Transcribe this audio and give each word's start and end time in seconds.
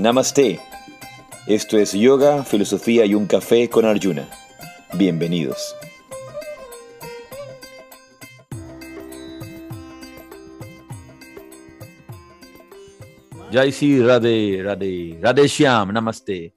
Namaste. 0.00 0.58
Esto 1.46 1.76
es 1.76 1.92
Yoga, 1.92 2.42
Filosofía 2.42 3.04
y 3.04 3.14
un 3.14 3.26
Café 3.26 3.68
con 3.68 3.84
Arjuna. 3.84 4.26
Bienvenidos. 4.94 5.76
Jai 13.52 13.70
Sri 13.72 14.00
Radhe, 14.00 14.62
Radhe, 14.62 15.18
Radhe 15.20 15.46
Shyam, 15.46 15.92
Namaste. 15.92 16.54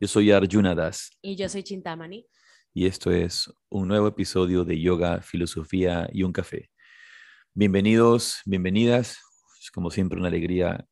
Yo 0.00 0.06
soy 0.06 0.30
Arjuna 0.30 0.76
Das. 0.76 1.10
Y 1.20 1.34
yo 1.34 1.48
soy 1.48 1.64
Chintamani. 1.64 2.24
Y 2.72 2.86
esto 2.86 3.10
es 3.10 3.52
un 3.70 3.88
nuevo 3.88 4.06
episodio 4.06 4.64
de 4.64 4.80
Yoga, 4.80 5.20
Filosofía 5.20 6.08
y 6.12 6.22
un 6.22 6.32
Café. 6.32 6.70
Bienvenidos, 7.54 8.40
bienvenidas. 8.44 9.18
Es 9.60 9.72
como 9.72 9.90
siempre 9.90 10.16
una 10.16 10.28
alegría 10.28 10.86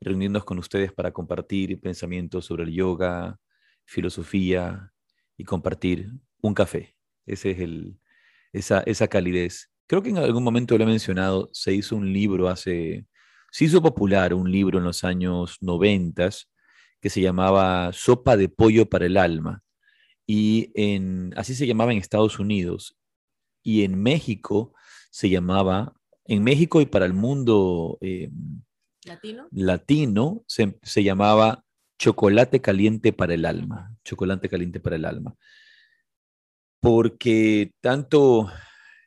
reunirnos 0.00 0.44
con 0.44 0.58
ustedes 0.58 0.92
para 0.92 1.12
compartir 1.12 1.80
pensamientos 1.80 2.46
sobre 2.46 2.64
el 2.64 2.72
yoga, 2.72 3.38
filosofía 3.84 4.92
y 5.36 5.44
compartir 5.44 6.10
un 6.40 6.54
café. 6.54 6.96
Ese 7.26 7.50
es 7.52 7.60
el, 7.60 7.98
esa, 8.52 8.80
esa 8.80 9.08
calidez. 9.08 9.70
Creo 9.86 10.02
que 10.02 10.10
en 10.10 10.18
algún 10.18 10.44
momento 10.44 10.78
lo 10.78 10.84
he 10.84 10.86
mencionado, 10.86 11.50
se 11.52 11.72
hizo 11.74 11.96
un 11.96 12.12
libro 12.12 12.48
hace, 12.48 13.06
se 13.50 13.64
hizo 13.64 13.82
popular 13.82 14.32
un 14.32 14.50
libro 14.50 14.78
en 14.78 14.84
los 14.84 15.04
años 15.04 15.58
noventas 15.60 16.48
que 17.00 17.10
se 17.10 17.20
llamaba 17.20 17.92
Sopa 17.92 18.36
de 18.36 18.48
Pollo 18.48 18.88
para 18.88 19.06
el 19.06 19.16
Alma. 19.16 19.62
Y 20.26 20.70
en, 20.74 21.32
así 21.36 21.54
se 21.54 21.66
llamaba 21.66 21.92
en 21.92 21.98
Estados 21.98 22.38
Unidos. 22.38 22.96
Y 23.62 23.82
en 23.82 24.00
México 24.00 24.74
se 25.10 25.28
llamaba, 25.28 25.94
en 26.24 26.44
México 26.44 26.80
y 26.80 26.86
para 26.86 27.06
el 27.06 27.14
mundo 27.14 27.98
eh, 28.00 28.30
latino, 29.04 29.48
latino 29.52 30.44
se, 30.46 30.78
se, 30.82 31.02
llamaba 31.02 31.64
chocolate 31.98 32.60
caliente 32.60 33.12
para 33.12 33.34
el 33.34 33.44
alma, 33.44 33.94
chocolate 34.04 34.48
caliente 34.48 34.80
para 34.80 34.96
el 34.96 35.04
alma. 35.04 35.34
Porque 36.80 37.72
tanto 37.80 38.50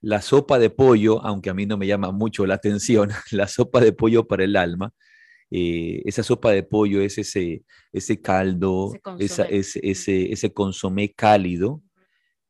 la 0.01 0.21
sopa 0.21 0.59
de 0.59 0.69
pollo, 0.69 1.23
aunque 1.25 1.49
a 1.49 1.53
mí 1.53 1.65
no 1.65 1.77
me 1.77 1.87
llama 1.87 2.11
mucho 2.11 2.45
la 2.45 2.55
atención, 2.55 3.09
la 3.31 3.47
sopa 3.47 3.79
de 3.79 3.93
pollo 3.93 4.27
para 4.27 4.43
el 4.43 4.55
alma, 4.55 4.93
eh, 5.49 6.01
esa 6.05 6.23
sopa 6.23 6.51
de 6.51 6.63
pollo 6.63 7.01
es 7.01 7.17
ese, 7.17 7.63
ese 7.91 8.19
caldo, 8.19 8.91
ese, 9.19 9.45
ese, 9.49 9.79
ese, 9.83 10.31
ese 10.31 10.51
consomé 10.51 11.13
cálido 11.13 11.81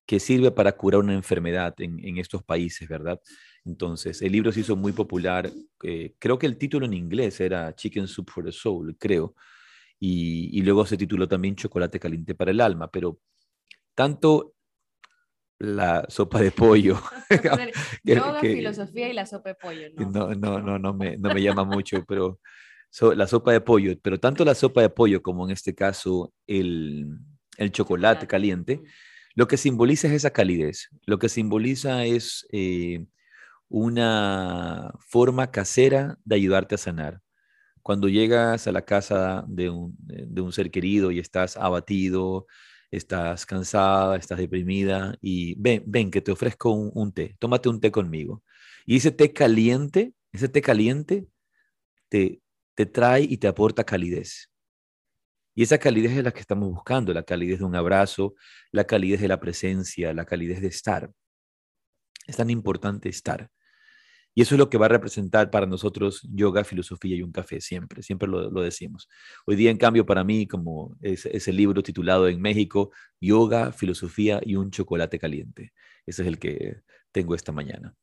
que 0.06 0.20
sirve 0.20 0.52
para 0.52 0.72
curar 0.74 1.02
una 1.02 1.14
enfermedad 1.14 1.74
en, 1.80 2.00
en 2.06 2.18
estos 2.18 2.44
países, 2.44 2.88
¿verdad? 2.88 3.20
Entonces, 3.66 4.22
el 4.22 4.32
libro 4.32 4.52
se 4.52 4.62
hizo 4.62 4.76
muy 4.76 4.92
popular. 4.92 5.50
Eh, 5.84 6.16
creo 6.20 6.38
que 6.38 6.46
el 6.46 6.58
título 6.58 6.86
en 6.86 6.94
inglés 6.94 7.40
era 7.40 7.74
Chicken 7.76 8.08
Soup 8.08 8.30
for 8.30 8.44
the 8.44 8.52
Soul, 8.52 8.96
creo. 8.98 9.36
Y, 10.00 10.50
y, 10.58 10.62
luego 10.64 10.86
se 10.86 10.98
tituló 10.98 11.28
también 11.28 11.56
Chocolate 11.56 12.00
Caliente 12.00 12.36
para 12.36 12.52
el 12.52 12.60
Alma. 12.60 12.92
Pero 12.92 13.20
tanto 13.96 14.54
la 15.60 16.06
sopa 16.10 16.42
de 16.42 16.52
pollo. 16.52 17.00
Yoga, 18.04 18.42
que, 18.42 18.54
filosofía 18.56 19.10
y 19.10 19.14
la 19.14 19.26
sopa 19.26 19.50
de 19.50 19.56
pollo. 19.56 19.88
No, 19.96 20.34
no, 20.34 20.36
no, 20.36 20.60
no, 20.60 20.80
no, 20.80 20.94
me, 20.94 21.18
no 21.18 21.34
me 21.34 21.42
llama 21.42 21.64
mucho, 21.64 22.04
pero 22.06 22.40
so, 22.90 23.14
la 23.14 23.28
sopa 23.28 23.54
de 23.54 23.62
pollo. 23.62 23.98
Pero 24.02 24.20
tanto 24.20 24.44
la 24.44 24.56
sopa 24.56 24.82
de 24.82 24.90
pollo 24.90 25.22
como 25.22 25.46
en 25.46 25.52
este 25.52 25.74
caso 25.74 26.34
el, 26.48 27.08
el 27.58 27.72
chocolate 27.72 28.28
caliente, 28.28 28.82
lo 29.36 29.48
que 29.48 29.58
simboliza 29.58 30.08
es 30.08 30.14
esa 30.14 30.32
calidez. 30.32 30.90
Lo 31.06 31.18
que 31.18 31.30
simboliza 31.30 32.06
es... 32.06 32.46
Eh, 32.52 33.06
una 33.74 34.94
forma 35.00 35.50
casera 35.50 36.20
de 36.24 36.36
ayudarte 36.36 36.76
a 36.76 36.78
sanar. 36.78 37.22
Cuando 37.82 38.08
llegas 38.08 38.68
a 38.68 38.72
la 38.72 38.84
casa 38.84 39.44
de 39.48 39.72
un, 39.72 39.96
de 39.98 40.42
un, 40.42 40.54
ser 40.54 40.70
querido 40.70 41.10
y 41.12 41.18
estás 41.18 41.58
abatido, 41.58 42.46
estás 42.92 43.48
cansada, 43.48 44.18
estás 44.18 44.38
deprimida 44.38 45.18
y 45.22 45.56
ven, 45.60 45.84
ven 45.88 46.12
que 46.12 46.22
te 46.22 46.32
ofrezco 46.32 46.72
un, 46.72 46.92
un 46.94 47.12
té, 47.14 47.36
tómate 47.40 47.68
un 47.68 47.82
té 47.82 47.92
conmigo. 47.92 48.44
Y 48.86 48.98
ese 48.98 49.10
té 49.12 49.34
caliente, 49.34 50.14
ese 50.32 50.50
té 50.50 50.62
caliente 50.62 51.28
te, 52.10 52.42
te 52.76 52.86
trae 52.86 53.24
y 53.24 53.38
te 53.38 53.48
aporta 53.48 53.84
calidez. 53.84 54.52
Y 55.56 55.64
esa 55.64 55.80
calidez 55.80 56.12
es 56.12 56.24
la 56.24 56.32
que 56.32 56.42
estamos 56.42 56.70
buscando, 56.70 57.12
la 57.12 57.24
calidez 57.24 57.58
de 57.60 57.66
un 57.66 57.76
abrazo, 57.76 58.36
la 58.72 58.84
calidez 58.86 59.20
de 59.20 59.30
la 59.30 59.40
presencia, 59.40 60.14
la 60.14 60.26
calidez 60.26 60.62
de 60.62 60.68
estar. 60.68 61.12
Es 62.28 62.38
tan 62.38 62.52
importante 62.52 63.10
estar. 63.10 63.50
Y 64.36 64.42
eso 64.42 64.56
es 64.56 64.60
lo 64.60 64.70
que 64.70 64.78
va 64.78 64.88
a 64.88 64.90
representar 64.90 65.52
para 65.52 65.66
nosotros 65.66 66.22
yoga, 66.34 66.64
filosofía 66.64 67.16
y 67.16 67.22
un 67.22 67.32
café, 67.32 67.62
siempre, 67.62 68.02
siempre 68.02 68.28
lo, 68.28 68.50
lo 68.50 68.62
decimos. 68.62 69.08
Hoy 69.46 69.56
día, 69.56 69.70
en 69.70 69.78
cambio, 69.78 70.06
para 70.06 70.24
mí, 70.24 70.48
como 70.48 70.96
es, 71.02 71.26
ese 71.28 71.54
libro 71.54 71.84
titulado 71.84 72.28
en 72.28 72.42
México, 72.42 72.92
Yoga, 73.22 73.72
Filosofía 73.72 74.42
y 74.44 74.56
un 74.56 74.72
Chocolate 74.72 75.20
Caliente. 75.20 75.74
Ese 76.06 76.24
es 76.24 76.28
el 76.28 76.40
que 76.40 76.82
tengo 77.12 77.36
esta 77.36 77.52
mañana. 77.52 77.96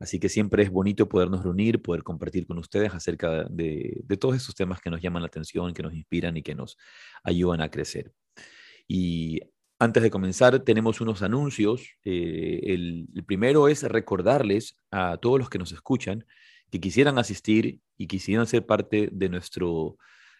Así 0.00 0.18
que 0.18 0.28
siempre 0.28 0.64
es 0.64 0.70
bonito 0.70 1.08
podernos 1.08 1.44
reunir, 1.44 1.80
poder 1.80 2.02
compartir 2.02 2.46
con 2.46 2.58
ustedes 2.58 2.92
acerca 2.92 3.44
de, 3.48 4.02
de 4.04 4.16
todos 4.16 4.36
estos 4.36 4.54
temas 4.54 4.80
que 4.80 4.90
nos 4.90 5.00
llaman 5.00 5.22
la 5.22 5.28
atención, 5.28 5.72
que 5.72 5.82
nos 5.82 5.94
inspiran 5.94 6.36
y 6.36 6.42
que 6.42 6.54
nos 6.54 6.76
ayudan 7.22 7.60
a 7.60 7.70
crecer. 7.70 8.12
Y 8.88 9.40
antes 9.84 10.02
de 10.02 10.10
comenzar, 10.10 10.58
tenemos 10.60 11.00
unos 11.00 11.22
anuncios. 11.22 11.82
Eh, 12.04 12.60
el, 12.64 13.06
el, 13.14 13.24
primero 13.24 13.68
es 13.68 13.82
recordarles 13.82 14.76
a 14.90 15.16
todos 15.18 15.38
los 15.38 15.48
que 15.48 15.58
nos 15.58 15.72
escuchan 15.72 16.24
que 16.70 16.80
quisieran 16.80 17.18
asistir 17.18 17.80
y 17.96 18.08
quisieran 18.08 18.48
ser 18.48 18.66
parte 18.66 19.08
de 19.12 19.28
nuestro 19.28 19.96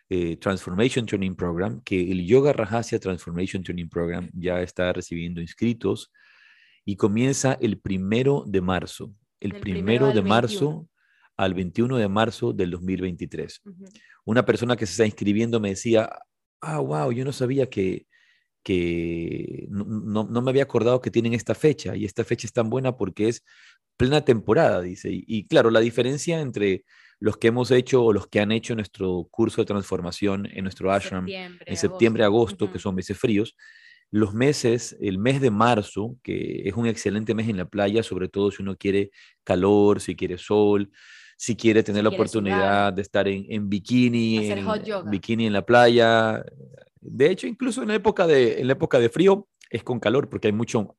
eh, 0.09 0.37
Transformation 0.37 1.06
Training 1.06 1.34
Program, 1.34 1.81
que 1.82 2.10
el 2.10 2.27
Yoga 2.27 2.53
Rajasya 2.53 2.99
Transformation 2.99 3.62
Training 3.62 3.88
Program 3.88 4.28
ya 4.34 4.60
está 4.60 4.93
recibiendo 4.93 5.41
inscritos 5.41 6.12
y 6.84 6.97
comienza 6.97 7.56
el 7.61 7.78
primero 7.78 8.44
de 8.47 8.61
marzo. 8.61 9.15
El, 9.41 9.61
primero, 9.61 10.12
de 10.12 10.22
marzo 10.22 10.66
21. 10.66 10.88
al 11.37 11.55
21 11.55 11.97
de 11.99 12.09
marzo 12.09 12.53
del 12.53 12.71
2023. 12.71 13.61
Uh 13.65 13.71
-huh. 13.71 14.00
Una 14.25 14.44
persona 14.44 14.75
que 14.75 14.87
se 14.87 14.93
está 14.93 15.06
inscribiendo 15.06 15.61
me 15.61 15.71
decía, 15.71 16.11
ah, 16.61 16.81
wow, 16.81 17.12
yo 17.12 17.25
no 17.25 17.32
sabía 17.32 17.69
que 17.69 18.06
que 18.65 19.67
no, 19.69 19.85
no, 19.85 20.25
no, 20.25 20.43
me 20.43 20.51
había 20.51 20.65
acordado 20.65 21.01
que 21.01 21.11
tienen 21.11 21.35
esta 21.35 21.55
fecha 21.55 21.95
y 21.95 22.05
esta 22.05 22.25
fecha 22.25 22.47
es 22.47 22.53
tan 22.53 22.71
buena 22.71 22.97
porque 22.97 23.29
es 23.29 23.45
plena 23.97 24.25
temporada, 24.25 24.81
dice. 24.81 25.13
Y, 25.13 25.25
y, 25.27 25.47
claro, 25.47 25.71
la 25.71 25.81
diferencia 25.81 26.41
entre 26.41 26.85
los 27.21 27.37
que 27.37 27.49
hemos 27.49 27.71
hecho 27.71 28.03
o 28.05 28.13
los 28.13 28.27
que 28.27 28.41
han 28.41 28.51
hecho 28.51 28.75
nuestro 28.75 29.29
curso 29.31 29.61
de 29.63 29.67
transformación 29.67 30.47
en 30.47 30.65
nuestro 30.65 30.91
ashram 30.91 31.25
septiembre, 31.25 31.65
en 31.67 31.77
septiembre, 31.77 32.25
agosto, 32.25 32.65
uh 32.65 32.69
-huh. 32.69 32.73
que 32.73 32.79
son 32.79 32.95
meses 32.95 33.17
fríos, 33.17 33.55
los 34.11 34.33
meses, 34.33 34.97
el 35.01 35.19
mes 35.19 35.41
de 35.41 35.51
marzo, 35.51 36.17
que 36.23 36.63
es 36.65 36.75
un 36.75 36.87
excelente 36.87 37.35
mes 37.35 37.49
en 37.49 37.57
la 37.57 37.67
playa, 37.67 38.03
sobre 38.03 38.29
todo 38.29 38.51
si 38.51 38.63
uno 38.63 38.77
quiere 38.77 39.11
calor, 39.43 40.01
si 40.01 40.15
quiere 40.17 40.39
sol, 40.39 40.91
si 41.37 41.57
quiere 41.57 41.83
tener 41.83 42.01
si 42.01 42.05
la 42.05 42.15
oportunidad 42.15 42.59
sudar. 42.59 42.95
de 42.95 43.03
estar 43.03 43.29
en, 43.29 43.47
en 43.49 43.69
bikini, 43.69 44.51
en, 44.51 44.67
bikini 45.11 45.47
en 45.47 45.53
la 45.53 45.67
playa, 45.67 46.45
de 47.05 47.31
hecho, 47.31 47.47
incluso 47.47 47.83
en 47.83 47.89
la 47.89 47.95
época 47.95 48.27
de, 48.27 48.61
en 48.61 48.67
la 48.67 48.73
época 48.73 48.99
de 48.99 49.09
frío 49.09 49.49
es 49.71 49.83
con 49.83 50.01
calor 50.01 50.29
porque 50.29 50.49
hay 50.49 50.53
mucho, 50.53 50.97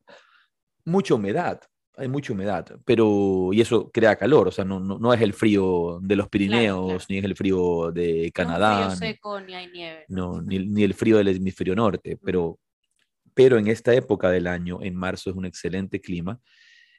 mucha 0.86 1.16
humedad. 1.16 1.62
Hay 1.98 2.10
mucha 2.10 2.34
humedad, 2.34 2.78
pero 2.84 3.52
y 3.54 3.62
eso 3.62 3.90
crea 3.90 4.18
calor, 4.18 4.50
o 4.50 4.52
sea, 4.52 4.66
no, 4.66 4.82
no, 4.82 5.00
no 5.00 5.14
es 5.14 5.22
el 5.22 5.32
frío 5.32 6.00
de 6.02 6.18
los 6.18 6.28
Pirineos, 6.28 6.76
claro, 6.76 6.88
claro. 6.88 7.06
ni 7.08 7.18
es 7.20 7.24
el 7.24 7.36
frío 7.38 7.92
de 7.94 8.32
Canadá. 8.34 8.90
No, 8.90 8.96
frío 8.98 9.12
seco, 9.14 9.40
ni, 9.40 9.54
hay 9.54 9.68
nieve. 9.72 10.06
No, 10.10 10.42
ni, 10.42 10.60
ni, 10.60 10.84
el 10.84 10.94
frío 10.94 11.16
del 11.16 11.30
hemisferio 11.30 11.74
norte, 11.74 12.20
pero, 12.22 12.60
pero 13.34 13.58
en 13.58 13.68
esta 13.68 13.94
época 13.94 14.30
del 14.30 14.48
año, 14.48 14.80
en 14.82 14.94
marzo, 14.94 15.30
es 15.30 15.38
un 15.38 15.46
excelente 15.46 16.02
clima. 16.02 16.38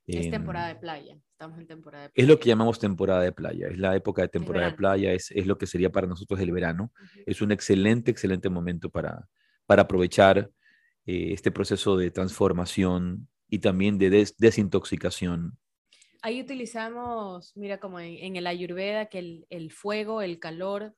Es 0.06 0.26
eh, 0.26 0.30
temporada 0.30 0.68
de 0.68 0.76
playa, 0.76 1.18
estamos 1.32 1.58
en 1.58 1.66
temporada 1.66 2.04
de 2.04 2.10
playa. 2.10 2.24
Es 2.24 2.28
lo 2.28 2.38
que 2.38 2.48
llamamos 2.48 2.78
temporada 2.78 3.22
de 3.22 3.32
playa, 3.32 3.68
es 3.68 3.78
la 3.78 3.96
época 3.96 4.22
de 4.22 4.28
temporada 4.28 4.66
de 4.66 4.76
playa, 4.76 5.12
es, 5.12 5.30
es, 5.32 5.46
lo 5.46 5.58
que 5.58 5.66
sería 5.66 5.90
para 5.90 6.06
nosotros 6.06 6.38
el 6.40 6.52
verano. 6.52 6.92
Uh 6.94 7.04
-huh. 7.04 7.22
Es 7.26 7.42
un 7.42 7.50
excelente, 7.50 8.10
excelente 8.12 8.48
momento 8.48 8.88
para, 8.88 9.28
para 9.66 9.82
aprovechar 9.82 10.50
eh, 11.06 11.32
este 11.32 11.50
proceso 11.50 11.96
de 11.96 12.10
transformación 12.10 13.28
y 13.48 13.58
también 13.58 13.98
de 13.98 14.10
des 14.10 14.36
desintoxicación. 14.36 15.58
Ahí 16.22 16.40
utilizamos, 16.40 17.56
mira, 17.56 17.78
como 17.78 18.00
en, 18.00 18.16
en 18.18 18.36
el 18.36 18.46
Ayurveda, 18.46 19.06
que 19.06 19.18
el, 19.18 19.46
el, 19.50 19.70
fuego, 19.70 20.22
el 20.22 20.38
calor, 20.38 20.94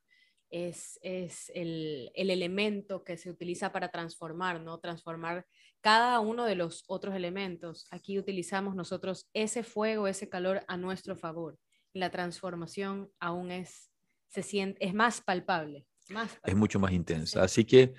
es, 0.51 0.99
es 1.03 1.51
el, 1.55 2.11
el, 2.15 2.31
elemento 2.31 3.05
que 3.05 3.17
se 3.19 3.31
utiliza 3.31 3.71
para 3.71 3.91
transformar, 3.91 4.63
¿no? 4.63 4.79
Transformar 4.79 5.47
cada 5.81 6.21
uno 6.21 6.45
de 6.45 6.55
los 6.55 6.85
otros 6.87 7.15
elementos. 7.15 7.87
Aquí 7.91 8.19
utilizamos 8.19 8.75
nosotros 8.75 9.29
ese 9.33 9.63
fuego, 9.63 10.09
ese 10.09 10.29
calor 10.29 10.65
a 10.69 10.77
nuestro 10.77 11.17
favor. 11.17 11.59
La 11.93 12.11
transformación 12.11 13.11
aún 13.21 13.51
es, 13.51 13.91
se 14.29 14.43
siente, 14.43 14.85
es 14.85 14.95
más 14.95 15.21
palpable. 15.21 15.87
Más 16.11 16.31
palpable. 16.31 16.53
Es 16.53 16.57
mucho 16.57 16.79
más 16.79 16.93
intensa. 16.93 17.43
Así 17.43 17.65
que 17.65 17.95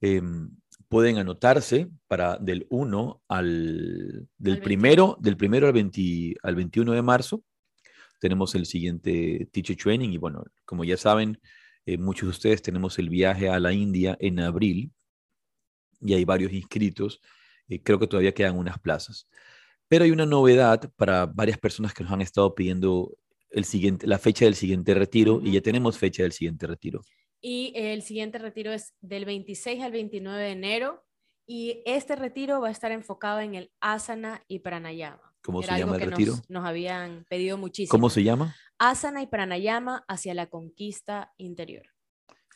eh, 0.00 0.22
pueden 0.88 1.18
anotarse 1.18 1.88
para 2.08 2.36
del 2.38 2.66
1 2.70 3.22
al, 3.28 4.28
del 4.38 4.54
al 4.54 4.60
primero, 4.60 5.16
del 5.20 5.36
primero 5.36 5.66
al, 5.66 5.72
20, 5.72 6.36
al 6.42 6.54
21 6.54 6.92
de 6.92 7.02
marzo. 7.02 7.44
Tenemos 8.18 8.54
el 8.54 8.66
siguiente 8.66 9.48
Teacher 9.52 9.76
Training 9.76 10.10
y 10.10 10.18
bueno, 10.18 10.44
como 10.64 10.84
ya 10.84 10.96
saben, 10.96 11.38
Eh, 11.86 11.96
muchos 11.96 12.26
de 12.26 12.30
ustedes 12.30 12.62
tenemos 12.62 12.98
el 12.98 13.08
viaje 13.08 13.48
a 13.48 13.58
la 13.58 13.72
India 13.72 14.16
en 14.20 14.38
abril 14.38 14.92
y 16.00 16.14
hay 16.14 16.24
varios 16.24 16.52
inscritos. 16.52 17.20
Eh, 17.68 17.82
creo 17.82 17.98
que 17.98 18.06
todavía 18.06 18.34
quedan 18.34 18.58
unas 18.58 18.78
plazas. 18.78 19.28
Pero 19.88 20.04
hay 20.04 20.10
una 20.10 20.26
novedad 20.26 20.92
para 20.96 21.26
varias 21.26 21.58
personas 21.58 21.92
que 21.92 22.04
nos 22.04 22.12
han 22.12 22.20
estado 22.20 22.54
pidiendo 22.54 23.16
el 23.50 23.64
siguiente, 23.64 24.06
la 24.06 24.18
fecha 24.18 24.44
del 24.44 24.54
siguiente 24.54 24.94
retiro 24.94 25.40
y 25.42 25.52
ya 25.52 25.60
tenemos 25.60 25.98
fecha 25.98 26.22
del 26.22 26.32
siguiente 26.32 26.66
retiro. 26.66 27.00
Y 27.40 27.72
el 27.74 28.02
siguiente 28.02 28.38
retiro 28.38 28.72
es 28.72 28.94
del 29.00 29.24
26 29.24 29.82
al 29.82 29.92
29 29.92 30.42
de 30.42 30.50
enero 30.50 31.04
y 31.46 31.82
este 31.86 32.14
retiro 32.14 32.60
va 32.60 32.68
a 32.68 32.70
estar 32.70 32.92
enfocado 32.92 33.40
en 33.40 33.54
el 33.54 33.72
asana 33.80 34.44
y 34.46 34.60
pranayama. 34.60 35.34
¿Cómo 35.42 35.62
se 35.62 35.76
llama 35.76 35.96
el 35.96 36.02
retiro? 36.02 36.34
Nos, 36.48 36.64
habían 36.64 37.24
pedido 37.28 37.56
muchísimo. 37.56 37.90
¿Cómo 37.90 38.10
se 38.10 38.22
llama? 38.22 38.54
Asana 38.78 39.22
y 39.22 39.26
pranayama 39.26 40.04
hacia 40.06 40.34
la 40.34 40.48
conquista 40.48 41.32
interior. 41.38 41.86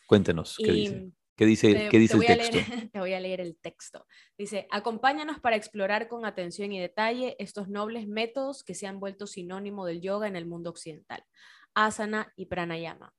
Cuéntenos, 0.06 0.56
¿qué 0.58 0.70
dice? 0.70 1.12
¿Qué 1.37 1.47
dice, 1.47 1.89
¿qué 1.91 1.99
dice 1.99 2.17
el 2.17 2.27
texto? 2.27 2.59
te 2.93 3.01
voy 3.01 3.13
a 3.13 3.21
leer 3.21 3.41
el 3.41 3.57
texto. 3.57 4.07
Dice, 4.39 4.69
acompáñanos 4.71 5.41
para 5.41 5.57
explorar 5.57 6.07
con 6.07 6.25
atención 6.25 6.73
y 6.73 6.79
detalle 6.79 7.35
estos 7.41 7.69
nobles 7.69 8.07
métodos 8.07 8.63
que 8.63 8.75
se 8.75 8.87
han 8.87 9.01
vuelto 9.01 9.27
sinónimo 9.27 9.85
del 9.85 10.01
yoga 10.01 10.29
en 10.29 10.37
el 10.37 10.47
mundo 10.47 10.71
occidental, 10.71 11.25
asana 11.75 12.33
y 12.37 12.47
pranayama. 12.47 13.13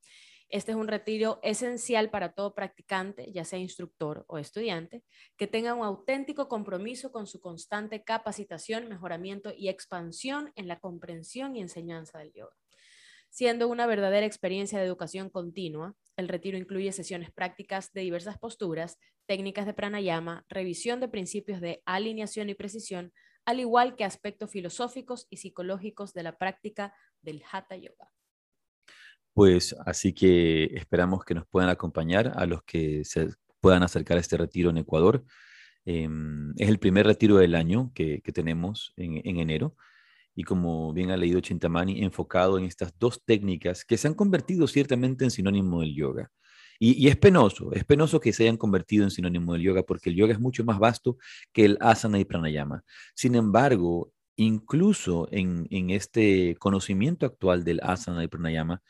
Este 0.47 0.71
es 0.71 0.77
un 0.77 0.87
retiro 0.87 1.39
esencial 1.43 2.09
para 2.09 2.31
todo 2.31 2.53
practicante, 2.53 3.31
ya 3.33 3.43
sea 3.43 3.59
instructor 3.59 4.23
o 4.27 4.37
estudiante, 4.37 5.03
que 5.35 5.47
tenga 5.47 5.73
un 5.73 5.83
auténtico 5.83 6.47
compromiso 6.47 7.11
con 7.11 7.27
su 7.27 7.41
constante 7.41 8.03
capacitación, 8.03 8.87
mejoramiento 8.87 9.51
y 9.57 9.69
expansión 9.69 10.53
en 10.55 10.67
la 10.67 10.79
comprensión 10.79 11.55
y 11.55 11.61
enseñanza 11.61 12.19
del 12.19 12.31
yoga. 12.31 12.55
Siendo 13.29 13.67
una 13.67 13.87
verdadera 13.87 14.25
experiencia 14.25 14.79
de 14.79 14.85
educación 14.85 15.29
continua, 15.29 15.95
el 16.17 16.27
retiro 16.27 16.57
incluye 16.57 16.91
sesiones 16.91 17.31
prácticas 17.31 17.91
de 17.93 18.01
diversas 18.01 18.37
posturas, 18.37 18.97
técnicas 19.25 19.65
de 19.65 19.73
pranayama, 19.73 20.45
revisión 20.49 20.99
de 20.99 21.07
principios 21.07 21.61
de 21.61 21.81
alineación 21.85 22.49
y 22.49 22.55
precisión, 22.55 23.11
al 23.45 23.59
igual 23.59 23.95
que 23.95 24.05
aspectos 24.05 24.51
filosóficos 24.51 25.27
y 25.29 25.37
psicológicos 25.37 26.13
de 26.13 26.23
la 26.23 26.37
práctica 26.37 26.93
del 27.21 27.43
Hatha 27.51 27.75
Yoga. 27.75 28.11
Pues 29.33 29.75
así 29.85 30.13
que 30.13 30.65
esperamos 30.75 31.25
que 31.25 31.35
nos 31.35 31.45
puedan 31.47 31.69
acompañar 31.69 32.31
a 32.35 32.45
los 32.45 32.63
que 32.63 33.03
se 33.03 33.27
puedan 33.59 33.83
acercar 33.83 34.17
a 34.17 34.21
este 34.21 34.37
retiro 34.37 34.69
en 34.69 34.77
Ecuador. 34.77 35.25
Em, 35.83 36.51
es 36.57 36.69
el 36.69 36.79
primer 36.79 37.05
retiro 37.05 37.37
del 37.37 37.53
año 37.53 37.91
que, 37.93 38.21
tenemos 38.33 38.93
en, 38.95 39.39
enero 39.39 39.75
y 40.35 40.43
como 40.43 40.93
bien 40.93 41.11
ha 41.11 41.17
leído 41.17 41.39
Chintamani, 41.39 42.03
enfocado 42.03 42.59
en 42.59 42.65
estas 42.65 42.93
dos 42.99 43.23
técnicas 43.23 43.85
que 43.85 43.97
se 43.97 44.07
han 44.07 44.13
convertido 44.13 44.67
ciertamente 44.67 45.23
en 45.23 45.31
sinónimo 45.31 45.79
del 45.79 45.95
yoga. 45.95 46.31
Y, 46.77 47.07
es 47.07 47.15
penoso, 47.15 47.71
es 47.71 47.85
penoso 47.85 48.19
que 48.19 48.33
se 48.33 48.43
hayan 48.43 48.57
convertido 48.57 49.05
en 49.05 49.11
sinónimo 49.11 49.53
del 49.53 49.61
yoga 49.61 49.83
porque 49.83 50.09
el 50.09 50.17
yoga 50.17 50.33
es 50.33 50.39
mucho 50.41 50.65
más 50.65 50.77
vasto 50.77 51.17
que 51.53 51.63
el 51.63 51.77
asana 51.79 52.19
y 52.19 52.25
pranayama. 52.25 52.83
Sin 53.15 53.35
embargo, 53.35 54.11
incluso 54.35 55.29
en, 55.31 55.67
en 55.69 55.91
este 55.91 56.55
conocimiento 56.59 57.25
actual 57.25 57.63
del 57.63 57.79
asana 57.81 58.25
y 58.25 58.27
pranayama, 58.27 58.81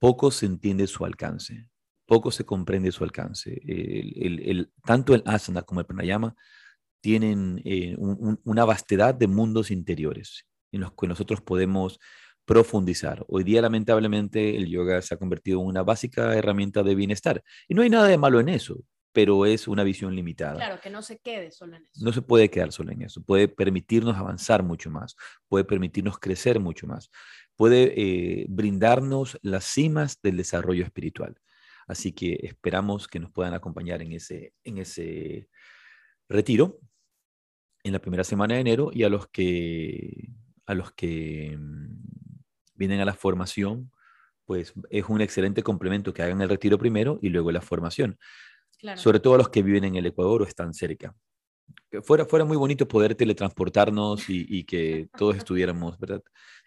poco 0.00 0.32
se 0.32 0.46
entiende 0.46 0.88
su 0.88 1.04
alcance, 1.04 1.68
poco 2.04 2.32
se 2.32 2.44
comprende 2.44 2.90
su 2.90 3.04
alcance. 3.04 3.60
El, 3.64 4.72
tanto 4.84 5.14
el 5.14 5.22
asana 5.24 5.62
como 5.62 5.80
el 5.80 5.86
pranayama 5.86 6.34
tienen 7.00 7.62
eh, 7.64 7.94
una 7.96 8.64
vastedad 8.64 9.14
de 9.14 9.28
mundos 9.28 9.70
interiores 9.70 10.46
en 10.74 10.82
los 10.82 10.92
que 10.92 11.06
nosotros 11.06 11.40
podemos 11.40 11.98
profundizar. 12.44 13.24
Hoy 13.28 13.44
día, 13.44 13.62
lamentablemente, 13.62 14.56
el 14.56 14.66
yoga 14.66 15.00
se 15.00 15.14
ha 15.14 15.18
convertido 15.18 15.60
en 15.60 15.66
una 15.66 15.82
básica 15.82 16.34
herramienta 16.34 16.82
de 16.82 16.94
bienestar. 16.94 17.42
Y 17.68 17.74
no 17.74 17.82
hay 17.82 17.90
nada 17.90 18.06
de 18.06 18.18
malo 18.18 18.38
en 18.38 18.50
eso, 18.50 18.84
pero 19.12 19.46
es 19.46 19.66
una 19.66 19.82
visión 19.82 20.14
limitada. 20.14 20.56
Claro, 20.56 20.80
que 20.82 20.90
no 20.90 21.00
se 21.00 21.18
quede 21.18 21.50
solo 21.50 21.76
en 21.76 21.84
eso. 21.84 22.04
No 22.04 22.12
se 22.12 22.20
puede 22.20 22.50
quedar 22.50 22.72
solo 22.72 22.92
en 22.92 23.02
eso. 23.02 23.22
Puede 23.22 23.48
permitirnos 23.48 24.16
avanzar 24.16 24.62
mucho 24.62 24.90
más, 24.90 25.16
puede 25.48 25.64
permitirnos 25.64 26.18
crecer 26.18 26.60
mucho 26.60 26.86
más 26.86 27.10
puede 27.56 27.94
eh, 27.96 28.46
brindarnos 28.48 29.38
las 29.42 29.64
cimas 29.64 30.20
del 30.22 30.36
desarrollo 30.36 30.84
espiritual. 30.84 31.36
Así 31.86 32.12
que 32.12 32.38
esperamos 32.42 33.08
que 33.08 33.20
nos 33.20 33.30
puedan 33.30 33.54
acompañar 33.54 34.02
en 34.02 34.12
ese, 34.12 34.54
en 34.64 34.78
ese 34.78 35.48
retiro 36.28 36.80
en 37.82 37.92
la 37.92 37.98
primera 37.98 38.24
semana 38.24 38.54
de 38.54 38.60
enero 38.60 38.90
y 38.92 39.02
a 39.02 39.10
los 39.10 39.28
que, 39.28 40.30
a 40.66 40.74
los 40.74 40.92
que 40.92 41.56
mm, 41.58 41.96
vienen 42.74 43.00
a 43.00 43.04
la 43.04 43.14
formación, 43.14 43.90
pues 44.44 44.74
es 44.90 45.04
un 45.08 45.20
excelente 45.20 45.62
complemento 45.62 46.12
que 46.12 46.22
hagan 46.22 46.40
el 46.40 46.48
retiro 46.48 46.78
primero 46.78 47.18
y 47.22 47.30
luego 47.30 47.52
la 47.52 47.62
formación. 47.62 48.18
Sobre 48.96 49.18
todo 49.18 49.34
a 49.34 49.38
los 49.38 49.48
que 49.48 49.62
viven 49.62 49.84
en 49.84 49.96
el 49.96 50.06
Ecuador 50.06 50.42
o 50.42 50.44
están 50.44 50.74
cerca 50.74 51.14
que 51.90 52.02
fuera, 52.02 52.24
fuera 52.24 52.44
muy 52.44 52.56
bonito 52.56 52.86
poder 52.88 53.14
teletransportarnos 53.14 54.28
y, 54.28 54.64
que 54.64 55.08
todos 55.16 55.36
estuviéramos, 55.36 55.98
¿verdad? 55.98 56.22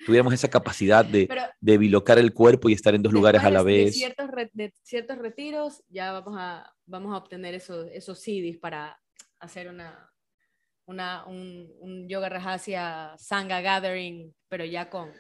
Tuviéramos 0.06 0.34
esa 0.34 0.50
capacidad 0.50 1.04
de, 1.04 1.28
de 1.60 1.78
bilocar 1.78 2.18
el 2.18 2.34
cuerpo 2.34 2.70
y 2.70 2.74
estar 2.74 2.96
en 2.96 3.04
dos 3.04 3.14
lugares 3.14 3.44
a 3.44 3.50
la 3.50 3.64
vez. 3.64 3.86
De 3.86 3.92
ciertos, 3.92 4.30
de 4.54 4.74
ciertos 4.84 5.18
retiros 5.18 5.84
ya 5.90 6.12
vamos 6.12 6.36
a, 6.38 6.74
vamos 6.86 7.14
a 7.14 7.18
obtener 7.18 7.54
esos, 7.56 7.88
esos 7.92 8.20
CDs 8.20 8.58
para 8.58 9.02
hacer 9.40 9.70
una, 9.70 10.12
una, 10.88 11.26
un, 11.26 11.70
un 11.80 12.08
yoga 12.08 12.30
rajasia 12.30 13.14
sangha 13.18 13.62
gathering, 13.62 14.34
pero 14.50 14.66
ya 14.66 14.90
con, 14.90 15.12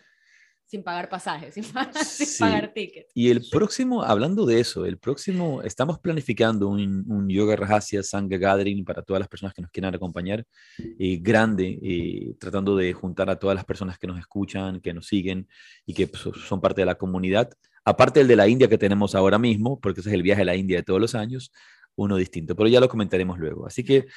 sin 0.68 0.82
pagar 0.82 1.10
pasajes, 1.10 1.54
sin, 2.04 2.40
pagar, 2.40 2.74
tickets. 2.74 3.12
Y 3.14 3.30
el 3.30 3.42
próximo, 3.50 4.04
hablando 4.04 4.46
de 4.46 4.60
eso, 4.60 4.86
el 4.86 4.98
próximo, 4.98 5.62
estamos 5.62 6.00
planificando 6.00 6.70
un, 6.70 7.06
un 7.08 7.30
Yoga 7.30 7.56
Rahasia 7.56 8.02
Sangha 8.04 8.38
Gathering 8.38 8.84
para 8.84 9.02
todas 9.02 9.20
las 9.20 9.30
personas 9.30 9.54
que 9.54 9.62
nos 9.62 9.72
quieran 9.72 9.94
acompañar, 9.94 10.46
eh, 10.78 11.20
grande, 11.22 11.80
eh, 11.82 12.36
tratando 12.40 12.76
de 12.76 12.94
juntar 12.94 13.30
a 13.30 13.38
todas 13.38 13.56
las 13.56 13.66
personas 13.66 13.98
que 13.98 14.08
nos 14.08 14.20
escuchan, 14.20 14.82
que 14.82 14.94
nos 14.94 15.08
siguen 15.08 15.48
y 15.86 15.94
que 15.94 16.08
pues, 16.08 16.24
son 16.48 16.60
parte 16.60 16.82
de 16.82 16.86
la 16.86 16.96
comunidad. 16.96 17.50
Aparte 17.86 18.20
del 18.20 18.28
de 18.28 18.36
la 18.36 18.50
India 18.50 18.68
que 18.68 18.78
tenemos 18.78 19.16
ahora 19.16 19.40
mismo, 19.40 19.80
porque 19.80 20.02
ese 20.02 20.10
es 20.10 20.16
el 20.16 20.24
viaje 20.24 20.42
a 20.42 20.46
la 20.46 20.56
India 20.56 20.78
de 20.78 20.84
todos 20.84 21.00
los 21.00 21.16
años, 21.16 21.54
uno 21.96 22.16
distinto, 22.18 22.56
pero 22.56 22.70
ya 22.70 22.80
lo 22.80 22.90
comentaremos 22.90 23.40
luego. 23.40 23.66
Así 23.66 23.84
que 23.84 24.08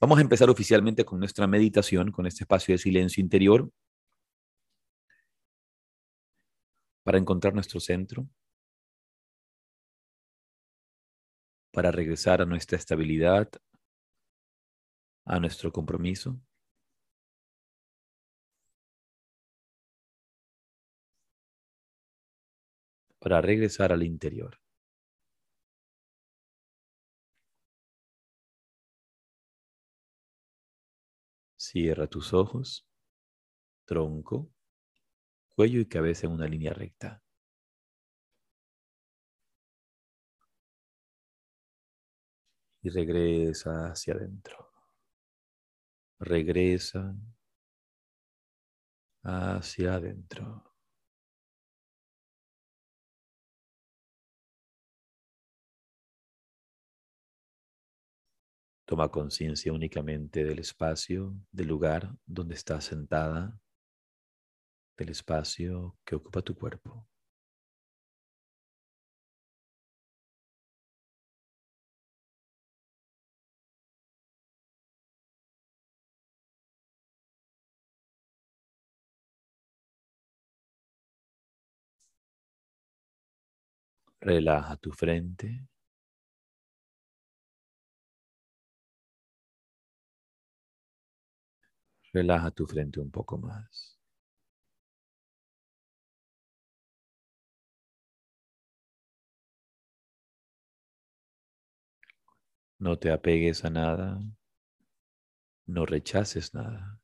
vamos 0.00 0.18
a 0.18 0.22
empezar 0.22 0.48
oficialmente 0.50 1.04
con 1.04 1.18
nuestra 1.18 1.46
meditación, 1.46 2.10
con 2.12 2.26
este 2.26 2.44
espacio 2.44 2.74
de 2.74 2.78
silencio 2.78 3.22
interior 3.22 3.70
para 7.02 7.18
encontrar 7.18 7.54
nuestro 7.54 7.80
centro, 7.80 8.28
para 11.72 11.90
regresar 11.90 12.42
a 12.42 12.44
nuestra 12.46 12.76
estabilidad, 12.76 13.48
a 15.24 15.40
nuestro 15.40 15.72
compromiso. 15.72 16.40
para 23.20 23.40
regresar 23.40 23.92
al 23.92 24.02
interior. 24.04 24.58
Cierra 31.70 32.06
tus 32.06 32.32
ojos, 32.32 32.88
tronco 33.84 34.50
cuello 35.54 35.80
y 35.80 35.84
cabeza 35.84 36.26
en 36.26 36.32
una 36.32 36.46
línea 36.46 36.72
recta. 36.72 37.22
Y 42.80 42.88
regresa 42.88 43.90
hacia 43.90 44.14
adentro. 44.14 44.72
Regresa 46.20 47.14
hacia 49.24 49.92
adentro. 49.92 50.67
Toma 58.88 59.10
conciencia 59.10 59.70
únicamente 59.70 60.44
del 60.44 60.60
espacio, 60.60 61.34
del 61.52 61.68
lugar 61.68 62.16
donde 62.24 62.54
estás 62.54 62.86
sentada 62.86 63.60
del 64.98 65.08
espacio 65.10 65.96
que 66.04 66.16
ocupa 66.16 66.42
tu 66.42 66.54
cuerpo. 66.54 67.06
Relaja 84.20 84.76
tu 84.76 84.92
frente. 84.92 85.66
Relaja 92.18 92.50
tu 92.50 92.66
frente 92.66 92.98
un 92.98 93.12
poco 93.12 93.38
más. 93.38 93.96
No 102.80 102.98
te 102.98 103.12
apegues 103.12 103.64
a 103.64 103.70
nada, 103.70 104.20
no 105.66 105.86
rechaces 105.86 106.54
nada, 106.54 107.00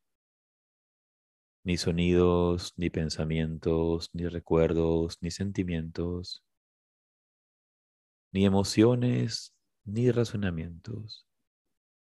ni 1.62 1.76
sonidos, 1.76 2.73
ni 2.76 2.90
pensamientos, 2.90 4.11
ni 4.14 4.26
recuerdos, 4.26 5.18
ni 5.21 5.30
sentimientos, 5.30 6.42
ni 8.33 8.47
emociones, 8.47 9.54
ni 9.85 10.11
razonamientos, 10.11 11.25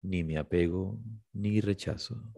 ni 0.03 0.25
me 0.25 0.37
apego, 0.37 1.01
ni 1.33 1.63
rechazo. 1.63 2.35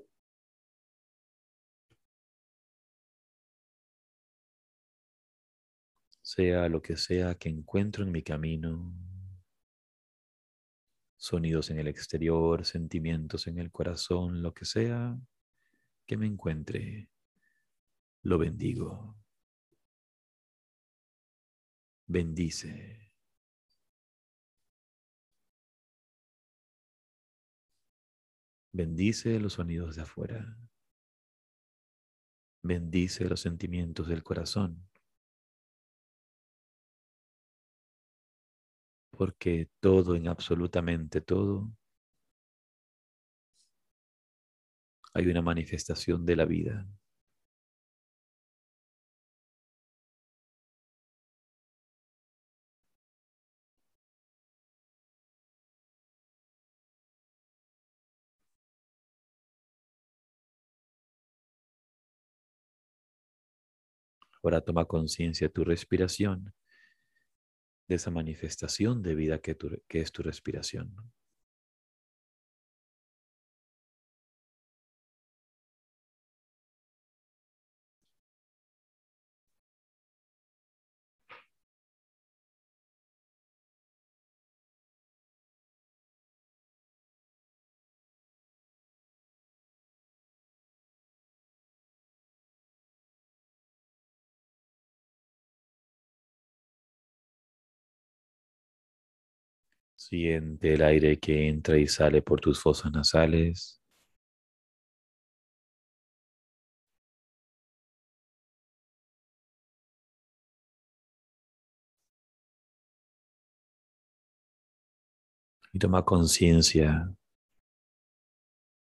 Sea 6.32 6.68
lo 6.68 6.80
que 6.80 6.96
sea 6.96 7.34
que 7.34 7.48
encuentro 7.48 8.04
en 8.04 8.12
mi 8.12 8.22
camino, 8.22 8.94
sonidos 11.16 11.70
en 11.70 11.80
el 11.80 11.88
exterior, 11.88 12.64
sentimientos 12.64 13.48
en 13.48 13.58
el 13.58 13.72
corazón, 13.72 14.40
lo 14.40 14.54
que 14.54 14.64
sea 14.64 15.18
que 16.06 16.16
me 16.16 16.26
encuentre, 16.26 17.08
lo 18.22 18.38
bendigo. 18.38 19.16
Bendice. 22.06 23.10
Bendice 28.72 29.40
los 29.40 29.54
sonidos 29.54 29.96
de 29.96 30.02
afuera. 30.02 30.56
Bendice 32.62 33.24
los 33.24 33.40
sentimientos 33.40 34.06
del 34.06 34.22
corazón. 34.22 34.89
Porque 39.20 39.68
todo, 39.80 40.16
en 40.16 40.28
absolutamente 40.28 41.20
todo, 41.20 41.70
hay 45.14 45.28
una 45.28 45.40
manifestación 45.40 46.26
de 46.26 46.34
la 46.34 46.46
vida. 46.46 46.84
Ahora 64.42 64.60
toma 64.60 64.84
conciencia 64.84 65.46
de 65.46 65.52
tu 65.54 65.64
respiración 65.64 66.52
de 67.90 67.96
esa 67.96 68.12
manifestación 68.12 69.02
de 69.02 69.16
vida 69.16 69.40
que, 69.40 69.56
que 69.88 70.00
es 70.00 70.12
tu 70.12 70.22
respiración. 70.22 70.94
Siente 100.00 100.72
el 100.74 100.82
aire 100.82 101.18
que 101.18 101.46
entra 101.46 101.76
y 101.78 101.86
sale 101.86 102.22
por 102.22 102.40
tus 102.40 102.58
fosas 102.58 102.90
nasales. 102.90 103.82
Y 115.72 115.78
toma 115.78 116.02
conciencia 116.02 117.14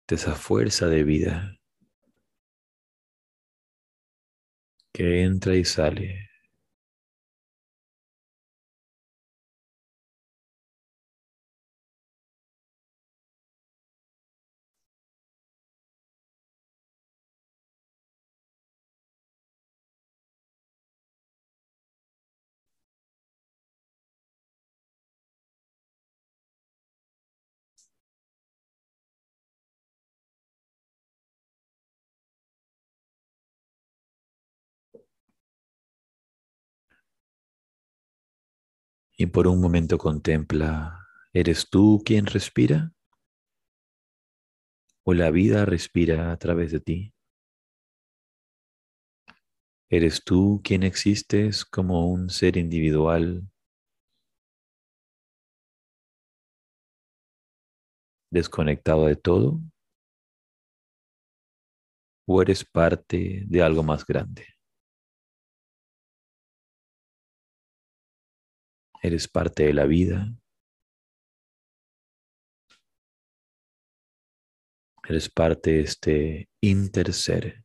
de 0.07 0.15
esa 0.15 0.35
fuerza 0.35 0.87
de 0.87 1.03
vida 1.03 1.57
que 4.93 5.23
entra 5.23 5.55
y 5.55 5.63
sale. 5.63 6.29
Y 39.17 39.25
por 39.25 39.47
un 39.47 39.59
momento 39.59 39.97
contempla, 39.97 41.07
¿eres 41.33 41.69
tú 41.69 42.03
quien 42.05 42.27
respira? 42.27 42.93
¿O 45.03 45.15
la 45.15 45.31
vida 45.31 45.65
respira 45.65 46.31
a 46.31 46.37
través 46.37 46.71
de 46.71 46.79
ti? 46.79 47.13
¿Eres 49.89 50.23
tú 50.23 50.61
quien 50.63 50.83
existes 50.83 51.65
como 51.65 52.09
un 52.09 52.29
ser 52.29 52.57
individual 52.57 53.49
desconectado 58.31 59.05
de 59.07 59.15
todo? 59.15 59.59
¿O 62.25 62.41
eres 62.41 62.63
parte 62.63 63.43
de 63.47 63.61
algo 63.61 63.83
más 63.83 64.05
grande? 64.05 64.56
Eres 69.01 69.27
parte 69.27 69.63
de 69.63 69.73
la 69.73 69.85
vida. 69.85 70.33
Eres 75.07 75.29
parte 75.29 75.71
de 75.71 75.79
este 75.81 76.49
interser. 76.61 77.63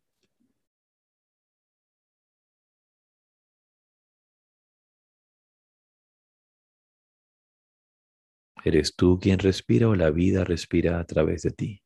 ¿Eres 8.64 8.96
tú 8.96 9.18
quien 9.20 9.38
respira 9.38 9.88
o 9.88 9.94
la 9.94 10.10
vida 10.10 10.42
respira 10.44 10.98
a 10.98 11.04
través 11.04 11.42
de 11.42 11.50
ti? 11.50 11.81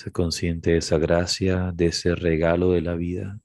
Se 0.00 0.10
consciente 0.10 0.70
de 0.70 0.78
esa 0.78 0.96
gracia, 0.96 1.72
de 1.74 1.88
ese 1.88 2.14
regalo 2.14 2.70
de 2.72 2.80
la 2.80 2.94
vida, 2.94 3.38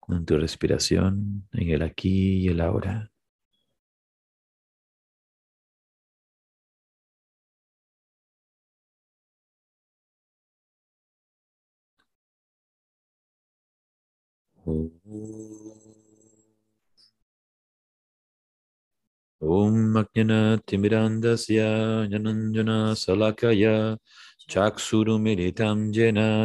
con 0.00 0.24
tu 0.24 0.38
respiración 0.38 1.46
en 1.52 1.68
el 1.68 1.82
aquí 1.82 2.38
y 2.38 2.48
el 2.48 2.62
ahora. 2.62 3.10
Chaksurumiritam 24.50 25.92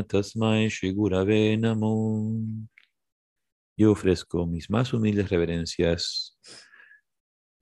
Tasmai 0.08 0.70
Shigurave 0.70 1.58
Namo. 1.58 2.40
Yo 3.76 3.92
ofrezco 3.94 4.46
mis 4.46 4.70
más 4.70 4.94
humildes 4.94 5.28
reverencias 5.28 6.38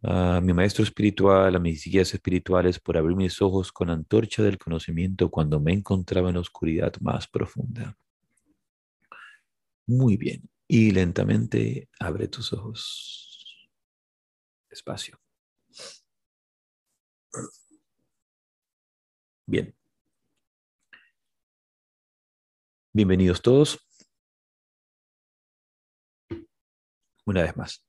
a 0.03 0.41
mi 0.41 0.51
maestro 0.51 0.83
espiritual, 0.83 1.55
a 1.55 1.59
mis 1.59 1.85
guías 1.85 2.13
espirituales 2.13 2.77
por 2.77 2.97
abrir 2.97 3.15
mis 3.15 3.41
ojos 3.41 3.71
con 3.71 3.89
antorcha 3.89 4.43
del 4.43 4.57
conocimiento 4.57 5.31
cuando 5.31 5.61
me 5.61 5.71
encontraba 5.71 6.29
en 6.29 6.35
oscuridad 6.35 6.93
más 6.99 7.25
profunda. 7.25 7.95
Muy 9.87 10.17
bien. 10.17 10.49
Y 10.67 10.91
lentamente 10.91 11.87
abre 12.01 12.27
tus 12.27 12.51
ojos. 12.51 13.69
Espacio. 14.69 15.17
Bien. 19.47 19.73
Bienvenidos 22.95 23.41
todos. 23.41 23.79
Una 27.25 27.41
vez 27.41 27.57
más. 27.57 27.83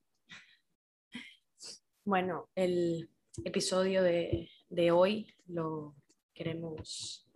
Bueno, 2.03 2.49
el 2.55 3.07
episodio 3.43 4.01
de, 4.01 4.49
de 4.69 4.89
hoy 4.89 5.31
lo 5.45 5.95
queremos 6.33 7.29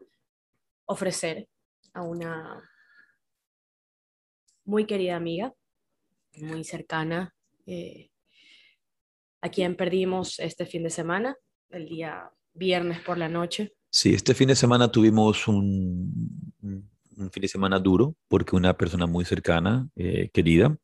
ofrecer 0.85 1.47
a 1.93 2.01
una 2.01 2.67
muy 4.65 4.87
querida 4.87 5.15
amiga, 5.15 5.53
muy 6.37 6.63
cercana, 6.63 7.35
eh, 7.67 8.09
a 9.41 9.49
quien 9.49 9.75
perdimos 9.75 10.39
este 10.39 10.65
fin 10.65 10.81
de 10.81 10.89
semana, 10.89 11.37
el 11.69 11.87
día 11.87 12.31
viernes 12.51 12.99
por 13.01 13.19
la 13.19 13.29
noche. 13.29 13.75
Sí, 13.91 14.15
este 14.15 14.33
fin 14.33 14.47
de 14.47 14.55
semana 14.55 14.91
tuvimos 14.91 15.47
un, 15.47 16.48
un 17.19 17.31
fin 17.31 17.41
de 17.41 17.47
semana 17.47 17.79
duro 17.79 18.15
porque 18.27 18.55
una 18.55 18.75
persona 18.77 19.05
muy 19.05 19.25
cercana, 19.25 19.87
eh, 19.95 20.29
querida, 20.33 20.75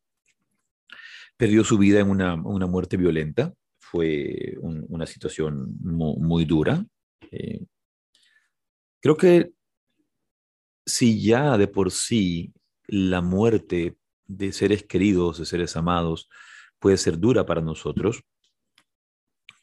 perdió 1.38 1.64
su 1.64 1.78
vida 1.78 2.00
en 2.00 2.10
una, 2.10 2.36
una 2.36 2.68
muerte 2.68 2.98
violenta. 2.98 3.54
Fue 3.80 4.56
una 4.62 5.06
situación 5.06 5.78
muy, 5.80 6.16
muy 6.18 6.46
dura. 6.46 6.86
Eh, 7.32 7.66
creo 9.00 9.16
que 9.16 9.52
si 10.86 11.22
ya 11.22 11.58
de 11.58 11.68
por 11.68 11.92
sí 11.92 12.54
la 12.88 13.22
muerte 13.22 13.98
de 14.28 14.52
seres 14.52 14.84
queridos, 14.84 15.40
de 15.40 15.46
seres 15.46 15.76
amados, 15.76 16.30
puede 16.80 16.98
ser 16.98 17.18
dura 17.20 17.46
para 17.46 17.62
nosotros, 17.62 18.24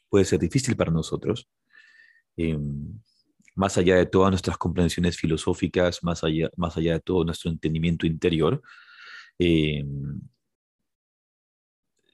puede 0.09 0.25
ser 0.25 0.39
difícil 0.39 0.75
para 0.75 0.91
nosotros, 0.91 1.49
em, 2.37 2.99
más 3.55 3.77
allá 3.77 3.95
de 3.97 4.05
todas 4.05 4.31
nuestras 4.31 4.57
comprensiones 4.57 5.17
filosóficas, 5.17 6.03
más 6.03 6.23
allá, 6.23 6.49
más 6.57 6.77
allá 6.77 6.93
de 6.93 6.99
todo 7.01 7.23
nuestro 7.25 7.51
entendimiento 7.51 8.05
interior, 8.07 8.61
em, 9.39 10.21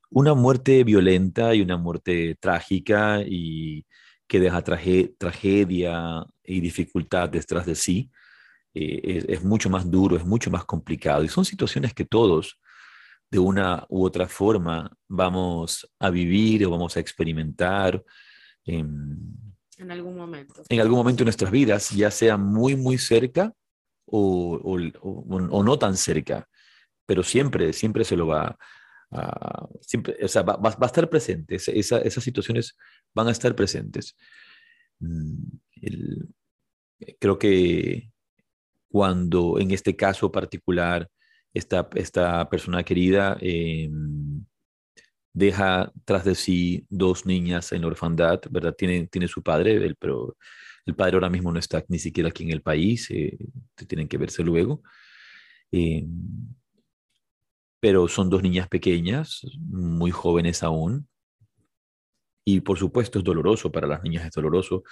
una 0.09 0.33
muerte 0.33 0.83
violenta 0.83 1.53
y 1.55 1.61
una 1.61 1.77
muerte 1.77 2.35
trágica 2.39 3.21
y 3.25 3.85
que 4.27 4.39
deja 4.39 4.63
tragedia 4.63 6.25
y 6.43 6.61
dificultad 6.61 7.29
detrás 7.29 7.65
de 7.65 7.75
sí, 7.75 8.11
eh, 8.73 9.25
es, 9.27 9.43
mucho 9.43 9.69
más 9.69 9.89
duro, 9.89 10.15
es 10.15 10.25
mucho 10.25 10.51
más 10.51 10.65
complicado. 10.65 11.23
Y 11.23 11.27
son 11.29 11.45
situaciones 11.45 11.93
que 11.93 12.05
todos, 12.05 12.59
de 13.31 13.39
una 13.39 13.85
u 13.89 14.05
otra 14.05 14.27
forma, 14.27 14.91
vamos 15.07 15.89
a 15.99 16.09
vivir 16.09 16.65
o 16.65 16.71
vamos 16.71 16.97
a 16.97 16.99
experimentar. 16.99 18.03
En 19.79 19.91
algún 19.91 20.17
momento. 20.17 20.63
En 20.69 20.79
algún 20.81 20.97
momento 20.97 21.19
de 21.19 21.25
nuestras 21.25 21.51
vidas, 21.51 21.89
ya 21.91 22.11
sea 22.11 22.37
muy, 22.37 22.75
muy 22.75 22.97
cerca 22.97 23.53
o, 24.05 24.59
o, 25.01 25.63
no 25.63 25.79
tan 25.79 25.95
cerca, 25.95 26.47
pero 27.05 27.23
siempre, 27.23 27.73
siempre 27.73 28.03
se 28.03 28.17
lo 28.17 28.27
va 28.27 28.57
a... 29.11 29.67
siempre, 29.81 30.17
o 30.21 30.27
sea, 30.27 30.41
va, 30.41 30.57
va, 30.57 30.75
a 30.79 30.85
estar 30.85 31.09
presente, 31.09 31.55
esa, 31.55 31.99
esas 31.99 32.23
situaciones 32.23 32.75
van 33.13 33.27
a 33.27 33.31
estar 33.31 33.55
presentes. 33.55 34.15
Mm, 34.99 35.57
creo 37.19 37.39
que 37.39 38.11
cuando 38.89 39.59
en 39.59 39.71
este 39.71 39.95
caso 39.95 40.31
particular 40.31 41.09
esta, 41.53 41.87
esta 41.95 42.49
persona 42.49 42.83
querida 42.83 43.37
em, 43.39 44.43
deja 45.39 45.91
tras 46.05 46.25
de 46.25 46.35
sí 46.35 46.85
dos 46.89 47.25
niñas 47.25 47.71
en 47.71 47.85
orfandad, 47.85 48.41
¿verdad? 48.51 48.75
Tiene, 48.77 49.07
tiene 49.07 49.27
su 49.27 49.41
padre, 49.41 49.95
pero 49.97 50.35
el 50.85 50.95
padre 50.95 51.15
ahora 51.15 51.29
mismo 51.29 51.51
no 51.51 51.59
está 51.59 51.83
ni 51.87 51.97
siquiera 51.97 52.29
aquí 52.29 52.43
en 52.43 52.51
el 52.51 52.61
país, 52.61 53.09
eh, 53.11 53.37
tienen 53.87 54.07
que 54.07 54.17
verse 54.17 54.43
luego. 54.43 54.83
Em, 55.71 56.07
pero 57.79 58.07
son 58.09 58.29
dos 58.29 58.43
niñas 58.43 58.67
pequeñas, 58.67 59.41
muy 59.59 60.11
jóvenes 60.11 60.61
aún. 60.63 61.07
Y 62.45 62.61
por 62.61 62.77
supuesto 62.77 63.19
es 63.19 63.25
doloroso, 63.25 63.71
para 63.71 63.87
las 63.87 64.03
niñas 64.03 64.25
es 64.25 64.31
doloroso. 64.31 64.83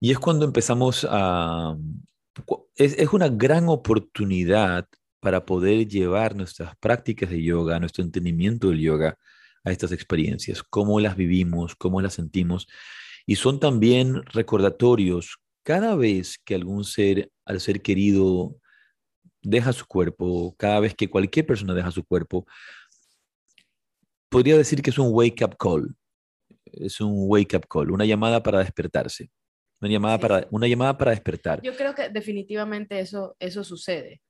Y 0.00 0.10
es 0.10 0.18
cuando 0.18 0.44
empezamos 0.44 1.06
a, 1.08 1.76
es, 2.74 3.12
una 3.12 3.28
gran 3.28 3.68
oportunidad 3.68 4.86
para 5.20 5.44
poder 5.44 5.86
llevar 5.86 6.34
nuestras 6.34 6.76
prácticas 6.78 7.30
de 7.30 7.42
yoga, 7.42 7.78
nuestro 7.78 8.02
entendimiento 8.02 8.68
del 8.68 8.80
yoga 8.80 9.18
a 9.64 9.70
estas 9.70 9.92
experiencias, 9.92 10.62
cómo 10.62 10.98
las 11.00 11.16
vivimos, 11.16 11.76
cómo 11.76 12.00
las 12.00 12.14
sentimos. 12.14 12.66
Y 13.26 13.36
son 13.36 13.60
también 13.60 14.22
recordatorios 14.24 15.38
cada 15.62 15.94
vez 15.94 16.38
que 16.38 16.54
algún 16.54 16.84
ser, 16.84 17.30
al 17.44 17.60
ser 17.60 17.82
querido, 17.82 18.56
deja 19.42 19.72
su 19.72 19.86
cuerpo, 19.86 20.54
cada 20.58 20.80
vez 20.80 20.94
que 20.94 21.10
cualquier 21.10 21.46
persona 21.46 21.74
deja 21.74 21.90
su 21.90 22.04
cuerpo, 22.04 22.46
podría 24.30 24.56
decir 24.56 24.82
que 24.82 24.90
es 24.90 24.98
un 24.98 25.08
wake 25.10 25.44
up 25.44 25.56
call. 25.58 25.94
Es 26.64 27.00
un 27.00 27.12
wake 27.14 27.56
up 27.56 27.66
call, 27.68 27.90
una 27.90 28.06
llamada 28.06 28.42
para 28.42 28.60
despertarse. 28.60 29.30
Una 29.82 29.90
llamada, 29.90 30.18
para, 30.18 30.46
una 30.50 30.68
llamada 30.68 30.96
para 30.96 31.10
despertar. 31.10 31.62
Yo 31.62 31.74
creo 31.74 31.94
que 31.94 32.10
definitivamente 32.10 33.00
eso, 33.00 33.34
eso 33.38 33.64
sucede 33.64 34.20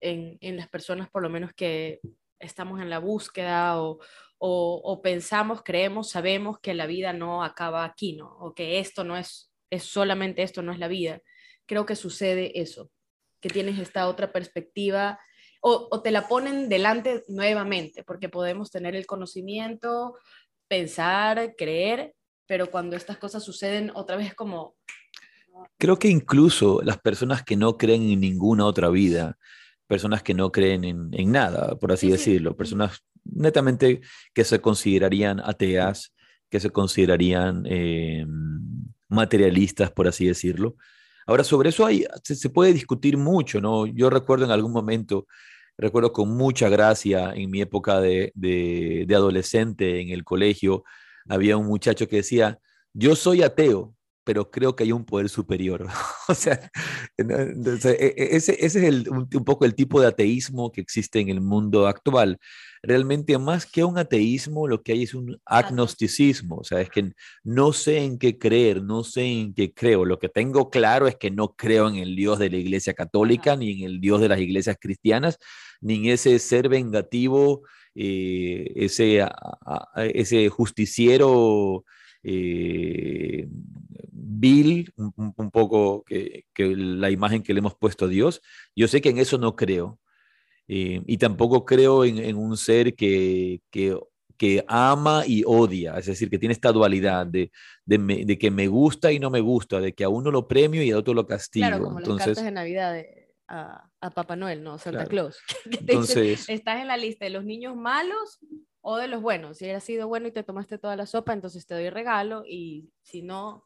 en, 0.00 0.38
en 0.40 0.56
las 0.56 0.68
personas, 0.68 1.08
por 1.10 1.22
lo 1.22 1.28
menos 1.28 1.52
que 1.54 2.00
estamos 2.38 2.80
en 2.80 2.90
la 2.90 2.98
búsqueda 2.98 3.80
o, 3.80 3.98
o, 4.38 4.80
o, 4.84 5.02
pensamos, 5.02 5.62
creemos, 5.62 6.10
sabemos 6.10 6.58
que 6.60 6.74
la 6.74 6.86
vida 6.86 7.12
no 7.12 7.42
acaba 7.42 7.84
aquí, 7.84 8.16
¿no? 8.16 8.36
O 8.38 8.54
que 8.54 8.78
esto 8.78 9.04
no 9.04 9.16
es, 9.16 9.50
es 9.70 9.84
solamente 9.84 10.42
esto, 10.42 10.62
no 10.62 10.72
es 10.72 10.78
la 10.78 10.88
vida. 10.88 11.22
Creo 11.66 11.86
que 11.86 11.96
sucede 11.96 12.60
eso, 12.60 12.90
que 13.40 13.48
tienes 13.48 13.78
esta 13.78 14.08
otra 14.08 14.32
perspectiva 14.32 15.18
o, 15.62 15.88
o 15.90 16.02
te 16.02 16.10
la 16.10 16.28
ponen 16.28 16.68
delante 16.68 17.24
nuevamente, 17.28 18.04
porque 18.04 18.28
podemos 18.28 18.70
tener 18.70 18.94
el 18.94 19.06
conocimiento, 19.06 20.14
pensar, 20.68 21.54
creer, 21.56 22.14
pero 22.46 22.70
cuando 22.70 22.96
estas 22.96 23.18
cosas 23.18 23.42
suceden 23.42 23.90
otra 23.94 24.16
vez 24.16 24.34
como... 24.34 24.76
Creo 25.78 25.98
que 25.98 26.08
incluso 26.08 26.80
las 26.82 26.98
personas 27.00 27.42
que 27.42 27.56
no 27.56 27.76
creen 27.78 28.02
en 28.10 28.20
ninguna 28.20 28.66
otra 28.66 28.90
vida, 28.90 29.38
personas 29.86 30.22
que 30.22 30.34
no 30.34 30.50
creen 30.50 30.84
en, 30.84 31.32
nada, 31.32 31.76
por 31.78 31.92
así 31.92 32.10
decirlo, 32.10 32.56
personas 32.56 33.02
netamente 33.24 34.00
que 34.34 34.44
se 34.44 34.60
considerarían 34.60 35.40
ateas, 35.40 36.14
que 36.50 36.60
se 36.60 36.70
considerarían 36.70 37.64
eh, 37.66 38.24
materialistas, 39.08 39.90
por 39.90 40.08
así 40.08 40.26
decirlo. 40.26 40.76
Ahora, 41.26 41.44
sobre 41.44 41.70
eso 41.70 41.84
hay, 41.86 42.04
se, 42.22 42.50
puede 42.50 42.72
discutir 42.72 43.16
mucho, 43.16 43.60
¿no? 43.60 43.86
Yo 43.86 44.10
recuerdo 44.10 44.44
en 44.44 44.52
algún 44.52 44.72
momento, 44.72 45.26
recuerdo 45.76 46.12
con 46.12 46.36
mucha 46.36 46.68
gracia 46.68 47.32
en 47.34 47.50
mi 47.50 47.60
época 47.60 48.00
de, 48.00 48.32
de 48.34 49.14
adolescente 49.14 50.00
en 50.00 50.10
el 50.10 50.24
colegio, 50.24 50.84
había 51.28 51.56
un 51.56 51.66
muchacho 51.66 52.08
que 52.08 52.16
decía, 52.16 52.60
yo 52.92 53.16
soy 53.16 53.42
ateo, 53.42 53.95
pero 54.26 54.50
creo 54.50 54.74
que 54.74 54.82
hay 54.82 54.90
un 54.90 55.04
poder 55.04 55.28
superior. 55.28 55.86
o 56.28 56.34
sea, 56.34 56.68
e, 57.16 57.22
e, 57.22 58.36
ese, 58.36 58.56
ese 58.58 58.64
es 58.64 58.76
el, 58.76 59.08
un, 59.08 59.28
poco 59.44 59.64
el 59.64 59.76
tipo 59.76 60.00
de 60.00 60.08
ateísmo 60.08 60.72
que 60.72 60.80
existe 60.80 61.20
en 61.20 61.28
el 61.28 61.40
mundo 61.40 61.86
actual. 61.86 62.38
Realmente 62.82 63.38
más 63.38 63.66
que 63.66 63.84
un 63.84 63.98
ateísmo, 63.98 64.66
lo 64.66 64.82
que 64.82 64.92
hay 64.92 65.04
es 65.04 65.14
un 65.14 65.40
agnosticismo, 65.46 66.56
o 66.56 66.64
sea, 66.64 66.80
es 66.80 66.90
que 66.90 67.12
no 67.44 67.72
sé 67.72 67.98
en 67.98 68.18
qué 68.18 68.36
creer, 68.36 68.82
no 68.82 69.04
sé 69.04 69.22
en 69.26 69.54
qué 69.54 69.72
creo. 69.72 70.04
Lo 70.04 70.18
que 70.18 70.28
tengo 70.28 70.70
claro 70.70 71.06
es 71.06 71.14
que 71.14 71.30
no 71.30 71.54
creo 71.54 71.88
en 71.88 71.94
el 71.94 72.16
Dios 72.16 72.40
de 72.40 72.50
la 72.50 72.56
Iglesia 72.56 72.94
Católica, 72.94 73.54
ni 73.54 73.80
en 73.80 73.84
el 73.84 74.00
Dios 74.00 74.20
de 74.20 74.28
las 74.28 74.40
iglesias 74.40 74.76
cristianas, 74.80 75.38
ni 75.80 75.94
en 75.94 76.06
ese 76.06 76.36
ser 76.40 76.68
vengativo 76.68 77.62
eh, 77.94 78.72
ese, 78.74 79.24
ese 79.96 80.48
justiciero 80.48 81.84
eh, 82.28 83.46
vil, 84.26 84.92
un, 84.96 85.50
poco 85.50 86.04
que, 86.04 86.44
la 86.56 87.10
imagen 87.10 87.42
que 87.42 87.54
le 87.54 87.60
hemos 87.60 87.74
puesto 87.74 88.06
a 88.06 88.08
Dios. 88.08 88.42
Yo 88.74 88.88
sé 88.88 89.00
que 89.00 89.10
en 89.10 89.18
eso 89.18 89.38
no 89.38 89.56
creo. 89.56 90.00
Eh, 90.68 91.00
y 91.06 91.18
tampoco 91.18 91.64
creo 91.64 92.04
en, 92.04 92.36
un 92.36 92.56
ser 92.56 92.94
que, 92.96 93.60
que, 93.70 93.96
que, 94.36 94.64
ama 94.66 95.22
y 95.24 95.44
odia, 95.46 95.96
es 95.96 96.06
decir, 96.06 96.28
que 96.28 96.40
tiene 96.40 96.54
esta 96.54 96.72
dualidad 96.72 97.24
de, 97.24 97.52
de, 97.84 98.38
que 98.38 98.50
me 98.50 98.66
gusta 98.66 99.12
y 99.12 99.20
no 99.20 99.30
me 99.30 99.40
gusta, 99.40 99.80
de 99.80 99.92
que 99.94 100.02
a 100.02 100.08
uno 100.08 100.32
lo 100.32 100.48
premio 100.48 100.82
y 100.82 100.90
a 100.90 100.98
otro 100.98 101.14
lo 101.14 101.24
castigo. 101.24 101.68
Claro, 101.68 101.84
como 101.84 101.98
Entonces, 102.00 102.26
las 102.26 102.36
cartas 102.36 102.44
de 102.44 102.50
Navidad 102.50 103.04
a, 103.48 103.88
a 104.00 104.10
Papá 104.10 104.34
Noel, 104.34 104.64
¿no? 104.64 104.78
Santa 104.78 105.06
Claus. 105.06 105.38
entonces, 105.70 106.48
estás 106.48 106.80
en 106.80 106.88
la 106.88 106.96
lista 106.96 107.24
de 107.24 107.30
los 107.30 107.44
niños 107.44 107.76
malos 107.76 108.40
o 108.80 108.96
de 108.96 109.08
los 109.08 109.22
buenos. 109.22 109.58
Si 109.58 109.70
has 109.70 109.84
sido 109.84 110.08
bueno 110.08 110.28
y 110.28 110.32
te 110.32 110.42
tomaste 110.42 110.78
toda 110.78 110.96
la 110.96 111.06
sopa, 111.06 111.32
entonces 111.32 111.66
te 111.66 111.74
doy 111.74 111.90
regalo 111.90 112.44
y 112.46 112.90
si 113.02 113.22
no, 113.22 113.64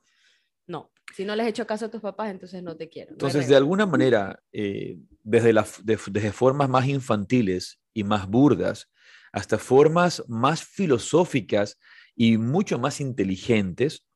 no. 0.71 0.91
Si 1.15 1.25
no 1.25 1.35
les 1.35 1.47
he 1.47 1.51
hecho 1.51 1.67
caso 1.67 1.87
a 1.87 1.91
tus 1.91 2.01
papás, 2.01 2.31
entonces 2.31 2.63
no 2.63 2.77
te 2.77 2.89
quiero. 2.89 3.11
entonces, 3.13 3.49
de 3.49 3.57
alguna 3.57 3.85
manera, 3.85 4.41
eh, 4.53 4.97
desde, 5.23 5.53
la, 5.53 5.67
desde 5.83 6.33
formas 6.33 6.69
más 6.69 6.87
infantiles 6.87 7.81
y 7.93 8.05
más 8.05 8.29
burdas 8.29 8.89
hasta 9.33 9.59
formas 9.59 10.25
más 10.29 10.65
filosóficas 10.65 11.79
y 12.15 12.37
mucho 12.39 12.79
más 12.79 13.01
inteligentes, 13.01 14.07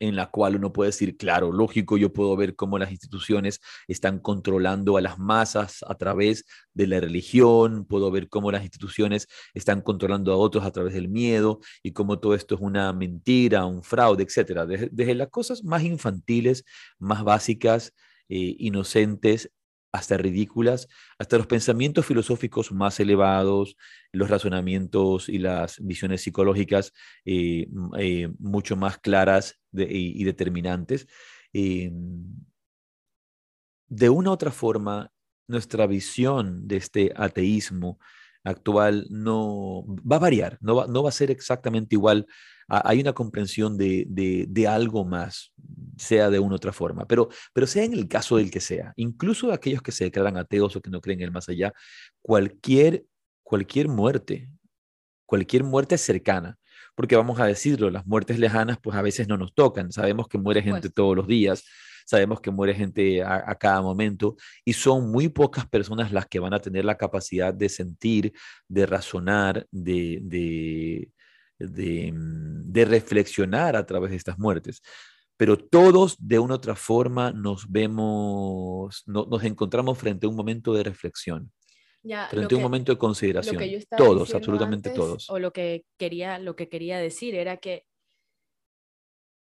en 0.00 0.16
la 0.16 0.30
cual 0.30 0.56
uno 0.56 0.72
puede 0.72 0.88
decir, 0.88 1.16
claro, 1.16 1.52
lógico, 1.52 1.96
yo 1.96 2.12
puedo 2.12 2.36
ver 2.36 2.56
cómo 2.56 2.78
las 2.78 2.90
instituciones 2.90 3.60
están 3.88 4.18
controlando 4.18 4.96
a 4.96 5.00
las 5.00 5.18
masas 5.18 5.84
a 5.88 5.94
través 5.96 6.44
de 6.72 6.86
la 6.86 7.00
religión, 7.00 7.84
puedo 7.86 8.10
ver 8.10 8.28
cómo 8.28 8.50
las 8.50 8.62
instituciones 8.62 9.28
están 9.54 9.80
controlando 9.82 10.32
a 10.32 10.36
otros 10.36 10.64
a 10.64 10.72
través 10.72 10.94
del 10.94 11.08
miedo 11.08 11.60
y 11.82 11.92
cómo 11.92 12.18
todo 12.18 12.34
esto 12.34 12.54
es 12.54 12.60
una 12.60 12.92
mentira, 12.92 13.66
un 13.66 13.82
fraude, 13.82 14.24
etcétera. 14.24 14.66
Desde, 14.66 15.14
las 15.14 15.28
cosas 15.28 15.64
más 15.64 15.82
infantiles, 15.82 16.64
más 16.98 17.24
básicas, 17.24 17.94
eh, 18.28 18.56
inocentes, 18.58 19.50
hasta 19.94 20.16
ridículas, 20.16 20.88
hasta 21.20 21.38
los 21.38 21.46
pensamientos 21.46 22.04
filosóficos 22.04 22.72
más 22.72 22.98
elevados, 22.98 23.76
los 24.10 24.28
razonamientos 24.28 25.28
y 25.28 25.38
las 25.38 25.78
visiones 25.78 26.22
psicológicas 26.22 26.92
eh, 27.24 27.68
eh, 27.96 28.28
mucho 28.40 28.74
más 28.74 28.98
claras 28.98 29.60
y, 29.72 30.24
determinantes. 30.24 31.06
Eh, 31.52 31.92
de 33.86 34.08
una 34.10 34.30
u 34.30 34.32
otra 34.32 34.50
forma, 34.50 35.12
nuestra 35.46 35.86
visión 35.86 36.66
de 36.66 36.78
este 36.78 37.12
ateísmo 37.14 38.00
actual 38.42 39.06
no 39.10 39.84
va 39.86 40.16
a 40.16 40.26
variar, 40.26 40.58
no 40.60 40.74
va, 40.74 40.86
no 40.88 41.04
va 41.04 41.10
a 41.10 41.12
ser 41.12 41.30
exactamente 41.30 41.94
igual 41.94 42.26
hay 42.68 43.00
una 43.00 43.12
comprensión 43.12 43.76
de, 43.76 44.66
algo 44.68 45.04
más, 45.04 45.52
sea 45.96 46.30
de 46.30 46.38
una 46.38 46.54
u 46.54 46.56
otra 46.56 46.72
forma, 46.72 47.06
pero, 47.06 47.28
pero 47.52 47.66
sea 47.66 47.84
en 47.84 47.92
el 47.92 48.08
caso 48.08 48.36
del 48.36 48.50
que 48.50 48.60
sea, 48.60 48.92
incluso 48.96 49.52
aquellos 49.52 49.82
que 49.82 49.92
se 49.92 50.04
declaran 50.04 50.36
ateos 50.36 50.76
o 50.76 50.80
que 50.80 50.90
no 50.90 51.00
creen 51.00 51.20
en 51.20 51.26
el 51.26 51.32
más 51.32 51.48
allá, 51.48 51.72
cualquier, 52.22 53.04
cualquier 53.42 53.88
muerte, 53.88 54.50
cualquier 55.26 55.64
muerte 55.64 55.98
cercana, 55.98 56.58
porque 56.94 57.16
vamos 57.16 57.40
a 57.40 57.46
decirlo, 57.46 57.90
las 57.90 58.06
muertes 58.06 58.38
lejanas 58.38 58.78
pues 58.82 58.96
a 58.96 59.02
veces 59.02 59.28
no 59.28 59.36
nos 59.36 59.54
tocan, 59.54 59.92
sabemos 59.92 60.28
que 60.28 60.38
muere 60.38 60.62
gente 60.62 60.90
todos 60.90 61.16
los 61.16 61.26
días, 61.26 61.64
sabemos 62.04 62.40
que 62.40 62.50
muere 62.50 62.74
gente 62.74 63.22
a, 63.22 63.54
cada 63.56 63.80
momento 63.82 64.36
y 64.64 64.74
son 64.74 65.10
muy 65.10 65.28
pocas 65.28 65.66
personas 65.66 66.12
las 66.12 66.26
que 66.26 66.38
van 66.38 66.54
a 66.54 66.60
tener 66.60 66.84
la 66.84 66.96
capacidad 66.96 67.52
de 67.52 67.68
sentir, 67.68 68.32
de 68.68 68.86
razonar, 68.86 69.66
de, 69.70 71.08
de, 71.58 72.84
reflexionar 72.86 73.76
a 73.76 73.86
través 73.86 74.10
de 74.10 74.16
estas 74.16 74.38
muertes. 74.38 74.82
Pero 75.36 75.58
todos 75.58 76.16
de 76.18 76.38
una 76.38 76.54
u 76.54 76.56
otra 76.56 76.76
forma 76.76 77.32
nos 77.32 77.70
vemos, 77.70 79.02
nos 79.06 79.44
encontramos 79.44 79.98
frente 79.98 80.26
a 80.26 80.28
un 80.28 80.36
momento 80.36 80.72
de 80.72 80.84
reflexión. 80.84 81.50
frente 82.30 82.54
a 82.54 82.58
un 82.58 82.62
momento 82.62 82.92
de 82.92 82.98
consideración. 82.98 83.60
Todos, 83.96 84.34
absolutamente 84.34 84.90
todos. 84.90 85.28
O 85.30 85.38
lo 85.38 85.52
que, 85.52 85.84
quería, 85.98 86.38
lo 86.38 86.54
que 86.54 86.68
quería 86.68 86.98
decir 86.98 87.34
era 87.34 87.56
que 87.56 87.84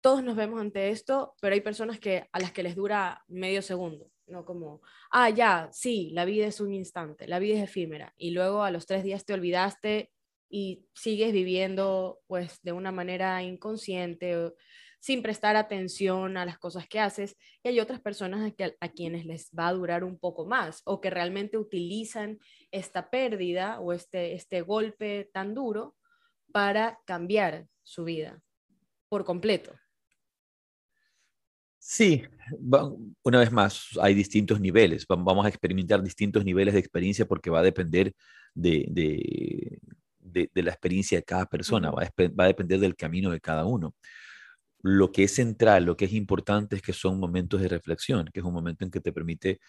todos 0.02 0.24
nos 0.24 0.36
vemos 0.36 0.62
ante 0.62 0.90
esto, 0.90 1.36
pero 1.42 1.54
hay 1.54 1.62
personas 1.62 2.00
que, 2.00 2.28
a 2.32 2.40
las 2.40 2.52
que 2.52 2.64
les 2.64 2.76
dura 2.76 3.24
medio 3.28 3.62
segundo, 3.62 4.10
no 4.28 4.46
como, 4.46 4.82
ah, 5.12 5.30
ya, 5.30 5.70
sí, 5.72 6.12
la 6.14 6.26
vida 6.26 6.48
es 6.48 6.62
un 6.62 6.74
instante, 6.74 7.28
la 7.28 7.40
vida 7.40 7.58
es 7.58 7.64
efímera, 7.64 8.14
y 8.16 8.32
luego 8.32 8.64
a 8.64 8.72
los 8.72 8.86
tres 8.86 9.04
días 9.04 9.26
te 9.26 9.34
olvidaste 9.34 10.12
y 10.50 10.86
sigues 10.94 11.34
viviendo 11.34 12.20
pues 12.28 12.60
de 12.64 12.72
una 12.72 12.92
manera 12.92 13.42
inconsciente 13.44 14.54
sin 15.00 15.22
prestar 15.22 15.56
atención 15.56 16.38
a 16.38 16.46
las 16.46 16.58
cosas 16.58 16.88
que 16.88 17.00
haces 17.00 17.38
y 17.64 17.70
hay 17.70 17.80
otras 17.80 18.02
personas 18.02 18.52
a, 18.80 18.90
quienes 18.90 19.26
les 19.26 19.52
va 19.58 19.68
a 19.68 19.74
durar 19.74 20.04
un 20.04 20.18
poco 20.18 20.46
más 20.46 20.82
o 20.86 21.00
que 21.02 21.10
realmente 21.10 21.58
utilizan 21.58 22.40
esta 22.72 23.10
pérdida 23.10 23.80
o 23.80 23.94
este, 23.94 24.34
este 24.34 24.62
golpe 24.62 25.30
tan 25.34 25.54
duro 25.54 25.96
para 26.52 27.00
cambiar 27.06 27.68
su 27.84 28.04
vida 28.04 28.42
por 29.10 29.24
completo. 29.24 29.74
Sí, 31.80 32.24
una 33.24 33.40
vez 33.40 33.50
más, 33.50 33.98
hay 34.02 34.14
distintos 34.14 34.60
niveles. 34.60 35.06
Vamos 35.08 35.46
a 35.46 35.48
experimentar 35.48 36.04
distintos 36.04 36.44
niveles 36.44 36.74
de 36.74 36.82
experiencia 36.82 37.26
porque 37.26 37.50
va 37.50 37.60
a 37.60 37.64
depender 37.64 38.14
de, 38.54 38.86
de, 38.90 39.80
la 40.54 40.72
experiencia 40.72 41.18
de 41.18 41.24
cada 41.24 41.46
persona, 41.46 41.92
va 41.92 42.04
a, 42.04 42.48
depender 42.48 42.80
del 42.80 42.96
camino 42.96 43.32
de 43.32 43.40
cada 43.40 43.66
uno. 43.66 43.96
Lo 44.82 45.12
que 45.12 45.24
es 45.24 45.36
central, 45.36 45.86
lo 45.86 45.98
que 45.98 46.06
es 46.06 46.14
importante 46.14 46.76
es 46.78 46.82
que 46.82 46.94
son 46.94 47.20
momentos 47.20 47.62
de 47.62 47.68
reflexión, 47.68 48.30
que 48.34 48.40
es 48.40 48.46
un 48.46 48.54
momento 48.54 48.86
en 48.86 48.92
que 48.92 49.02
te 49.02 49.12
permite 49.12 49.60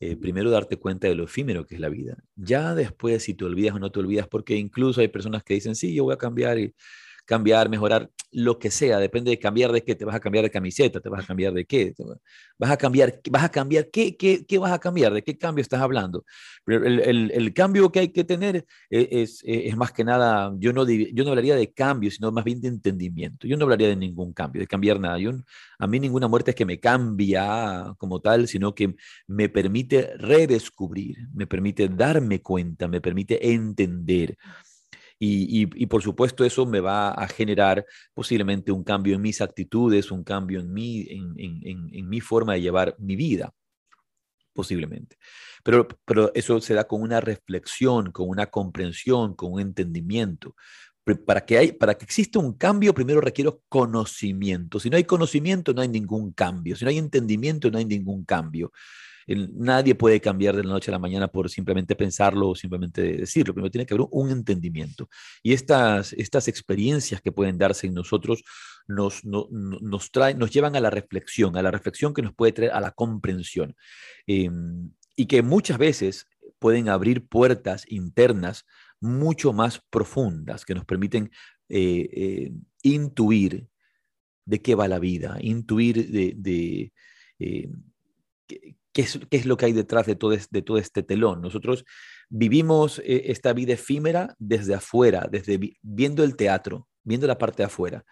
eh, 0.00 0.16
primero 0.16 0.50
darte 0.50 0.76
cuenta 0.76 1.08
de 1.08 1.14
lo 1.14 1.24
efímero 1.24 1.66
que 1.66 1.76
es 1.76 1.80
la 1.80 1.88
vida. 1.88 2.16
Ya 2.36 2.74
después, 2.74 3.22
si 3.22 3.34
te 3.34 3.44
olvidas 3.44 3.74
o 3.76 3.78
no 3.78 3.90
te 3.90 4.00
olvidas, 4.00 4.28
porque 4.28 4.56
incluso 4.56 5.00
hay 5.00 5.08
personas 5.08 5.42
que 5.42 5.54
dicen, 5.54 5.74
sí, 5.74 5.94
yo 5.94 6.04
voy 6.04 6.14
a 6.14 6.18
cambiar 6.18 6.58
y 6.58 6.74
cambiar, 7.26 7.68
mejorar, 7.68 8.10
lo 8.32 8.58
que 8.58 8.70
sea, 8.70 8.98
depende 8.98 9.30
de 9.30 9.38
cambiar 9.38 9.72
de 9.72 9.82
qué, 9.82 9.94
te 9.94 10.04
vas 10.04 10.14
a 10.14 10.20
cambiar 10.20 10.44
de 10.44 10.50
camiseta, 10.50 11.00
te 11.00 11.08
vas 11.08 11.24
a 11.24 11.26
cambiar 11.26 11.54
de 11.54 11.64
qué, 11.64 11.94
vas 12.58 12.70
a 12.70 12.76
cambiar, 12.76 13.18
vas 13.30 13.44
a 13.44 13.48
cambiar, 13.48 13.88
¿qué, 13.90 14.16
qué, 14.16 14.44
qué 14.44 14.58
vas 14.58 14.72
a 14.72 14.78
cambiar? 14.78 15.14
¿De 15.14 15.22
qué 15.22 15.38
cambio 15.38 15.62
estás 15.62 15.80
hablando? 15.80 16.24
El, 16.66 17.00
el, 17.00 17.30
el 17.30 17.54
cambio 17.54 17.90
que 17.90 18.00
hay 18.00 18.08
que 18.08 18.24
tener 18.24 18.66
e, 18.90 19.08
es, 19.22 19.42
e, 19.44 19.68
es, 19.68 19.76
más 19.76 19.92
que 19.92 20.04
nada, 20.04 20.52
yo 20.58 20.74
no, 20.74 20.86
yo 20.86 21.24
no 21.24 21.30
hablaría 21.30 21.56
de 21.56 21.72
cambio, 21.72 22.10
sino 22.10 22.30
más 22.30 22.44
bien 22.44 22.60
de 22.60 22.68
entendimiento. 22.68 23.46
Yo 23.46 23.56
no 23.56 23.64
hablaría 23.64 23.88
de 23.88 23.96
ningún 23.96 24.34
cambio, 24.34 24.60
de 24.60 24.66
cambiar 24.66 25.00
nada. 25.00 25.18
Yo, 25.18 25.32
a 25.78 25.86
mí 25.86 25.98
ninguna 25.98 26.28
muerte 26.28 26.50
es 26.50 26.54
que 26.54 26.66
me 26.66 26.78
cambia 26.78 27.94
como 27.96 28.20
tal, 28.20 28.48
sino 28.48 28.74
que 28.74 28.96
me 29.26 29.48
permite 29.48 30.14
redescubrir, 30.18 31.16
me 31.32 31.46
permite 31.46 31.88
darme 31.88 32.42
cuenta, 32.42 32.88
me 32.88 33.00
permite 33.00 33.52
entender. 33.52 34.36
Y, 35.18 35.86
por 35.86 36.02
supuesto 36.02 36.44
eso 36.44 36.66
me 36.66 36.80
va 36.80 37.10
a 37.10 37.26
generar 37.28 37.86
posiblemente 38.12 38.70
un 38.70 38.84
cambio 38.84 39.14
en 39.14 39.22
mis 39.22 39.40
actitudes, 39.40 40.10
un 40.10 40.22
cambio 40.22 40.60
en 40.60 40.72
mi, 40.72 41.06
en, 41.08 42.08
mi 42.08 42.20
forma 42.20 42.54
de 42.54 42.60
llevar 42.60 42.94
mi 42.98 43.16
vida, 43.16 43.52
posiblemente. 44.52 45.16
Pero, 45.64 45.88
pero 46.04 46.32
eso 46.34 46.60
se 46.60 46.74
da 46.74 46.86
con 46.86 47.00
una 47.00 47.20
reflexión, 47.20 48.12
con 48.12 48.28
una 48.28 48.46
comprensión, 48.46 49.34
con 49.34 49.52
un 49.52 49.60
entendimiento. 49.60 50.54
Para 51.24 51.46
que, 51.46 51.56
hay, 51.56 51.72
para 51.72 51.94
que 51.94 52.04
exista 52.04 52.40
un 52.40 52.54
cambio, 52.54 52.92
primero 52.92 53.20
requiero 53.20 53.62
conocimiento. 53.68 54.80
Si 54.80 54.90
no 54.90 54.96
hay 54.96 55.04
conocimiento, 55.04 55.72
no 55.72 55.80
hay 55.80 55.88
ningún 55.88 56.32
cambio. 56.32 56.74
Si 56.74 56.84
no 56.84 56.90
hay 56.90 56.98
entendimiento, 56.98 57.70
no 57.70 57.78
hay 57.78 57.84
ningún 57.84 58.24
cambio 58.24 58.72
nadie 59.26 59.94
puede 59.94 60.20
cambiar 60.20 60.56
de 60.56 60.62
la 60.62 60.70
noche 60.70 60.90
a 60.90 60.92
la 60.92 60.98
mañana 60.98 61.28
por 61.28 61.50
simplemente 61.50 61.96
pensarlo 61.96 62.50
o 62.50 62.54
simplemente 62.54 63.02
decirlo. 63.02 63.54
Primero 63.54 63.70
tiene 63.70 63.86
que 63.86 63.94
haber 63.94 64.06
un 64.10 64.30
entendimiento. 64.30 65.08
Y 65.42 65.52
estas, 65.52 66.12
estas 66.12 66.48
experiencias 66.48 67.20
que 67.20 67.32
pueden 67.32 67.58
darse 67.58 67.88
en 67.88 67.94
nosotros 67.94 68.44
nos, 68.86 69.24
nos, 69.24 70.10
traen, 70.12 70.38
nos 70.38 70.50
llevan 70.50 70.76
a 70.76 70.80
la 70.80 70.90
reflexión, 70.90 71.56
a 71.56 71.62
la 71.62 71.72
reflexión 71.72 72.14
que 72.14 72.22
nos 72.22 72.34
puede 72.34 72.52
traer 72.52 72.72
a 72.72 72.80
la 72.80 72.92
comprensión. 72.92 73.74
Em, 74.26 74.90
y 75.16 75.26
que 75.26 75.42
muchas 75.42 75.78
veces 75.78 76.26
pueden 76.58 76.88
abrir 76.88 77.26
puertas 77.26 77.84
internas 77.88 78.64
mucho 79.00 79.52
más 79.52 79.82
profundas 79.90 80.64
que 80.64 80.74
nos 80.74 80.84
permiten 80.84 81.30
eh, 81.68 82.08
eh, 82.12 82.52
intuir 82.82 83.66
de 84.44 84.62
qué 84.62 84.74
va 84.74 84.88
la 84.88 84.98
vida, 84.98 85.38
intuir 85.40 86.10
de, 86.10 86.34
de 86.36 86.92
eh, 87.40 87.68
qué 88.96 89.06
es, 89.30 89.44
lo 89.44 89.58
que 89.58 89.66
hay 89.66 89.72
detrás 89.72 90.06
de 90.06 90.16
todo, 90.16 90.30
de 90.30 90.62
todo 90.62 90.78
este 90.78 91.02
telón. 91.02 91.42
Nosotros 91.42 91.84
vivimos 92.30 92.98
eh, 93.00 93.24
esta 93.26 93.52
vida 93.52 93.74
efímera 93.74 94.34
desde 94.38 94.74
afuera, 94.74 95.28
desde 95.30 95.76
viendo 95.82 96.24
el 96.24 96.34
teatro, 96.34 96.88
viendo 97.04 97.26
la 97.26 97.36
parte 97.36 97.58
de 97.58 97.66
afuera. 97.66 98.06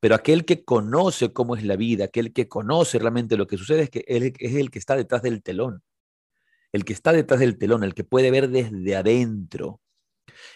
Pero 0.00 0.14
aquel 0.14 0.46
que 0.46 0.64
conoce 0.64 1.34
cómo 1.34 1.54
es 1.54 1.64
la 1.64 1.76
vida, 1.76 2.06
aquel 2.06 2.32
que 2.32 2.48
conoce 2.48 2.98
realmente 2.98 3.36
lo 3.36 3.46
que 3.46 3.58
sucede, 3.58 3.82
es, 3.82 3.90
que 3.90 4.04
él 4.08 4.32
es 4.38 4.54
el 4.54 4.70
que 4.70 4.78
está 4.78 4.96
detrás 4.96 5.20
del 5.20 5.42
telón. 5.42 5.82
El 6.72 6.86
que 6.86 6.94
está 6.94 7.12
detrás 7.12 7.38
del 7.38 7.58
telón, 7.58 7.84
el 7.84 7.92
que 7.92 8.02
puede 8.02 8.30
ver 8.30 8.48
desde 8.48 8.96
adentro. 8.96 9.82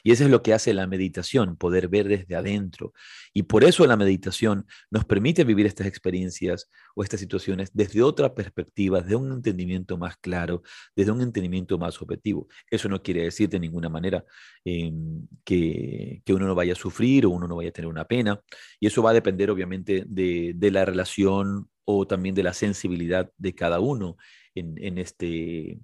Y 0.03 0.13
eso 0.13 0.25
es 0.25 0.31
lo 0.31 0.43
que 0.43 0.55
hace 0.55 0.73
la 0.75 0.87
meditación, 0.87 1.57
poder 1.57 1.89
ver 1.89 2.09
desde 2.09 2.35
adentro. 2.37 2.93
Y 3.33 3.45
por 3.45 3.65
eso 3.65 3.87
la 3.87 3.97
meditación 3.97 4.67
nos 4.91 5.05
permite 5.05 5.45
vivir 5.45 5.67
estas 5.67 5.87
experiencias 5.87 6.71
o 6.95 7.03
estas 7.03 7.21
situaciones 7.21 7.71
desde 7.73 8.03
otra 8.03 8.35
perspectiva, 8.35 9.01
desde 9.01 9.17
un 9.17 9.33
entendimiento 9.33 9.99
más 9.99 10.17
claro, 10.17 10.63
desde 10.95 11.13
un 11.13 11.21
entendimiento 11.21 11.79
más 11.79 12.01
objetivo. 12.01 12.49
Eso 12.71 12.89
no 12.89 13.03
quiere 13.03 13.23
decir 13.23 13.49
de 13.49 13.61
ninguna 13.61 13.89
manera 13.89 14.25
em, 14.65 15.27
que, 15.45 16.23
uno 16.29 16.47
no 16.47 16.55
vaya 16.55 16.75
a 16.75 16.77
sufrir 16.77 17.25
o 17.27 17.31
uno 17.31 17.49
no 17.49 17.57
vaya 17.57 17.71
a 17.71 17.73
tener 17.73 17.89
una 17.89 18.05
pena. 18.05 18.41
Y 18.81 18.87
eso 18.87 19.03
va 19.03 19.11
a 19.11 19.15
depender 19.15 19.51
obviamente 19.51 20.05
de, 20.07 20.55
la 20.71 20.85
relación 20.85 21.71
o 21.85 22.07
también 22.07 22.35
de 22.35 22.43
la 22.43 22.53
sensibilidad 22.53 23.31
de 23.39 23.55
cada 23.55 23.81
uno 23.81 24.17
en, 24.55 24.99
este, 24.99 25.79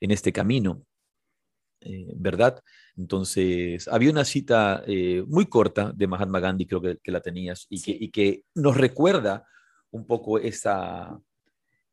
en 0.00 0.10
este 0.10 0.32
camino. 0.32 0.85
Eh, 1.80 2.12
¿verdad? 2.16 2.62
Entonces, 2.96 3.86
había 3.88 4.10
una 4.10 4.24
cita 4.24 4.82
eh, 4.86 5.22
muy 5.26 5.46
corta 5.46 5.92
de 5.94 6.06
Mahatma 6.06 6.40
Gandhi, 6.40 6.66
creo 6.66 6.80
que, 6.80 6.98
la 7.12 7.20
tenías, 7.20 7.66
y, 7.68 8.10
que, 8.10 8.44
nos 8.54 8.76
recuerda 8.76 9.46
un 9.90 10.06
poco 10.06 10.38
esa, 10.38 11.20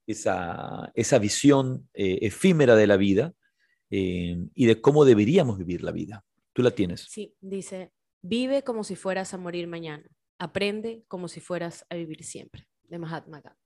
esa, 0.08 0.92
esa 0.96 1.20
visión 1.20 1.90
eh, 1.94 2.20
efímera 2.22 2.76
de 2.76 2.88
la 2.88 2.98
vida 2.98 3.34
y 3.96 4.66
de 4.66 4.82
cómo 4.82 5.06
deberíamos 5.06 5.60
vivir 5.60 5.84
la 5.84 5.92
vida. 5.92 6.26
Tú 6.52 6.64
la 6.64 6.72
tienes. 6.72 7.02
Sí, 7.02 7.36
dice, 7.40 7.92
vive 8.24 8.64
como 8.64 8.84
si 8.84 8.96
fueras 8.96 9.36
a 9.36 9.38
morir 9.38 9.68
mañana. 9.68 10.10
aprende 10.40 11.04
como 11.08 11.28
si 11.28 11.40
fueras 11.40 11.86
a 11.92 11.96
vivir 11.96 12.24
siempre, 12.24 12.68
de 12.90 12.98
Mahatma 12.98 13.42
Gandhi. 13.42 13.63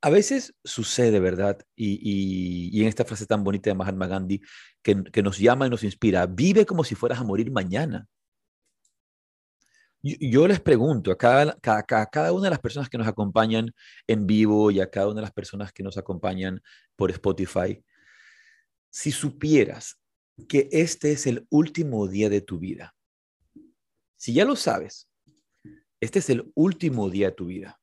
A 0.00 0.10
veces 0.10 0.54
sucede, 0.64 1.18
¿verdad? 1.18 1.58
Y, 1.74 2.70
y, 2.72 2.82
en 2.82 2.88
esta 2.88 3.04
frase 3.04 3.26
tan 3.26 3.42
bonita 3.42 3.70
de 3.70 3.74
Mahatma 3.74 4.06
Gandhi, 4.06 4.40
que, 4.82 5.02
que, 5.04 5.22
nos 5.22 5.38
llama 5.38 5.66
y 5.66 5.70
nos 5.70 5.82
inspira, 5.82 6.26
vive 6.26 6.66
como 6.66 6.84
si 6.84 6.94
fueras 6.94 7.20
a 7.20 7.24
morir 7.24 7.50
mañana. 7.50 8.06
Yo, 10.02 10.48
les 10.48 10.60
pregunto 10.60 11.12
a 11.12 11.16
cada, 11.16 11.56
cada, 11.60 12.06
cada, 12.06 12.32
una 12.32 12.44
de 12.44 12.50
las 12.50 12.58
personas 12.58 12.88
que 12.88 12.98
nos 12.98 13.06
acompañan 13.06 13.72
en 14.08 14.26
vivo 14.26 14.72
y 14.72 14.80
a 14.80 14.90
cada 14.90 15.06
una 15.06 15.16
de 15.16 15.22
las 15.22 15.32
personas 15.32 15.72
que 15.72 15.84
nos 15.84 15.96
acompañan 15.96 16.60
por 16.96 17.12
Spotify, 17.12 17.80
si 18.90 19.12
supieras 19.12 20.00
que 20.48 20.68
este 20.72 21.12
es 21.12 21.28
el 21.28 21.46
último 21.50 22.08
día 22.08 22.28
de 22.28 22.40
tu 22.40 22.58
vida, 22.58 22.96
si 24.16 24.34
ya 24.34 24.44
lo 24.44 24.56
sabes, 24.56 25.08
este 26.00 26.18
es 26.18 26.30
el 26.30 26.50
último 26.56 27.08
día 27.08 27.28
de 27.28 27.36
tu 27.36 27.46
vida, 27.46 27.80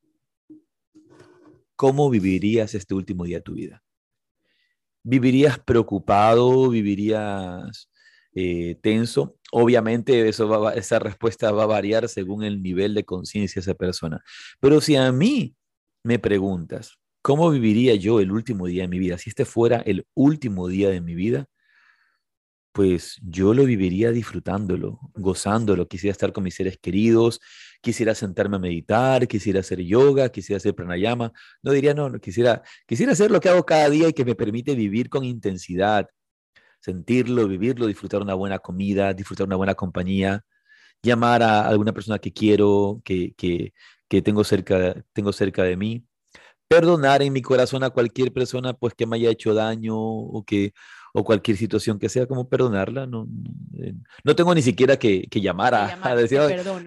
¿cómo 1.79 2.09
vivirías 2.09 2.75
este 2.75 2.93
último 2.93 3.23
día 3.23 3.37
de 3.37 3.43
tu 3.43 3.53
vida? 3.53 3.81
¿Vivirías 5.01 5.59
preocupado? 5.59 6.69
¿Vivirías 6.69 7.89
eh, 8.33 8.75
tenso? 8.81 9.37
Obviamente 9.53 10.27
eso 10.27 10.49
va, 10.49 10.73
esa 10.73 10.99
respuesta 10.99 11.53
va 11.53 11.63
a 11.63 11.67
variar 11.67 12.09
según 12.09 12.43
el 12.43 12.61
nivel 12.61 12.95
de 12.95 13.05
conciencia 13.05 13.61
de 13.61 13.63
esa 13.63 13.75
persona. 13.75 14.21
Pero 14.59 14.81
si 14.81 14.97
a 14.97 15.09
mí 15.13 15.55
me 16.03 16.19
preguntas, 16.19 16.97
¿cómo 17.21 17.49
viviría 17.49 17.95
yo 17.95 18.19
el 18.19 18.33
último 18.33 18.67
día 18.67 18.81
de 18.81 18.89
mi 18.89 18.99
vida? 18.99 19.17
Si 19.17 19.29
este 19.29 19.45
fuera 19.45 19.77
el 19.77 20.05
último 20.15 20.67
día 20.67 20.89
de 20.89 20.99
mi 20.99 21.15
vida, 21.15 21.47
pues 22.71 23.19
yo 23.21 23.53
lo 23.53 23.65
viviría 23.65 24.11
disfrutándolo, 24.11 24.99
gozándolo. 25.15 25.87
Quisiera 25.87 26.11
estar 26.11 26.31
con 26.31 26.43
mis 26.43 26.55
seres 26.55 26.77
queridos, 26.81 27.39
quisiera 27.81 28.15
sentarme 28.15 28.57
a 28.57 28.59
meditar, 28.59 29.27
quisiera 29.27 29.61
hacer 29.61 29.81
yoga, 29.81 30.29
quisiera 30.29 30.57
hacer 30.57 30.75
pranayama. 30.75 31.31
No 31.63 31.71
diría, 31.71 31.93
no, 31.93 32.09
no 32.09 32.19
quisiera, 32.19 32.61
quisiera 32.87 33.13
hacer 33.13 33.31
lo 33.31 33.39
que 33.39 33.49
hago 33.49 33.65
cada 33.65 33.89
día 33.89 34.09
y 34.09 34.13
que 34.13 34.25
me 34.25 34.35
permite 34.35 34.75
vivir 34.75 35.09
con 35.09 35.23
intensidad, 35.25 36.07
sentirlo, 36.79 37.47
vivirlo, 37.47 37.87
disfrutar 37.87 38.21
una 38.21 38.33
buena 38.35 38.59
comida, 38.59 39.13
disfrutar 39.13 39.47
una 39.47 39.55
buena 39.55 39.75
compañía, 39.75 40.43
llamar 41.03 41.43
a 41.43 41.67
alguna 41.67 41.93
persona 41.93 42.19
que 42.19 42.33
quiero, 42.33 43.01
que, 43.03 43.33
que, 43.35 43.73
que 44.07 44.21
tengo, 44.21 44.43
cerca, 44.43 44.95
tengo 45.13 45.33
cerca 45.33 45.63
de 45.63 45.77
mí, 45.77 46.05
perdonar 46.67 47.21
en 47.23 47.33
mi 47.33 47.41
corazón 47.41 47.83
a 47.83 47.89
cualquier 47.89 48.31
persona 48.31 48.73
pues 48.73 48.93
que 48.93 49.07
me 49.07 49.17
haya 49.17 49.31
hecho 49.31 49.53
daño 49.53 49.97
o 49.97 50.43
que 50.45 50.73
o 51.13 51.23
cualquier 51.23 51.57
situación 51.57 51.99
que 51.99 52.09
sea, 52.09 52.25
como 52.25 52.47
perdonarla. 52.47 53.05
No, 53.07 53.25
no, 53.25 54.31
eh, 54.31 54.35
tengo 54.35 54.53
ni 54.53 54.61
siquiera 54.61 54.97
que, 54.97 55.27
que 55.29 55.41
llamar 55.41 55.73
a, 55.73 55.99
a 56.01 56.15
decir, 56.15 56.39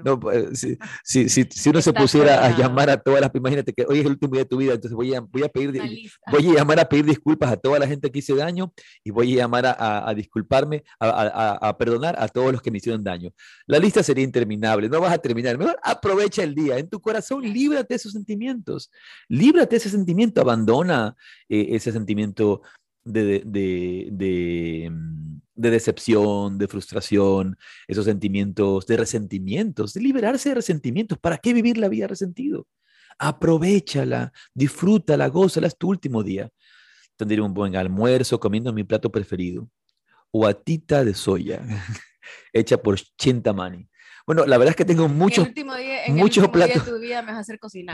no, 0.05 0.19
pues, 0.21 0.59
si, 0.59 0.79
si, 1.05 1.29
si, 1.29 1.45
si, 1.51 1.71
uno 1.71 1.83
se 1.83 1.93
pusiera 1.93 2.45
a 2.45 2.57
llamar 2.57 2.91
a 2.91 2.97
todas 2.97 3.21
las, 3.21 3.31
imagínate 3.35 3.73
que 3.73 3.85
hoy 3.89 4.01
es 4.01 4.07
el 4.07 4.13
último 4.13 4.33
día 4.33 4.43
de 4.43 4.49
tu 4.49 4.57
vida, 4.57 4.75
entonces 4.75 4.95
voy 4.95 5.15
a, 5.15 5.21
voy 5.21 5.43
a 5.43 5.49
pedir, 5.49 5.83
voy 6.31 6.51
a 6.51 6.55
llamar 6.55 6.81
a 6.81 6.89
pedir 6.89 7.05
disculpas 7.05 7.53
a 7.53 7.57
toda 7.57 7.79
la 7.79 7.87
gente 7.87 8.11
que 8.11 8.19
hice 8.19 8.35
daño 8.35 8.73
y 9.05 9.11
voy 9.11 9.33
a 9.35 9.37
llamar 9.43 9.67
a, 9.67 10.09
a 10.09 10.15
disculparme, 10.15 10.85
a, 10.99 11.69
a, 11.69 11.79
perdonar 11.79 12.17
a 12.19 12.29
todos 12.29 12.53
los 12.53 12.63
que 12.63 12.71
me 12.71 12.79
hicieron 12.79 13.03
daño. 13.03 13.31
La 13.67 13.79
lista 13.79 14.03
sería 14.03 14.25
interminable, 14.25 14.89
no 14.89 15.01
vas 15.01 15.13
a 15.13 15.19
terminar. 15.19 15.59
Mejor 15.59 15.79
aprovecha 15.83 16.43
el 16.43 16.55
día, 16.55 16.79
en 16.79 16.89
tu 16.89 17.01
corazón, 17.01 17.43
líbrate 17.43 17.95
de 17.95 17.97
esos 17.97 18.13
sentimientos, 18.13 18.91
líbrate 19.29 19.71
de 19.71 19.77
ese 19.77 19.91
sentimiento, 19.91 20.41
abandona 20.41 21.17
eh, 21.49 21.69
ese 21.71 21.93
sentimiento 21.93 22.63
de, 23.05 23.43
de, 23.45 24.09
de, 24.11 24.91
mm, 24.91 25.41
de, 25.55 25.71
decepción, 25.71 26.59
de 26.59 26.69
frustración, 26.69 27.57
esos 27.87 28.05
sentimientos 28.05 28.87
de 28.87 28.97
resentimientos, 28.97 29.95
de 29.95 30.01
liberarse 30.01 30.51
de 30.51 30.57
resentimientos. 30.57 31.19
¿Para 31.19 31.38
qué 31.38 31.53
vivir 31.53 31.79
la 31.79 31.88
vida 31.88 32.07
resentido? 32.07 32.67
Aprovechala, 33.19 34.33
disfrútala, 34.55 35.29
gózala, 35.29 35.67
es 35.67 35.77
tu 35.77 35.88
último 35.88 36.23
día. 36.23 36.51
Tendré 37.17 37.41
un 37.41 37.55
buen 37.55 37.77
almuerzo 37.77 38.41
comiendo 38.41 38.73
mi 38.73 38.85
plato 38.85 39.11
preferido, 39.12 39.69
guatita 40.33 41.05
de 41.05 41.15
soya, 41.15 41.62
hecha 42.53 42.79
por 42.79 42.99
Chintamani. 42.99 43.88
Bueno, 44.25 44.47
la 44.47 44.57
verdad 44.57 44.71
es 44.71 44.77
que 44.77 44.85
tengo 44.85 45.09
muchos, 45.09 45.49
muchos 46.09 46.49
platos, 46.49 46.85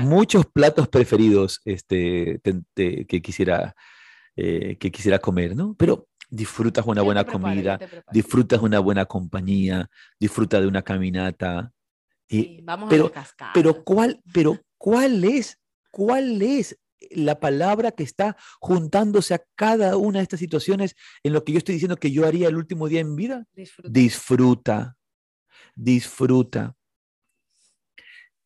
muchos 0.01 0.45
platos 0.47 0.87
preferidos 0.87 1.63
este, 1.65 2.39
que 2.75 3.23
quisiera 3.23 3.75
eh, 4.41 4.77
que 4.79 4.93
quisiera 4.93 5.19
comer, 5.19 5.57
¿no? 5.57 5.75
Pero 5.75 6.07
disfrutas 6.31 6.87
una 6.87 7.03
buena 7.03 7.25
comida, 7.25 7.77
disfrutas 8.13 8.63
una 8.63 8.79
buena 8.79 9.05
compañía, 9.05 9.91
disfruta 10.21 10.61
de 10.61 10.69
una 10.69 10.83
caminata. 10.83 11.73
Y, 12.29 12.63
vamos 12.63 12.89
pero, 12.89 13.11
a 13.17 13.53
pero 13.53 13.83
cuál, 13.83 14.23
pero 14.33 14.57
cuál 14.77 15.25
es, 15.25 15.59
cuál 15.91 16.41
es 16.41 16.79
la 17.11 17.41
palabra 17.41 17.91
que 17.91 18.05
está 18.05 18.37
juntándose 18.61 19.35
a 19.35 19.43
cada 19.57 19.97
una 19.97 20.21
de 20.21 20.23
estas 20.23 20.39
situaciones 20.39 20.95
en 21.25 21.33
lo 21.33 21.43
que 21.43 21.51
yo 21.51 21.59
estoy 21.59 21.73
diciendo 21.73 21.97
que 21.97 22.13
yo 22.13 22.25
haría 22.25 22.47
el 22.47 22.59
último 22.59 22.87
día 22.87 23.01
en 23.01 23.17
vida? 23.17 23.45
Disfruta. 23.53 23.91
Disfruta. 23.91 24.97
Disfruta. 25.75 26.77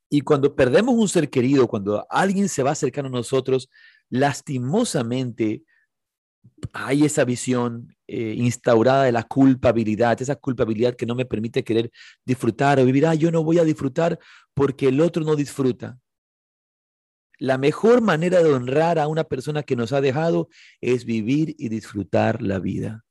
Y 0.09 0.23
cuando 0.23 0.57
perdemos 0.57 0.95
un 0.95 1.09
ser 1.11 1.29
querido, 1.29 1.69
cuando 1.69 2.07
alguien 2.09 2.49
se 2.49 2.63
va 2.63 2.71
acercando 2.71 3.09
a 3.09 3.13
nosotros, 3.13 3.69
lastimosamente 4.09 5.65
hay 6.73 7.05
esa 7.05 7.25
visión 7.25 7.95
eh, 8.07 8.35
instaurada 8.37 9.05
de 9.05 9.13
la 9.13 9.25
culpabilidad, 9.25 10.21
esa 10.21 10.37
culpabilidad 10.37 10.95
que 10.95 11.07
no 11.07 11.15
me 11.15 11.25
permite 11.25 11.65
querer 11.65 11.91
disfrutar 12.25 12.79
o 12.79 12.85
vivir, 12.85 13.07
ah, 13.07 13.15
yo 13.15 13.31
no 13.31 13.43
voy 13.43 13.59
a 13.59 13.65
disfrutar 13.65 14.19
porque 14.55 14.89
el 14.89 15.01
otro 15.01 15.25
no 15.25 15.37
disfruta. 15.37 15.99
La 17.39 17.59
mejor 17.59 18.03
manera 18.03 18.43
de 18.43 18.53
honrar 18.53 18.99
a 18.99 19.09
una 19.09 19.25
persona 19.25 19.63
que 19.63 19.77
nos 19.77 19.93
ha 19.93 20.01
dejado 20.01 20.49
es 20.81 21.05
vivir 21.05 21.55
y 21.59 21.69
disfrutar 21.69 22.41
la 22.41 22.59
vida. 22.59 23.05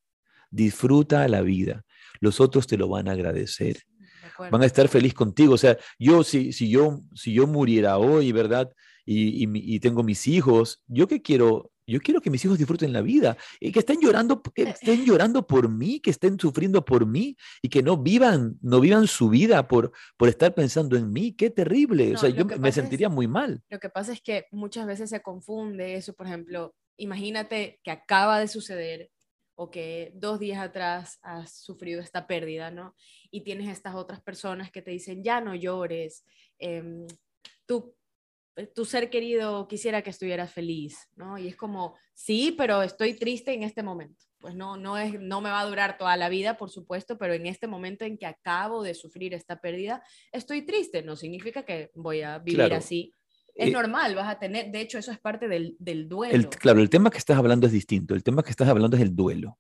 Disfruta 0.49 1.27
la 1.27 1.41
vida. 1.41 1.83
Los 2.19 2.39
otros 2.39 2.67
te 2.67 2.77
lo 2.77 2.87
van 2.87 3.09
a 3.09 3.13
agradecer. 3.13 3.81
Van 4.37 4.61
a 4.61 4.65
estar 4.65 4.87
feliz 4.87 5.13
contigo. 5.13 5.55
O 5.55 5.57
sea, 5.57 5.77
yo 5.99 6.23
si, 6.23 6.53
si, 6.53 6.69
yo, 6.69 7.01
si 7.13 7.33
yo 7.33 7.45
muriera 7.45 7.97
hoy, 7.97 8.31
¿verdad? 8.31 8.71
Y, 9.05 9.43
y, 9.43 9.75
y 9.75 9.79
tengo 9.79 10.03
mis 10.03 10.27
hijos, 10.27 10.81
yo 10.87 11.07
qué 11.07 11.21
quiero 11.21 11.70
yo 11.87 11.99
quiero 11.99 12.21
que 12.21 12.29
mis 12.29 12.43
hijos 12.45 12.57
disfruten 12.57 12.93
la 12.93 13.01
vida 13.01 13.37
y 13.59 13.71
que 13.71 13.79
estén 13.79 13.99
llorando, 13.99 14.41
que 14.41 14.63
estén 14.63 15.05
llorando 15.05 15.45
por 15.45 15.69
mí, 15.69 15.99
que 15.99 16.11
estén 16.11 16.39
sufriendo 16.39 16.83
por 16.85 17.05
mí 17.05 17.35
y 17.61 17.69
que 17.69 17.83
no 17.83 17.97
vivan, 17.97 18.57
no 18.61 18.79
vivan 18.79 19.07
su 19.07 19.29
vida 19.29 19.67
por, 19.67 19.91
por 20.17 20.29
estar 20.29 20.53
pensando 20.53 20.95
en 20.95 21.11
mí. 21.11 21.33
Qué 21.33 21.49
terrible. 21.49 22.15
o 22.15 22.17
sea, 22.17 22.29
yo 22.29 22.45
me 22.45 22.71
sentiría 22.71 23.09
muy 23.09 23.27
mal. 23.27 23.61
Lo 23.69 23.79
que 23.79 23.89
pasa 23.89 24.13
es 24.13 24.21
que 24.21 24.45
muchas 24.51 24.85
veces 24.85 25.09
se 25.09 25.21
confunde 25.21 25.95
eso. 25.95 26.13
Por 26.13 26.27
ejemplo, 26.27 26.75
imagínate 26.97 27.79
que 27.83 27.91
acaba 27.91 28.39
de 28.39 28.47
suceder 28.47 29.11
o 29.55 29.69
que 29.69 30.11
dos 30.15 30.39
días 30.39 30.59
atrás 30.59 31.19
has 31.21 31.53
sufrido 31.53 32.01
esta 32.01 32.25
pérdida, 32.25 32.71
¿no? 32.71 32.95
Y 33.29 33.41
tienes 33.41 33.69
estas 33.69 33.95
otras 33.95 34.21
personas 34.21 34.71
que 34.71 34.81
te 34.81 34.91
dicen, 34.91 35.23
ya 35.23 35.41
no 35.41 35.53
llores, 35.55 36.25
eh, 36.57 37.05
tú 37.65 37.93
eh, 37.93 38.00
tu 38.73 38.85
ser 38.85 39.09
querido 39.09 39.67
quisiera 39.67 40.01
que 40.01 40.09
estuvieras 40.09 40.51
feliz, 40.51 41.09
¿no? 41.15 41.37
Y 41.37 41.47
es 41.47 41.55
como, 41.55 41.95
sí, 42.13 42.53
pero 42.57 42.83
estoy 42.83 43.13
triste 43.13 43.53
en 43.53 43.63
este 43.63 43.83
momento. 43.83 44.25
Pues 44.39 44.55
no, 44.55 44.75
no, 44.75 44.97
es, 44.97 45.19
no 45.19 45.39
me 45.39 45.51
va 45.51 45.61
a 45.61 45.65
durar 45.65 45.97
toda 45.97 46.17
la 46.17 46.27
vida, 46.27 46.57
por 46.57 46.69
supuesto, 46.69 47.17
pero 47.17 47.33
en 47.33 47.45
este 47.45 47.67
momento 47.67 48.05
en 48.05 48.17
que 48.17 48.25
acabo 48.25 48.81
de 48.83 48.95
sufrir 48.95 49.33
esta 49.33 49.61
pérdida, 49.61 50.03
estoy 50.31 50.63
triste. 50.63 51.03
No 51.03 51.15
significa 51.15 51.63
que 51.63 51.91
voy 51.93 52.21
a 52.21 52.39
vivir 52.39 52.73
así. 52.73 53.13
Es 53.53 53.69
eh, 53.69 53.71
normal, 53.71 54.15
vas 54.15 54.29
a 54.29 54.39
tener, 54.39 54.71
de 54.71 54.81
hecho, 54.81 54.97
eso 54.97 55.11
es 55.11 55.19
parte 55.19 55.47
del, 55.47 55.75
del 55.79 56.09
duelo. 56.09 56.49
claro, 56.49 56.81
el 56.81 56.89
tema 56.89 57.11
que 57.11 57.19
estás 57.19 57.37
hablando 57.37 57.67
es 57.67 57.73
distinto. 57.73 58.15
El 58.15 58.23
tema 58.23 58.43
que 58.43 58.49
estás 58.49 58.67
hablando 58.67 58.97
es 58.97 59.03
el 59.03 59.15
duelo. 59.15 59.59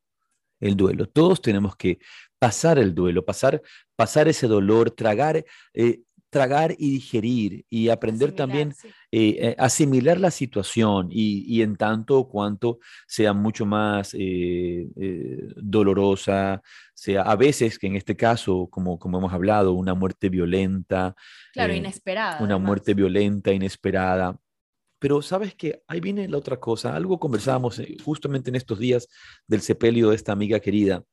El 0.59 0.75
duelo. 0.75 1.07
Todos 1.07 1.41
tenemos 1.41 1.75
que 1.75 1.99
pasar 2.39 2.79
el 2.79 2.95
duelo, 2.95 3.25
pasar, 3.25 3.61
pasar 3.95 4.27
ese 4.27 4.47
dolor, 4.47 4.91
tragar, 4.91 5.43
eh, 5.73 6.01
tragar 6.31 6.73
y 6.77 6.91
digerir 6.91 7.65
y 7.69 7.89
aprender 7.89 8.31
también 8.31 8.73
eh, 9.11 9.35
eh, 9.37 9.55
asimilar 9.59 10.17
la 10.17 10.31
situación 10.31 11.09
y, 11.11 11.61
en 11.61 11.75
tanto 11.75 12.27
cuanto 12.29 12.79
sea 13.05 13.33
mucho 13.33 13.65
más 13.65 14.15
eh, 14.17 14.87
dolorosa, 15.57 16.61
sea 16.93 17.23
a 17.23 17.35
veces 17.35 17.77
que 17.77 17.87
en 17.87 17.97
este 17.97 18.15
caso, 18.15 18.67
como, 18.71 18.97
como 18.97 19.17
hemos 19.17 19.33
hablado, 19.33 19.73
una 19.73 19.93
muerte 19.93 20.29
violenta. 20.29 21.15
Claro, 21.51 21.73
inesperada. 21.73 22.41
Una 22.41 22.57
muerte 22.57 22.93
violenta, 22.93 23.51
inesperada. 23.51 24.39
Pero 24.99 25.21
sabes 25.21 25.53
que 25.53 25.83
ahí 25.87 25.99
viene 25.99 26.29
la 26.29 26.37
otra 26.37 26.59
cosa. 26.59 26.95
Algo 26.95 27.19
conversábamos 27.19 27.81
justamente 28.05 28.49
en 28.49 28.55
estos 28.55 28.79
días 28.79 29.07
del 29.47 29.61
sepelio 29.61 30.11
de 30.11 30.15
esta 30.15 30.31
amiga 30.31 30.61
querida. 30.61 31.03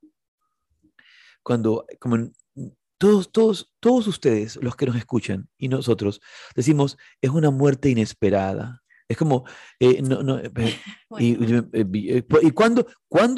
Cuando, 1.42 1.86
como 1.98 2.30
todos, 2.98 3.32
todos, 3.32 3.72
todos 3.80 4.06
ustedes, 4.06 4.56
los 4.56 4.76
que 4.76 4.86
nos 4.86 4.96
escuchan 4.96 5.48
y 5.56 5.68
nosotros, 5.68 6.20
decimos, 6.54 6.98
es 7.20 7.30
una 7.30 7.50
muerte 7.50 7.88
inesperada. 7.88 8.82
Es 9.08 9.16
como, 9.16 9.44
eh, 9.80 10.02
no, 10.02 10.22
no, 10.22 10.38
eh, 10.38 10.50
y, 11.18 11.32
y, 11.32 12.24
y 12.42 12.50
cuando, 12.50 12.86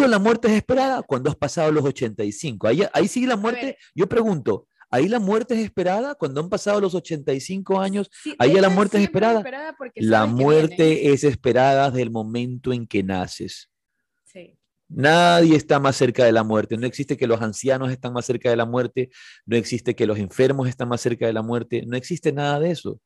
la 0.09 0.19
muerte 0.19 0.49
es 0.49 0.55
esperada? 0.55 1.03
Cuando 1.03 1.31
has 1.31 1.37
pasado 1.37 1.71
los 1.71 1.85
85. 1.85 2.67
Ahí, 2.67 2.83
ahí 2.93 3.07
sigue 3.07 3.29
la 3.29 3.37
muerte. 3.37 3.77
Yo 3.95 4.09
pregunto, 4.09 4.67
Ahí 4.93 5.09
la 5.09 5.21
muerte 5.21 5.55
es 5.55 5.61
esperada 5.61 6.17
cuando 6.17 6.41
han 6.41 6.49
pasado 6.49 6.81
los 6.81 6.97
85 6.97 7.81
años. 7.81 8.11
ahí 8.39 8.55
la 8.55 8.69
muerte 8.69 8.99
es 8.99 9.05
esperada. 9.05 9.45
la 9.95 10.27
muerte 10.27 11.13
es 11.13 11.23
esperada 11.23 11.91
desde 11.91 12.03
el 12.03 12.11
momento 12.11 12.73
en 12.73 12.89
que 12.89 13.05
naces. 13.05 13.70
Nadie 14.93 15.57
está 15.57 15.79
más 15.79 15.97
cerca 15.97 16.25
de 16.25 16.33
la 16.33 16.43
muerte. 16.43 16.77
No 16.77 16.87
existe 16.87 17.17
que 17.17 17.29
los 17.29 17.41
ancianos 17.41 17.91
están 17.91 18.13
más 18.13 18.27
cerca 18.27 18.51
de 18.51 18.57
la 18.57 18.67
muerte. 18.67 19.11
No 19.47 19.57
existe 19.57 19.95
que 19.95 20.07
los 20.07 20.19
enfermos 20.19 20.69
están 20.69 20.89
más 20.89 21.01
cerca 21.01 21.27
de 21.27 21.33
la 21.33 21.43
muerte. 21.43 21.85
No 21.87 21.97
existe 21.97 22.33
nada 22.33 22.59
de 22.59 22.73
eso. 22.73 23.01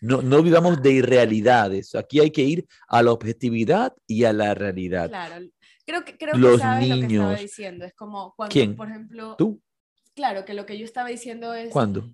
No, 0.00 0.20
no 0.20 0.42
vivamos 0.42 0.82
de 0.82 0.92
irrealidades. 0.92 1.94
Aquí 1.94 2.20
hay 2.20 2.30
que 2.30 2.42
ir 2.42 2.66
a 2.88 3.02
la 3.02 3.12
objetividad 3.12 3.94
y 4.06 4.24
a 4.24 4.32
la 4.32 4.54
realidad. 4.54 5.08
Claro. 5.08 5.46
Creo 5.86 6.04
que, 6.04 6.16
creo 6.18 6.36
los 6.36 6.60
sabes 6.60 6.88
niños. 6.88 7.00
lo 7.00 7.08
que 7.08 7.14
estaba 7.14 7.36
diciendo. 7.36 7.84
Es 7.84 7.94
como 7.94 8.34
cuando, 8.36 8.52
¿Quién? 8.52 8.76
por 8.76 8.88
ejemplo. 8.88 9.36
¿Tú? 9.36 9.62
Claro, 10.14 10.44
que 10.44 10.54
lo 10.54 10.66
que 10.66 10.76
yo 10.76 10.84
estaba 10.84 11.08
diciendo 11.08 11.54
es... 11.54 11.70
¿Cuándo? 11.70 12.12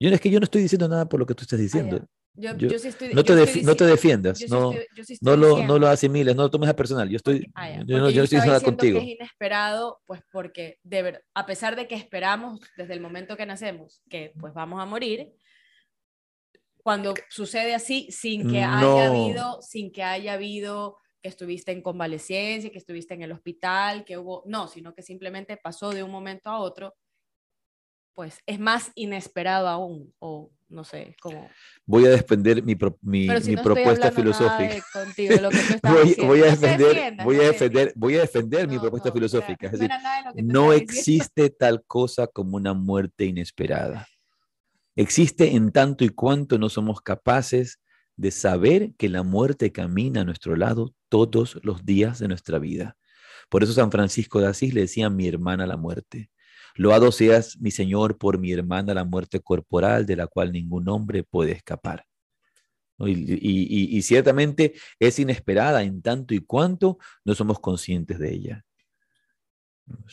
Yo, 0.00 0.10
es 0.10 0.20
que 0.20 0.30
yo 0.30 0.38
no 0.38 0.44
estoy 0.44 0.62
diciendo 0.62 0.88
nada 0.88 1.08
por 1.08 1.18
lo 1.18 1.26
que 1.26 1.34
tú 1.34 1.42
estás 1.42 1.58
diciendo. 1.58 2.06
Yo, 2.40 2.56
yo, 2.56 2.78
sí 2.78 2.88
estoy, 2.88 3.12
no, 3.12 3.24
te 3.24 3.34
no 3.64 3.74
te 3.74 3.84
defiendas, 3.84 4.48
no, 4.48 4.72
no, 5.22 5.36
lo, 5.36 5.64
no 5.64 5.76
lo 5.76 5.88
asimiles, 5.88 6.36
no 6.36 6.42
lo 6.42 6.50
tomes 6.50 6.70
a 6.70 6.76
personal. 6.76 7.08
Yo 7.08 7.16
estoy, 7.16 7.50
yo, 7.84 7.98
no, 7.98 8.10
yo 8.10 8.22
estoy 8.22 8.38
diciendo 8.38 8.62
contigo. 8.62 9.00
Que 9.00 9.04
es 9.06 9.16
inesperado, 9.16 10.00
pues 10.06 10.22
porque 10.30 10.78
de 10.84 11.02
ver, 11.02 11.24
a 11.34 11.46
pesar 11.46 11.74
de 11.74 11.88
que 11.88 11.96
esperamos 11.96 12.60
desde 12.76 12.94
el 12.94 13.00
momento 13.00 13.36
que 13.36 13.44
nacemos 13.44 14.02
que 14.08 14.32
pues 14.38 14.54
vamos 14.54 14.80
a 14.80 14.86
morir, 14.86 15.32
cuando 16.76 17.14
sucede 17.28 17.74
así, 17.74 18.08
sin 18.12 18.48
que 18.48 18.62
haya 18.62 19.08
habido, 19.08 19.60
sin 19.60 19.90
que 19.90 20.04
haya 20.04 20.34
habido 20.34 20.96
que 21.20 21.28
estuviste 21.28 21.72
en 21.72 21.82
convalecencia, 21.82 22.70
que 22.70 22.78
estuviste 22.78 23.14
en 23.14 23.22
el 23.22 23.32
hospital, 23.32 24.04
que 24.04 24.16
hubo, 24.16 24.44
no, 24.46 24.68
sino 24.68 24.94
que 24.94 25.02
simplemente 25.02 25.56
pasó 25.56 25.90
de 25.90 26.04
un 26.04 26.12
momento 26.12 26.50
a 26.50 26.60
otro 26.60 26.94
pues 28.18 28.40
es 28.46 28.58
más 28.58 28.90
inesperado 28.96 29.68
aún, 29.68 30.12
o 30.18 30.50
no 30.68 30.84
sé, 30.84 31.16
como... 31.20 31.48
Voy 31.86 32.04
a 32.06 32.10
defender 32.10 32.62
mi, 32.62 32.76
mi, 33.02 33.28
mi 33.28 33.56
propuesta 33.56 34.12
filosófica. 34.12 34.84
voy, 36.22 36.42
a 36.42 36.50
defender, 36.50 37.16
voy, 37.24 37.36
a 37.36 37.42
defender, 37.42 37.92
voy 37.96 38.16
a 38.16 38.20
defender 38.20 38.68
mi 38.68 38.78
propuesta 38.78 39.10
filosófica. 39.10 39.66
Es 39.66 39.72
decir, 39.72 39.90
no 40.36 40.72
existe 40.72 41.50
tal 41.50 41.82
cosa 41.84 42.26
como 42.26 42.56
una 42.56 42.74
muerte 42.74 43.24
inesperada. 43.24 44.06
Existe 44.94 45.54
en 45.54 45.72
tanto 45.72 46.04
y 46.04 46.10
cuanto 46.10 46.58
no 46.58 46.68
somos 46.68 47.00
capaces 47.00 47.78
de 48.16 48.30
saber 48.30 48.92
que 48.98 49.08
la 49.08 49.22
muerte 49.22 49.72
camina 49.72 50.22
a 50.22 50.24
nuestro 50.24 50.56
lado 50.56 50.92
todos 51.08 51.58
los 51.62 51.86
días 51.86 52.18
de 52.18 52.28
nuestra 52.28 52.58
vida. 52.58 52.96
Por 53.48 53.62
eso 53.62 53.72
San 53.72 53.90
Francisco 53.90 54.40
de 54.40 54.48
Asís 54.48 54.74
le 54.74 54.82
decía 54.82 55.06
a 55.06 55.10
mi 55.10 55.26
hermana 55.26 55.66
la 55.66 55.76
muerte. 55.76 56.30
Loado 56.78 57.10
seas, 57.10 57.58
mi 57.60 57.72
Señor, 57.72 58.18
por 58.18 58.38
mi 58.38 58.52
hermana 58.52 58.94
la 58.94 59.04
muerte 59.04 59.40
corporal 59.40 60.06
de 60.06 60.14
la 60.14 60.28
cual 60.28 60.52
ningún 60.52 60.88
hombre 60.88 61.24
puede 61.24 61.50
escapar. 61.50 62.04
Y, 63.00 64.00
ciertamente 64.02 64.74
es 65.00 65.18
inesperada 65.18 65.82
en 65.82 66.02
tanto 66.02 66.34
y 66.34 66.38
cuanto 66.38 66.98
no 67.24 67.34
somos 67.34 67.58
conscientes 67.58 68.20
de 68.20 68.32
ella. 68.32 68.64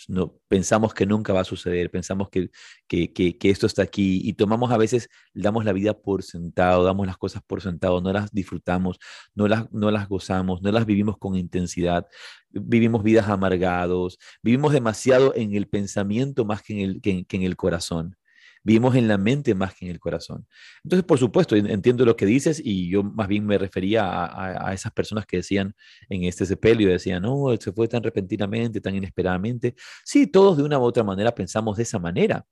No, 0.07 0.33
pensamos 0.47 0.93
que 0.93 1.05
nunca 1.05 1.33
va 1.33 1.41
a 1.41 1.43
suceder, 1.43 1.89
pensamos 1.91 2.29
que, 2.29 2.49
que, 2.87 3.37
esto 3.41 3.67
está 3.67 3.81
aquí 3.83 4.21
y 4.23 4.33
tomamos 4.33 4.71
a 4.71 4.77
veces, 4.77 5.09
damos 5.33 5.65
la 5.65 5.73
vida 5.73 5.93
por 5.93 6.23
sentado, 6.23 6.83
damos 6.83 7.05
las 7.07 7.17
cosas 7.17 7.41
por 7.45 7.61
sentado, 7.61 8.01
no 8.01 8.13
las 8.13 8.31
disfrutamos, 8.31 8.97
no 9.33 9.47
las, 9.47 9.71
no 9.71 9.91
las 9.91 10.07
gozamos, 10.07 10.61
no 10.61 10.71
las 10.71 10.85
vivimos 10.85 11.17
con 11.17 11.35
intensidad, 11.35 12.07
vivimos 12.49 13.03
vidas 13.03 13.27
amargados, 13.27 14.17
vivimos 14.41 14.73
demasiado 14.73 15.33
en 15.35 15.55
el 15.55 15.67
pensamiento 15.67 16.45
más 16.45 16.61
que 16.61 16.73
en 16.73 16.89
el, 16.89 17.01
que 17.01 17.35
en 17.35 17.43
el 17.43 17.55
corazón 17.55 18.17
vivimos 18.65 18.95
en 18.95 19.07
la 19.07 19.17
mente 19.17 19.53
más 19.53 19.75
que 19.75 19.85
en 19.85 19.91
el 19.91 19.99
corazón. 19.99 20.47
Entonces, 20.83 21.05
por 21.05 21.19
supuesto, 21.19 21.55
entiendo 21.55 22.03
lo 22.03 22.15
que 22.15 22.25
dices 22.25 22.59
y 22.61 22.89
yo 22.89 23.03
más 23.03 23.27
bien 23.27 23.45
me 23.45 23.59
refería 23.59 24.03
a, 24.05 24.73
esas 24.73 24.91
personas 24.91 25.25
que 25.27 25.37
decían 25.37 25.75
en 26.09 26.23
este 26.23 26.45
sepelio, 26.45 26.89
decían, 26.89 27.21
no, 27.21 27.55
se 27.59 27.71
fue 27.71 27.87
tan 27.87 28.01
repentinamente, 28.01 28.81
tan 28.81 28.95
inesperadamente. 28.95 29.75
Sí, 30.03 30.25
todos 30.27 30.57
de 30.57 30.63
una 30.63 30.79
u 30.79 30.81
otra 30.81 31.03
manera 31.03 31.33
pensamos 31.33 31.77
de 31.77 31.83
esa 31.83 31.99
manera. 31.99 32.45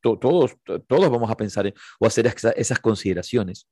Todos, 0.00 0.54
todos 0.86 1.10
vamos 1.10 1.30
a 1.32 1.36
pensar 1.36 1.74
o 1.98 2.06
hacer 2.06 2.32
esas 2.56 2.78
consideraciones. 2.78 3.66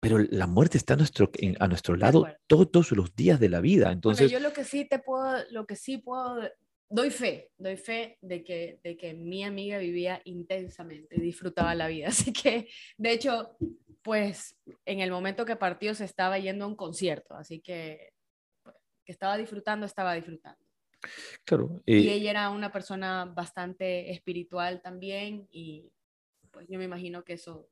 Pero 0.00 0.18
la 0.18 0.46
muerte 0.46 0.78
está 0.78 0.94
a 0.94 0.98
nuestro, 0.98 1.32
a 1.58 1.66
nuestro 1.66 1.96
lado 1.96 2.28
todos, 2.46 2.92
los 2.92 3.16
días 3.16 3.40
de 3.40 3.48
la 3.48 3.60
vida. 3.60 3.90
Entonces, 3.90 4.30
yo 4.30 4.38
lo 4.38 4.52
que 4.52 4.62
sí 4.62 4.84
te 4.84 5.00
puedo, 5.00 5.42
lo 5.50 5.66
que 5.66 5.74
sí 5.74 5.98
puedo 5.98 6.42
doy 6.88 7.10
fe, 7.10 7.50
doy 7.58 7.76
fe 7.76 8.18
de 8.20 8.44
que, 8.44 8.80
de 8.82 8.96
que 8.96 9.14
mi 9.14 9.44
amiga 9.44 9.78
vivía 9.78 10.20
intensamente, 10.24 11.20
disfrutaba 11.20 11.74
la 11.74 11.88
vida. 11.88 12.08
Así 12.08 12.32
que, 12.32 12.68
de 12.96 13.12
hecho, 13.12 13.56
pues 14.02 14.56
en 14.84 15.00
el 15.00 15.10
momento 15.10 15.44
que 15.44 15.56
partió 15.56 15.94
se 15.94 16.04
estaba 16.04 16.38
yendo 16.38 16.64
a 16.64 16.68
un 16.68 16.76
concierto, 16.76 17.34
así 17.34 17.60
que 17.60 18.12
pues, 18.62 18.76
que 19.04 19.10
estaba 19.10 19.36
disfrutando, 19.36 19.84
estaba 19.84 20.14
disfrutando. 20.14 20.64
Claro. 21.44 21.82
y 21.84 22.08
ella 22.08 22.30
era 22.30 22.50
una 22.50 22.72
persona 22.72 23.24
bastante 23.24 24.10
espiritual 24.10 24.80
también 24.80 25.46
y 25.50 25.92
pues 26.50 26.66
yo 26.68 26.78
me 26.78 26.84
imagino 26.84 27.22
que 27.22 27.34
eso 27.34 27.68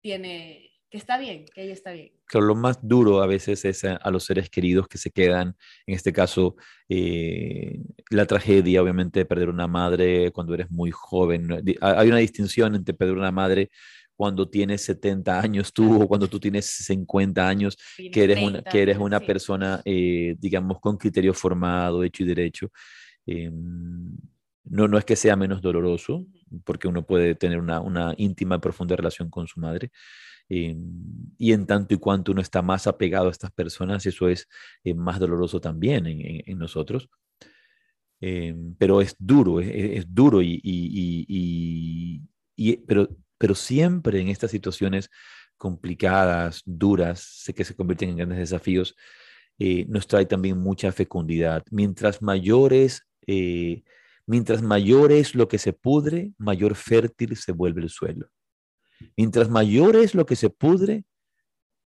tiene, 0.00 0.70
que 0.92 0.98
está 0.98 1.16
bien, 1.16 1.46
que 1.54 1.64
ella 1.64 1.72
está 1.72 1.92
bien. 1.92 2.12
Claro, 2.26 2.48
lo 2.48 2.54
más 2.54 2.78
duro 2.82 3.22
a 3.22 3.26
veces 3.26 3.64
es 3.64 3.82
a, 3.82 4.10
los 4.10 4.24
seres 4.24 4.50
queridos 4.50 4.86
que 4.88 4.98
se 4.98 5.10
quedan, 5.10 5.56
en 5.86 5.94
este 5.94 6.12
caso, 6.12 6.54
eh, 6.86 7.80
la 8.10 8.26
tragedia, 8.26 8.82
obviamente, 8.82 9.20
de 9.20 9.24
perder 9.24 9.48
una 9.48 9.66
madre 9.66 10.30
cuando 10.32 10.52
eres 10.52 10.70
muy 10.70 10.90
joven. 10.90 11.48
Hay 11.80 12.08
una 12.08 12.18
distinción 12.18 12.74
entre 12.74 12.92
perder 12.92 13.16
una 13.16 13.32
madre 13.32 13.70
cuando 14.14 14.50
tienes 14.50 14.82
70 14.82 15.40
años 15.40 15.72
tú 15.72 16.02
o 16.02 16.06
cuando 16.06 16.28
tú 16.28 16.38
tienes 16.38 16.66
50 16.66 17.48
años, 17.48 17.78
que 17.96 18.24
eres 18.24 18.42
una, 18.42 18.62
que 18.62 18.82
eres 18.82 18.98
una 18.98 19.18
persona, 19.18 19.80
eh, 19.86 20.36
digamos, 20.38 20.78
con 20.78 20.98
criterio 20.98 21.32
formado, 21.32 22.04
hecho 22.04 22.22
y 22.22 22.26
derecho. 22.26 22.70
Em, 23.24 24.14
no, 24.64 24.88
no 24.88 24.98
es 24.98 25.06
que 25.06 25.16
sea 25.16 25.36
menos 25.36 25.62
doloroso, 25.62 26.26
porque 26.64 26.86
uno 26.86 27.06
puede 27.06 27.34
tener 27.34 27.58
una, 27.58 27.80
una 27.80 28.12
íntima 28.18 28.56
y 28.56 28.58
profunda 28.58 28.94
relación 28.94 29.30
con 29.30 29.46
su 29.48 29.58
madre, 29.58 29.90
eh, 30.54 30.76
y 31.38 31.52
en 31.54 31.66
tanto 31.66 31.94
y 31.94 31.96
cuanto 31.96 32.30
uno 32.32 32.42
está 32.42 32.60
más 32.60 32.86
apegado 32.86 33.28
a 33.28 33.30
estas 33.30 33.50
personas, 33.52 34.04
eso 34.04 34.28
es 34.28 34.46
eh, 34.84 34.92
más 34.92 35.18
doloroso 35.18 35.62
también 35.62 36.04
en, 36.06 36.58
nosotros. 36.58 37.08
Eh, 38.20 38.54
pero 38.76 39.00
es 39.00 39.16
duro, 39.18 39.60
es, 39.60 40.04
duro, 40.14 40.42
y, 40.42 40.60
y, 42.54 42.76
pero, 42.86 43.08
pero 43.38 43.54
siempre 43.54 44.20
en 44.20 44.28
estas 44.28 44.50
situaciones 44.50 45.08
complicadas, 45.56 46.60
duras, 46.66 47.20
sé 47.20 47.54
que 47.54 47.64
se 47.64 47.74
convierten 47.74 48.10
en 48.10 48.16
grandes 48.18 48.38
desafíos, 48.38 48.94
nos 49.88 50.06
trae 50.06 50.26
también 50.26 50.58
mucha 50.58 50.92
fecundidad. 50.92 51.62
Mientras 51.70 52.20
mayores, 52.20 53.06
mientras 54.26 54.62
mayor 54.62 55.12
es 55.12 55.34
lo 55.34 55.48
que 55.48 55.58
se 55.58 55.72
pudre, 55.72 56.32
mayor 56.36 56.74
fértil 56.74 57.36
se 57.36 57.52
vuelve 57.52 57.80
el 57.80 57.88
suelo. 57.88 58.28
Mientras 59.16 59.48
mayor 59.48 59.96
es 59.96 60.14
lo 60.14 60.26
que 60.26 60.36
se 60.36 60.50
pudre, 60.50 61.04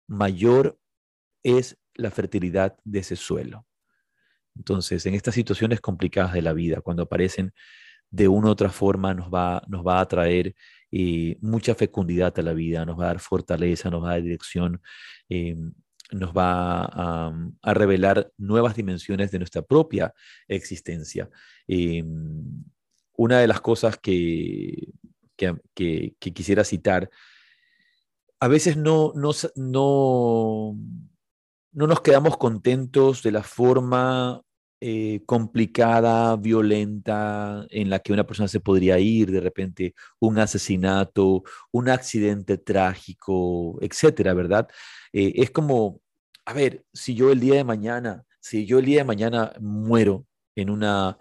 mayor 0.07 0.79
es 1.43 1.77
la 1.95 2.11
fertilidad 2.11 2.77
de 2.83 2.99
ese 2.99 3.15
suelo. 3.15 3.65
Entonces, 4.55 5.05
en 5.05 5.13
estas 5.13 5.35
situaciones 5.35 5.81
complicadas 5.81 6.33
de 6.33 6.41
la 6.41 6.53
vida, 6.53 6.81
cuando 6.81 7.03
aparecen 7.03 7.53
de 8.09 8.27
una 8.27 8.47
u 8.47 8.51
otra 8.51 8.69
forma, 8.69 9.13
nos 9.13 9.29
va, 9.29 9.63
nos 9.67 9.85
va 9.85 10.01
a 10.01 10.07
traer 10.07 10.55
eh, 10.91 11.37
mucha 11.41 11.75
fecundidad 11.75 12.37
a 12.37 12.41
la 12.41 12.53
vida, 12.53 12.85
nos 12.85 12.99
va 12.99 13.05
a 13.05 13.07
dar 13.07 13.19
fortaleza, 13.19 13.89
nos 13.89 14.03
va 14.03 14.09
a 14.09 14.13
dar 14.13 14.23
dirección, 14.23 14.81
eh, 15.29 15.55
nos 16.11 16.35
va 16.35 16.85
a, 16.85 17.73
revelar 17.73 18.31
nuevas 18.37 18.75
dimensiones 18.75 19.31
de 19.31 19.39
nuestra 19.39 19.61
propia 19.61 20.13
existencia. 20.47 21.29
Eh, 21.67 22.03
una 23.15 23.39
de 23.39 23.47
las 23.47 23.61
cosas 23.61 23.97
que, 23.97 24.89
que, 25.39 26.15
quisiera 26.19 26.63
citar, 26.63 27.09
a 28.39 28.47
veces 28.47 28.77
no, 28.77 29.11
no, 29.15 29.31
no, 29.55 30.75
no, 31.71 31.87
nos 31.87 32.01
quedamos 32.01 32.37
contentos 32.37 33.23
de 33.23 33.31
la 33.31 33.43
forma 33.43 34.41
eh, 34.81 35.21
complicada, 35.25 36.35
violenta, 36.37 37.65
en 37.69 37.89
la 37.89 37.99
que 37.99 38.13
una 38.13 38.25
persona 38.25 38.47
se 38.47 38.61
podría 38.61 38.99
ir, 38.99 39.31
de 39.31 39.41
repente 39.41 39.93
un 40.19 40.39
asesinato, 40.39 41.43
un 41.71 41.89
accidente 41.89 42.57
trágico, 42.57 43.77
etcétera, 43.81 44.33
¿verdad? 44.33 44.69
Eh, 45.11 45.33
es 45.35 45.51
como, 45.51 46.01
a 46.45 46.53
ver, 46.53 46.85
si 46.93 47.15
yo 47.15 47.31
el 47.31 47.39
día 47.39 47.55
de 47.55 47.63
mañana, 47.63 48.23
si 48.39 48.65
yo 48.65 48.79
el 48.79 48.85
día 48.85 48.99
de 48.99 49.05
mañana 49.05 49.53
muero 49.59 50.25
en 50.55 50.69
una, 50.69 51.17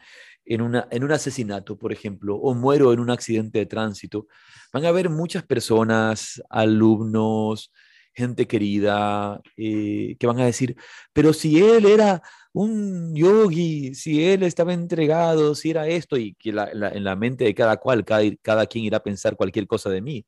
en, 0.49 0.63
una, 0.63 0.89
en 0.91 1.05
un 1.05 1.13
asesinato, 1.13 1.77
por 1.77 1.93
ejemplo, 1.93 2.37
o 2.37 2.55
muero 2.55 2.93
en 2.93 3.01
un 3.01 3.11
accidente 3.11 3.59
de 3.59 3.67
tránsito, 3.67 4.27
van 4.73 4.85
a 4.85 4.89
haber 4.89 5.11
muchas 5.11 5.45
personas, 5.45 6.43
alumnos, 6.49 7.71
gente 8.15 8.47
querida, 8.47 9.41
eh, 9.57 10.17
que 10.19 10.27
van 10.27 10.41
a 10.41 10.47
decir, 10.47 10.77
pero 11.13 11.33
si 11.33 11.63
él 11.63 11.87
era 11.87 12.23
un 12.53 13.15
yogi, 13.15 13.95
si 13.95 14.25
él 14.25 14.43
estaba 14.43 14.73
entregado, 14.73 15.55
si 15.55 15.71
era 15.71 15.87
esto, 15.87 16.17
y 16.17 16.35
que 16.35 16.51
en 16.51 17.05
la 17.05 17.17
mente 17.17 17.45
de 17.45 17.55
cada 17.55 17.77
cual, 17.77 18.05
cada, 18.05 18.23
cada 18.43 18.67
quien 18.67 18.85
irá 18.85 18.97
a 18.99 19.03
pensar 19.03 19.37
cualquier 19.37 19.67
cosa 19.67 19.91
de 19.91 20.01
mí. 20.01 20.27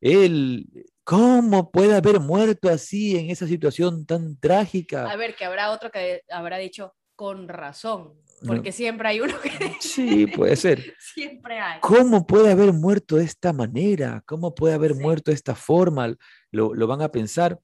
Él, 0.00 0.66
¿cómo 1.04 1.70
puede 1.70 1.94
haber 1.94 2.20
muerto 2.20 2.68
así 2.68 3.16
en 3.16 3.30
esa 3.30 3.46
situación 3.46 4.04
tan 4.04 4.38
trágica? 4.38 5.10
A 5.10 5.16
ver, 5.16 5.34
que 5.36 5.44
habrá 5.44 5.70
otro 5.70 5.90
que 5.90 6.22
habrá 6.30 6.58
dicho 6.58 6.94
con 7.14 7.48
razón, 7.48 8.14
porque 8.46 8.72
siempre 8.72 9.08
hay 9.08 9.20
uno 9.20 9.34
que... 9.40 9.50
Sí, 9.80 10.26
puede 10.26 10.56
ser. 10.56 10.94
siempre 10.98 11.58
hay. 11.58 11.80
¿Cómo 11.80 12.26
puede 12.26 12.50
haber 12.50 12.72
muerto 12.72 13.16
de 13.16 13.24
esta 13.24 13.52
manera? 13.52 14.22
¿Cómo 14.26 14.54
puede 14.54 14.74
haber 14.74 14.94
muerto 14.94 15.30
de 15.30 15.34
esta 15.34 15.54
forma? 15.54 16.14
Lo, 16.50 16.74
lo 16.74 16.86
van 16.86 17.02
a 17.02 17.10
pensar 17.10 17.60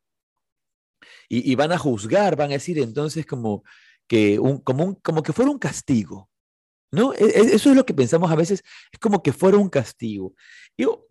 y, 1.29 1.51
y, 1.51 1.55
van 1.55 1.73
a 1.73 1.79
juzgar, 1.79 2.37
van 2.37 2.51
a 2.51 2.55
decir 2.55 2.79
entonces 2.79 3.27
como 3.27 3.65
que, 4.07 4.39
un, 4.39 4.59
como, 4.59 4.85
un, 4.85 4.95
como 4.97 5.23
que 5.23 5.33
fuera 5.33 5.51
un 5.51 5.59
castigo. 5.59 6.29
¿No? 6.93 7.13
E, 7.15 7.25
e, 7.25 7.41
eso 7.55 7.71
es 7.71 7.77
lo 7.77 7.85
que 7.85 7.95
pensamos 7.95 8.31
a 8.31 8.37
veces, 8.37 8.63
es 8.93 8.99
como 8.99 9.23
que 9.23 9.33
fuera 9.33 9.59
un 9.59 9.69
castigo. 9.69 10.35
Yo, 10.77 11.07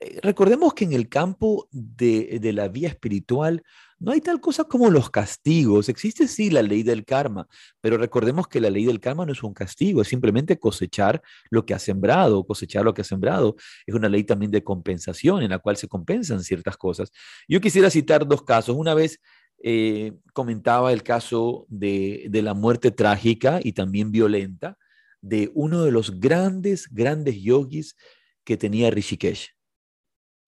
eh, 0.00 0.18
recordemos 0.22 0.72
que 0.74 0.84
en 0.84 0.92
el 0.92 1.08
campo 1.08 1.68
de, 1.70 2.38
de, 2.40 2.52
la 2.52 2.68
vía 2.68 2.88
espiritual 2.88 3.62
no 4.00 4.12
hay 4.12 4.20
tal 4.20 4.40
cosa 4.40 4.64
como 4.64 4.90
los 4.90 5.10
castigos. 5.10 5.88
Existe 5.88 6.26
sí 6.26 6.50
la 6.50 6.62
ley 6.62 6.82
del 6.82 7.04
karma, 7.04 7.46
pero 7.80 7.98
recordemos 7.98 8.48
que 8.48 8.60
la 8.60 8.70
ley 8.70 8.86
del 8.86 8.98
karma 8.98 9.26
no 9.26 9.32
es 9.32 9.42
un 9.42 9.54
castigo, 9.54 10.02
es 10.02 10.08
simplemente 10.08 10.58
cosechar 10.58 11.22
lo 11.50 11.66
que 11.66 11.74
ha 11.74 11.78
sembrado, 11.78 12.44
cosechar 12.44 12.84
lo 12.84 12.94
que 12.94 13.02
ha 13.02 13.04
sembrado. 13.04 13.56
Es 13.86 13.94
una 13.94 14.08
ley 14.08 14.24
también 14.24 14.50
de 14.50 14.64
compensación 14.64 15.42
en 15.42 15.50
la 15.50 15.58
cual 15.58 15.76
se 15.76 15.86
compensan 15.86 16.42
ciertas 16.42 16.76
cosas. 16.76 17.12
Yo 17.46 17.60
quisiera 17.60 17.90
citar 17.90 18.26
dos 18.26 18.42
casos. 18.42 18.74
Una 18.76 18.94
vez 18.94 19.20
eh, 19.62 20.14
comentaba 20.32 20.92
el 20.92 21.02
caso 21.02 21.66
de, 21.68 22.28
la 22.32 22.54
muerte 22.54 22.90
trágica 22.90 23.60
y 23.62 23.72
también 23.72 24.10
violenta 24.10 24.78
de 25.20 25.50
uno 25.54 25.84
de 25.84 25.92
los 25.92 26.18
grandes, 26.18 26.88
grandes 26.90 27.42
yogis 27.42 27.96
que 28.44 28.56
tenía 28.56 28.90
Rishikesh 28.90 29.50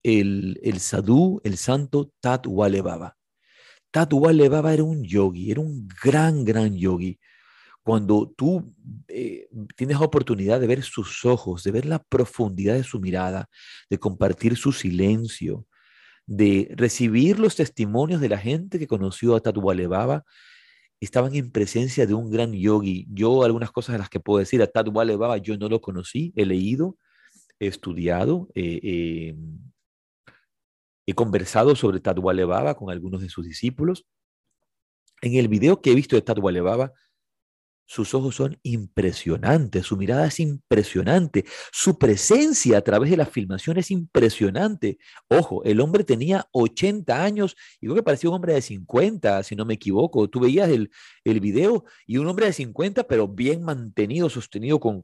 el, 0.02 0.78
sadhu, 0.78 1.40
el 1.44 1.56
santo 1.56 2.10
Tat 2.20 2.46
Baba. 2.46 3.16
Tat 3.92 4.12
Wale 4.12 4.48
Baba 4.48 4.72
era 4.72 4.82
un 4.82 5.04
yogi, 5.04 5.50
era 5.50 5.60
un 5.60 5.86
gran, 6.02 6.44
gran 6.44 6.74
yogi. 6.76 7.20
Cuando 7.82 8.32
tú 8.36 8.74
eh, 9.08 9.48
tienes 9.76 9.98
oportunidad 9.98 10.60
de 10.60 10.66
ver 10.66 10.82
sus 10.82 11.24
ojos, 11.26 11.62
de 11.62 11.72
ver 11.72 11.84
la 11.84 12.02
profundidad 12.02 12.74
de 12.74 12.84
su 12.84 13.00
mirada, 13.00 13.48
de 13.90 13.98
compartir 13.98 14.56
su 14.56 14.72
silencio, 14.72 15.66
de 16.26 16.72
recibir 16.74 17.38
los 17.38 17.56
testimonios 17.56 18.20
de 18.20 18.30
la 18.30 18.38
gente 18.38 18.78
que 18.78 18.86
conoció 18.86 19.36
a 19.36 19.40
Tat 19.40 19.58
Wale 19.58 19.86
Baba, 19.88 20.24
estaban 21.00 21.34
en 21.34 21.50
presencia 21.50 22.06
de 22.06 22.14
un 22.14 22.30
gran 22.30 22.52
yogi. 22.52 23.06
Yo 23.10 23.44
algunas 23.44 23.72
cosas 23.72 23.94
de 23.94 23.98
las 23.98 24.08
que 24.08 24.20
puedo 24.20 24.38
decir 24.38 24.62
a 24.62 24.68
Tat 24.68 24.88
Wale 24.88 25.16
Baba, 25.16 25.36
yo 25.36 25.58
no 25.58 25.68
lo 25.68 25.80
conocí, 25.82 26.32
he 26.34 26.46
leído, 26.46 26.96
he 27.58 27.66
estudiado, 27.66 28.48
eh, 28.54 29.34
He 31.06 31.14
conversado 31.14 31.74
sobre 31.76 32.00
Tadwale 32.00 32.44
Baba 32.44 32.74
con 32.74 32.90
algunos 32.90 33.20
de 33.20 33.28
sus 33.28 33.46
discípulos. 33.46 34.06
En 35.20 35.34
el 35.34 35.48
video 35.48 35.80
que 35.80 35.92
he 35.92 35.94
visto 35.94 36.16
de 36.16 36.22
Tadwale 36.22 36.60
Baba, 36.60 36.92
sus 37.92 38.14
ojos 38.14 38.36
son 38.36 38.58
impresionantes, 38.62 39.84
su 39.84 39.98
mirada 39.98 40.26
es 40.26 40.40
impresionante, 40.40 41.44
su 41.72 41.98
presencia 41.98 42.78
a 42.78 42.80
través 42.80 43.10
de 43.10 43.18
la 43.18 43.26
filmación 43.26 43.76
es 43.76 43.90
impresionante. 43.90 44.96
Ojo, 45.28 45.62
el 45.64 45.78
hombre 45.78 46.02
tenía 46.02 46.46
80 46.52 47.22
años 47.22 47.54
y 47.80 47.86
creo 47.86 47.96
que 47.96 48.02
parecía 48.02 48.30
un 48.30 48.36
hombre 48.36 48.54
de 48.54 48.62
50, 48.62 49.42
si 49.42 49.56
no 49.56 49.66
me 49.66 49.74
equivoco. 49.74 50.26
Tú 50.30 50.40
veías 50.40 50.70
el, 50.70 50.90
el 51.22 51.40
video 51.40 51.84
y 52.06 52.16
un 52.16 52.28
hombre 52.28 52.46
de 52.46 52.54
50, 52.54 53.04
pero 53.04 53.28
bien 53.28 53.62
mantenido, 53.62 54.30
sostenido 54.30 54.80
con, 54.80 55.02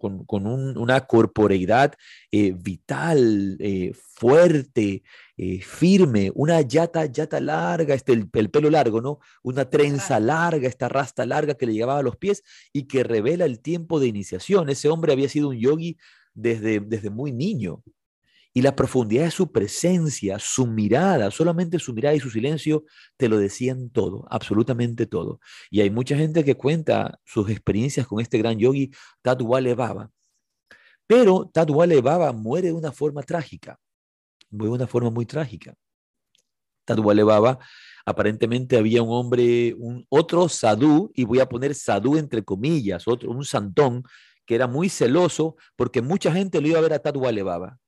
una 0.79 1.01
corporeidad 1.03 1.93
eh, 2.31 2.55
vital, 2.57 3.59
eh, 3.61 3.93
fuerte, 3.93 5.03
eh, 5.41 5.61
firme, 5.63 6.33
una 6.35 6.61
yata, 6.63 7.07
yata 7.07 7.39
larga, 7.41 7.95
este, 7.95 8.13
el, 8.13 8.29
pelo 8.29 8.71
largo, 8.71 9.01
¿no? 9.01 9.21
Una 9.45 9.71
trenza 9.71 10.19
larga, 10.19 10.67
esta 10.67 10.89
rasta 10.89 11.25
larga 11.25 11.55
que 11.55 11.65
le 11.65 11.75
llegaba 11.75 11.97
a 11.97 12.03
los 12.03 12.17
pies 12.17 12.43
y 12.73 12.89
que 12.89 13.05
revela 13.05 13.45
el 13.45 13.61
tiempo 13.61 14.01
de 14.01 14.09
iniciación. 14.09 14.69
Ese 14.69 14.89
hombre 14.89 15.13
había 15.13 15.29
sido 15.29 15.51
un 15.51 15.57
yogi 15.57 15.97
desde, 16.35 16.81
desde 16.81 17.11
muy 17.11 17.31
niño. 17.31 17.85
Y 18.53 18.63
la 18.63 18.75
profundidad 18.75 19.25
de 19.27 19.31
su 19.31 19.53
presencia, 19.53 20.41
su 20.41 20.67
mirada, 20.67 21.31
solamente 21.31 21.79
su 21.79 21.95
mirada 21.95 22.17
y 22.17 22.21
su 22.21 22.31
silencio 22.31 22.85
te 23.17 23.29
lo 23.29 23.39
decían 23.39 23.91
todo, 23.91 24.27
absolutamente 24.31 25.07
todo. 25.07 25.39
Y 25.71 25.83
hay 25.83 25.91
mucha 25.91 26.17
gente 26.17 26.45
que 26.45 26.57
cuenta 26.57 27.21
sus 27.25 27.49
experiencias 27.49 28.09
con 28.09 28.21
este 28.21 28.39
gran 28.39 28.59
yogi, 28.59 28.91
Tadwale 29.23 29.75
Baba. 29.77 30.11
Pero 31.07 31.49
Tadwale 31.55 32.01
Baba 32.01 32.33
muere 32.33 32.69
de 32.69 32.75
una 32.75 32.91
forma 32.91 33.23
trágica 33.23 33.79
de 34.51 34.69
una 34.69 34.87
forma 34.87 35.11
muy 35.11 35.27
trágica. 35.27 35.75
Tadwale 36.85 37.23
Baba, 37.23 37.59
aparentemente 38.07 38.79
había 38.79 39.03
un 39.03 39.11
hombre, 39.13 39.75
un 39.79 40.07
otro 40.09 40.49
sadú, 40.49 41.11
y 41.15 41.25
voy 41.25 41.41
a 41.41 41.49
poner 41.49 41.75
sadú 41.75 42.17
entre 42.17 42.43
comillas, 42.43 43.07
otro, 43.07 43.31
un 43.31 43.45
santón, 43.45 44.03
que 44.47 44.55
era 44.55 44.67
muy 44.67 44.89
celoso 44.89 45.57
porque 45.77 46.01
mucha 46.01 46.33
gente 46.33 46.61
lo 46.61 46.69
iba 46.69 46.79
a 46.79 46.83
ver 46.83 46.95
a 46.95 46.99
Tadwale 47.01 47.43
Baba. 47.43 47.79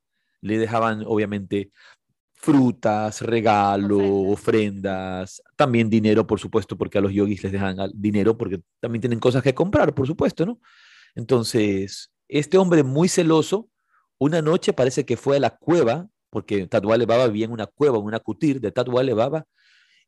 Le 0.43 0.59
dejaban, 0.59 1.05
obviamente, 1.07 1.71
frutas, 2.35 3.21
regalos, 3.23 4.03
ofrendas, 4.03 5.43
también 5.57 5.91
dinero, 5.91 6.27
por 6.27 6.39
supuesto, 6.39 6.77
porque 6.77 6.99
a 6.99 7.01
los 7.01 7.13
yogis 7.13 7.43
les 7.43 7.53
dejan 7.53 7.77
dinero 7.95 8.37
porque 8.37 8.61
también 8.81 9.01
tienen 9.01 9.21
cosas 9.21 9.43
que 9.43 9.55
comprar, 9.55 9.95
por 9.95 10.07
supuesto, 10.07 10.47
¿no? 10.47 10.59
Entonces, 11.15 12.11
este 12.29 12.59
hombre 12.59 12.83
muy 12.83 13.09
celoso, 13.09 13.69
una 14.19 14.43
noche 14.43 14.73
parece 14.73 15.05
que 15.05 15.17
fue 15.17 15.37
a 15.37 15.41
la 15.41 15.57
cueva 15.57 16.09
porque 16.31 16.67
Tatuale 16.67 17.07
Baba 17.07 17.27
vivía 17.27 17.47
en 17.47 17.53
una 17.53 17.67
cueva, 17.67 17.99
en 17.99 18.05
una 18.05 18.21
cutir 18.21 18.61
de 18.61 18.73
Tatuale 18.73 19.13
Baba, 19.15 19.45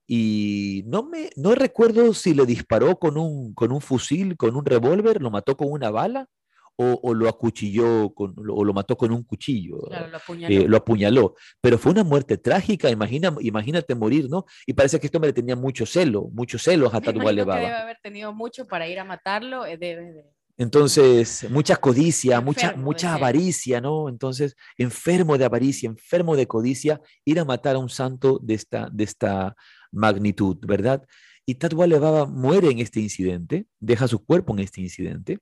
y 0.07 0.83
no, 0.87 1.05
me, 1.05 1.31
no 1.37 1.55
recuerdo 1.55 2.12
si 2.14 2.35
le 2.35 2.45
disparó 2.47 2.97
con 2.97 3.16
un, 3.16 3.55
con 3.55 3.73
un 3.73 3.81
fusil, 3.81 4.37
con 4.37 4.57
un 4.57 4.64
revólver, 4.64 5.23
lo 5.23 5.31
mató 5.31 5.57
con 5.57 5.70
una 5.70 5.91
bala, 5.91 6.29
o, 6.77 7.14
lo 7.14 7.29
acuchilló 7.29 8.12
con, 8.14 8.35
o 8.49 8.64
lo 8.64 8.73
mató 8.73 8.97
con 8.97 9.12
un 9.12 9.23
cuchillo, 9.23 9.77
lo, 9.89 10.49
eh, 10.49 10.77
apuñaló. 10.77 11.35
Pero 11.61 11.79
fue 11.79 11.93
una 11.93 12.03
muerte 12.03 12.39
trágica, 12.39 12.91
imagina, 12.91 13.35
imagínate 13.41 13.95
morir, 13.95 14.29
¿no? 14.29 14.47
Y 14.66 14.73
parece 14.73 14.99
que 14.99 15.07
este 15.07 15.16
hombre 15.16 15.33
tenía 15.33 15.57
mucho 15.57 15.87
celo, 15.87 16.29
muchos 16.33 16.62
celos 16.62 16.93
a 16.95 17.01
Tatuale 17.01 17.45
Baba. 17.45 17.61
Debe 17.61 17.75
haber 17.75 17.99
tenido 18.03 18.33
mucho 18.33 18.66
para 18.66 18.89
ir 18.89 18.99
a 18.99 19.05
matarlo, 19.05 19.66
eh, 19.66 19.77
debe 19.77 20.12
de... 20.12 20.25
Entonces, 20.59 21.48
mucha 21.50 21.76
codicia, 21.76 22.40
mucha, 22.40 22.74
mucha 22.76 23.14
avaricia, 23.14 23.80
¿no? 23.80 24.09
Entonces, 24.09 24.55
enfermo 24.76 25.38
de 25.38 25.44
avaricia, 25.46 25.88
enfermo 25.88 26.36
de 26.36 26.46
codicia, 26.46 27.00
ir 27.24 27.40
a 27.40 27.44
matar 27.44 27.76
a 27.76 27.78
un 27.78 27.88
santo 27.88 28.38
de 28.42 28.55
esta, 28.55 28.88
de 28.92 29.05
esta 29.05 29.57
magnitud, 29.90 30.59
¿verdad? 30.66 31.07
Y 31.46 31.55
Tatuale 31.57 31.98
Baba 31.98 32.26
muere 32.26 32.70
en 32.70 32.78
este 32.78 33.00
incidente, 33.00 33.66
deja 33.80 34.07
su 34.07 34.24
cuerpo 34.24 34.53
en 34.53 34.61
este 34.61 34.80
incidente. 34.80 35.38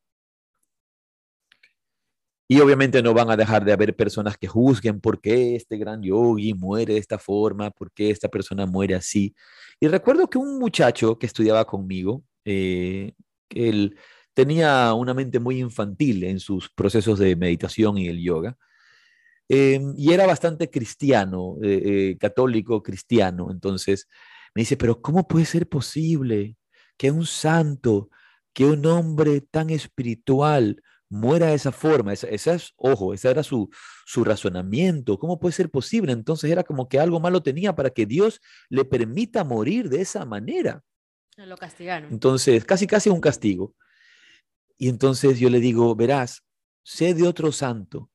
Y 2.48 2.61
obviamente 2.61 3.00
no 3.02 3.14
van 3.14 3.30
a 3.30 3.36
dejar 3.36 3.64
de 3.64 3.72
haber 3.72 3.94
personas 3.94 4.36
que 4.36 4.48
juzguen 4.48 5.00
por 5.00 5.20
qué 5.20 5.54
este 5.54 5.76
gran 5.76 6.02
yogi 6.02 6.52
muere 6.54 6.94
de 6.94 6.98
esta 6.98 7.18
forma, 7.18 7.70
por 7.70 7.92
qué 7.92 8.11
esta 8.11 8.28
persona 8.28 8.66
muere 8.66 8.96
así. 8.96 9.34
Y 9.78 9.86
recuerdo 9.86 10.28
que 10.28 10.38
un 10.38 10.58
muchacho 10.58 11.16
que 11.16 11.26
estudiaba 11.26 11.64
conmigo, 11.64 12.24
eh, 12.44 13.12
él 13.50 13.96
tenía 14.41 14.95
una 14.95 15.12
mente 15.12 15.38
muy 15.38 15.61
infantil 15.61 16.24
en 16.24 16.41
sus 16.41 16.70
procesos 16.70 17.18
de 17.18 17.36
meditación 17.36 17.99
y 17.99 18.09
el 18.09 18.22
yoga. 18.22 18.57
Em, 19.51 19.93
y 19.99 20.14
era 20.14 20.26
bastante 20.26 20.70
cristiano, 20.70 21.57
eh, 21.62 21.82
eh, 21.84 22.18
católico 22.18 22.82
cristiano. 22.82 23.49
Entonces 23.51 24.09
me 24.55 24.62
dice, 24.62 24.78
pero 24.78 25.03
¿cómo 25.03 25.28
puede 25.28 25.45
ser 25.45 25.68
posible 25.68 26.57
que 26.97 27.11
un 27.11 27.26
santo, 27.26 28.09
que 28.55 28.64
un 28.64 28.86
hombre 28.86 29.43
tan 29.43 29.68
espiritual 29.68 30.82
muera 31.11 31.49
de 31.49 31.57
esa 31.57 31.72
forma? 31.72 32.14
Esa, 32.14 32.55
es, 32.55 32.72
ojo, 32.76 33.12
ese 33.12 33.28
era 33.28 33.43
su, 33.43 33.68
su 34.07 34.24
razonamiento. 34.24 35.18
¿Cómo 35.18 35.38
puede 35.38 35.53
ser 35.53 35.68
posible? 35.70 36.12
Entonces 36.12 36.51
era 36.51 36.64
como 36.64 36.88
que 36.88 36.99
algo 36.99 37.20
malo 37.20 37.43
tenía 37.43 37.74
para 37.76 37.91
que 37.91 38.07
Dios 38.07 38.41
le 38.70 38.86
permita 38.86 39.45
morir 39.45 39.91
de 39.91 40.01
esa 40.01 40.24
manera. 40.24 40.82
Lo 41.36 41.59
castigaron. 41.59 42.11
Entonces, 42.11 42.64
casi 42.64 42.86
casi 42.86 43.11
un 43.11 43.20
castigo. 43.20 43.74
Y 44.81 44.89
entonces 44.89 45.39
yo 45.39 45.51
le 45.51 45.61
digo, 45.61 45.95
verás, 45.95 46.43
sé 46.83 47.12
de 47.12 47.28
otro 47.28 47.53
santo 47.53 48.11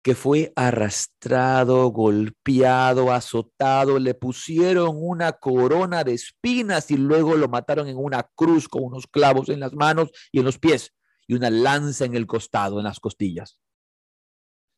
que 0.00 0.14
fue 0.14 0.52
arrastrado, 0.54 1.88
golpeado, 1.88 3.12
azotado, 3.12 3.98
le 3.98 4.14
pusieron 4.14 4.96
una 4.96 5.32
corona 5.32 6.04
de 6.04 6.14
espinas 6.14 6.92
y 6.92 6.96
luego 6.96 7.36
lo 7.36 7.48
mataron 7.48 7.88
en 7.88 7.96
una 7.96 8.22
cruz 8.36 8.68
con 8.68 8.84
unos 8.84 9.08
clavos 9.08 9.48
en 9.48 9.58
las 9.58 9.72
manos 9.72 10.10
y 10.30 10.38
en 10.38 10.44
los 10.44 10.56
pies 10.56 10.94
y 11.26 11.34
una 11.34 11.50
lanza 11.50 12.04
en 12.04 12.14
el 12.14 12.28
costado, 12.28 12.78
en 12.78 12.84
las 12.84 13.00
costillas. 13.00 13.58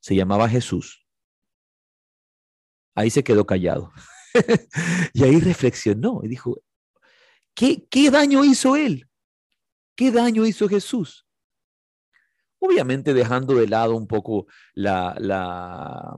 Se 0.01 0.17
llamaba 0.17 0.49
Jesús. 0.49 1.07
Ahí 2.95 3.11
se 3.11 3.23
quedó 3.23 3.45
callado. 3.45 3.93
y 5.13 5.23
ahí 5.23 5.39
reflexionó 5.39 6.23
y 6.25 6.29
dijo, 6.29 6.63
¿qué, 7.55 7.87
¿qué 7.91 8.11
daño 8.11 8.43
hizo 8.43 8.75
él? 8.75 9.10
¿Qué 10.01 10.11
daño 10.11 10.47
hizo 10.47 10.67
Jesús? 10.67 11.27
Obviamente 12.59 13.13
dejando 13.13 13.57
de 13.57 13.69
lado 13.69 13.95
un 13.95 14.07
poco 14.07 14.47
la, 14.73 15.15
la, 15.19 16.17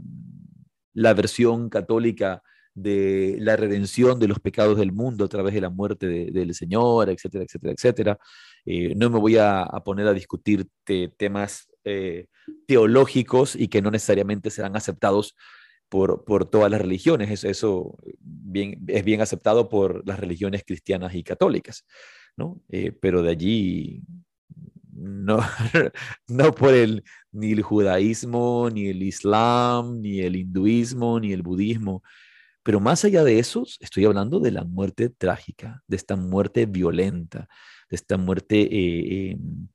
versión 1.14 1.68
católica 1.68 2.44
de 2.74 3.38
la 3.40 3.56
redención 3.56 4.20
de 4.20 4.28
los 4.28 4.38
pecados 4.38 4.78
del 4.78 4.92
mundo 4.92 5.24
a 5.24 5.28
través 5.28 5.52
de 5.52 5.62
la 5.62 5.68
muerte 5.68 6.06
del 6.06 6.54
Señor, 6.54 7.10
etcétera, 7.10 7.42
etcétera, 7.42 7.72
etcétera. 7.72 8.18
Eh, 8.64 8.94
no 8.94 9.10
me 9.10 9.18
voy 9.18 9.36
a, 9.36 9.66
poner 9.84 10.06
a 10.06 10.12
discutir 10.12 10.68
temas 11.16 11.68
eh, 11.82 12.26
teológicos 12.68 13.56
y 13.56 13.66
que 13.66 13.82
no 13.82 13.90
necesariamente 13.90 14.50
serán 14.50 14.76
aceptados 14.76 15.34
por, 15.88 16.24
por 16.24 16.48
todas 16.48 16.70
las 16.70 16.80
religiones. 16.80 17.32
Eso, 17.32 17.48
eso 17.48 17.98
es 18.86 19.04
bien 19.04 19.20
aceptado 19.20 19.68
por 19.68 20.06
las 20.06 20.20
religiones 20.20 20.62
cristianas 20.64 21.16
y 21.16 21.24
católicas, 21.24 21.84
¿no? 22.36 22.62
Eh, 22.68 22.92
pero 22.92 23.22
de 23.22 23.30
allí 23.30 24.02
no, 24.92 25.38
no 26.28 26.52
por 26.54 26.74
el, 26.74 27.04
ni 27.32 27.52
el 27.52 27.62
judaísmo, 27.62 28.70
ni 28.70 28.88
el 28.88 29.02
islam, 29.02 30.00
ni 30.00 30.20
el 30.20 30.36
hinduismo, 30.36 31.20
ni 31.20 31.32
el 31.32 31.42
budismo. 31.42 32.02
Pero 32.62 32.80
más 32.80 33.04
allá 33.04 33.24
de 33.24 33.38
eso, 33.38 33.64
estoy 33.80 34.04
hablando 34.04 34.38
de 34.40 34.52
la 34.52 34.64
muerte 34.64 35.08
trágica, 35.10 35.82
de 35.88 35.96
esta 35.96 36.16
muerte 36.16 36.66
violenta, 36.66 37.48
de 37.90 37.96
esta 37.96 38.16
muerte 38.16 38.60
eh, 38.60 39.30
em, 39.32 39.68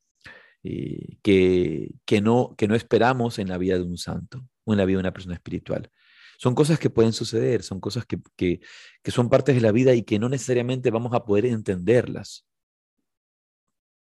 eh, 0.63 1.17
que, 1.21 1.91
que, 2.05 2.21
no, 2.21 2.55
que 2.57 2.67
no 2.67 2.75
esperamos 2.75 3.39
en 3.39 3.49
la 3.49 3.57
vida 3.57 3.75
de 3.77 3.83
un 3.83 3.97
santo 3.97 4.47
en 4.73 4.77
la 4.77 4.85
vida 4.85 4.97
de 4.97 5.01
una 5.01 5.13
persona 5.13 5.35
espiritual. 5.35 5.89
Son 6.37 6.53
cosas 6.53 6.77
que 6.77 6.89
pueden 6.89 7.13
suceder, 7.13 7.63
son 7.63 7.79
cosas 7.79 8.05
que, 8.05 8.19
que 8.35 9.11
son 9.11 9.29
partes 9.29 9.55
de 9.55 9.61
la 9.61 9.71
vida 9.71 9.93
y 9.95 10.03
que 10.03 10.19
no 10.19 10.29
necesariamente 10.29 10.91
vamos 10.91 11.13
a 11.13 11.25
poder 11.25 11.45
entenderlas 11.45 12.46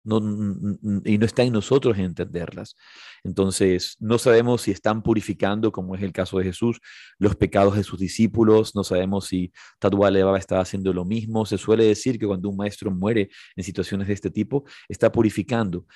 y 0.04 1.18
no 1.18 1.26
está 1.26 1.42
en 1.42 1.52
nosotros 1.52 1.98
entenderlas. 1.98 2.76
Entonces, 3.22 3.96
no 4.00 4.18
sabemos 4.18 4.62
si 4.62 4.70
están 4.70 5.02
purificando, 5.02 5.72
como 5.72 5.94
es 5.94 6.02
el 6.02 6.12
caso 6.12 6.38
de 6.38 6.44
Jesús, 6.44 6.80
los 7.18 7.36
pecados 7.36 7.76
de 7.76 7.84
sus 7.84 7.98
discípulos, 7.98 8.74
no 8.74 8.84
sabemos 8.84 9.26
si 9.26 9.52
Tadualeva 9.78 10.38
está 10.38 10.60
haciendo 10.60 10.92
lo 10.92 11.04
mismo. 11.04 11.46
Se 11.46 11.56
suele 11.56 11.84
decir 11.84 12.18
que 12.18 12.26
cuando 12.26 12.50
un 12.50 12.56
maestro 12.56 12.90
muere 12.90 13.30
en 13.56 13.64
situaciones 13.64 14.08
de 14.08 14.14
este 14.14 14.30
tipo, 14.30 14.64
está 14.88 15.10
purificando. 15.10 15.86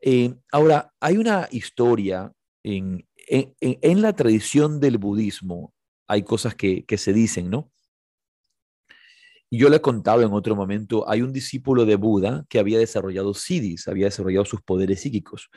Eh, 0.00 0.34
ahora, 0.50 0.92
hay 1.00 1.18
una 1.18 1.48
historia 1.50 2.32
en, 2.62 3.06
en, 3.28 4.02
la 4.02 4.14
tradición 4.14 4.80
del 4.80 4.98
budismo, 4.98 5.74
hay 6.06 6.22
cosas 6.22 6.54
que, 6.54 6.84
que 6.84 6.98
se 6.98 7.12
dicen, 7.12 7.50
¿no? 7.50 7.70
Yo 9.56 9.68
le 9.70 9.76
he 9.76 9.80
contado 9.80 10.22
en 10.22 10.32
otro 10.32 10.54
momento, 10.54 11.08
hay 11.08 11.22
un 11.22 11.32
discípulo 11.32 11.86
de 11.86 11.96
Buda 11.96 12.44
que 12.48 12.58
había 12.58 12.78
desarrollado 12.78 13.32
siddhis, 13.32 13.88
había 13.88 14.06
desarrollado 14.06 14.44
sus 14.44 14.60
poderes 14.60 15.00
psíquicos. 15.00 15.48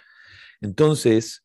Entonces, 0.62 1.44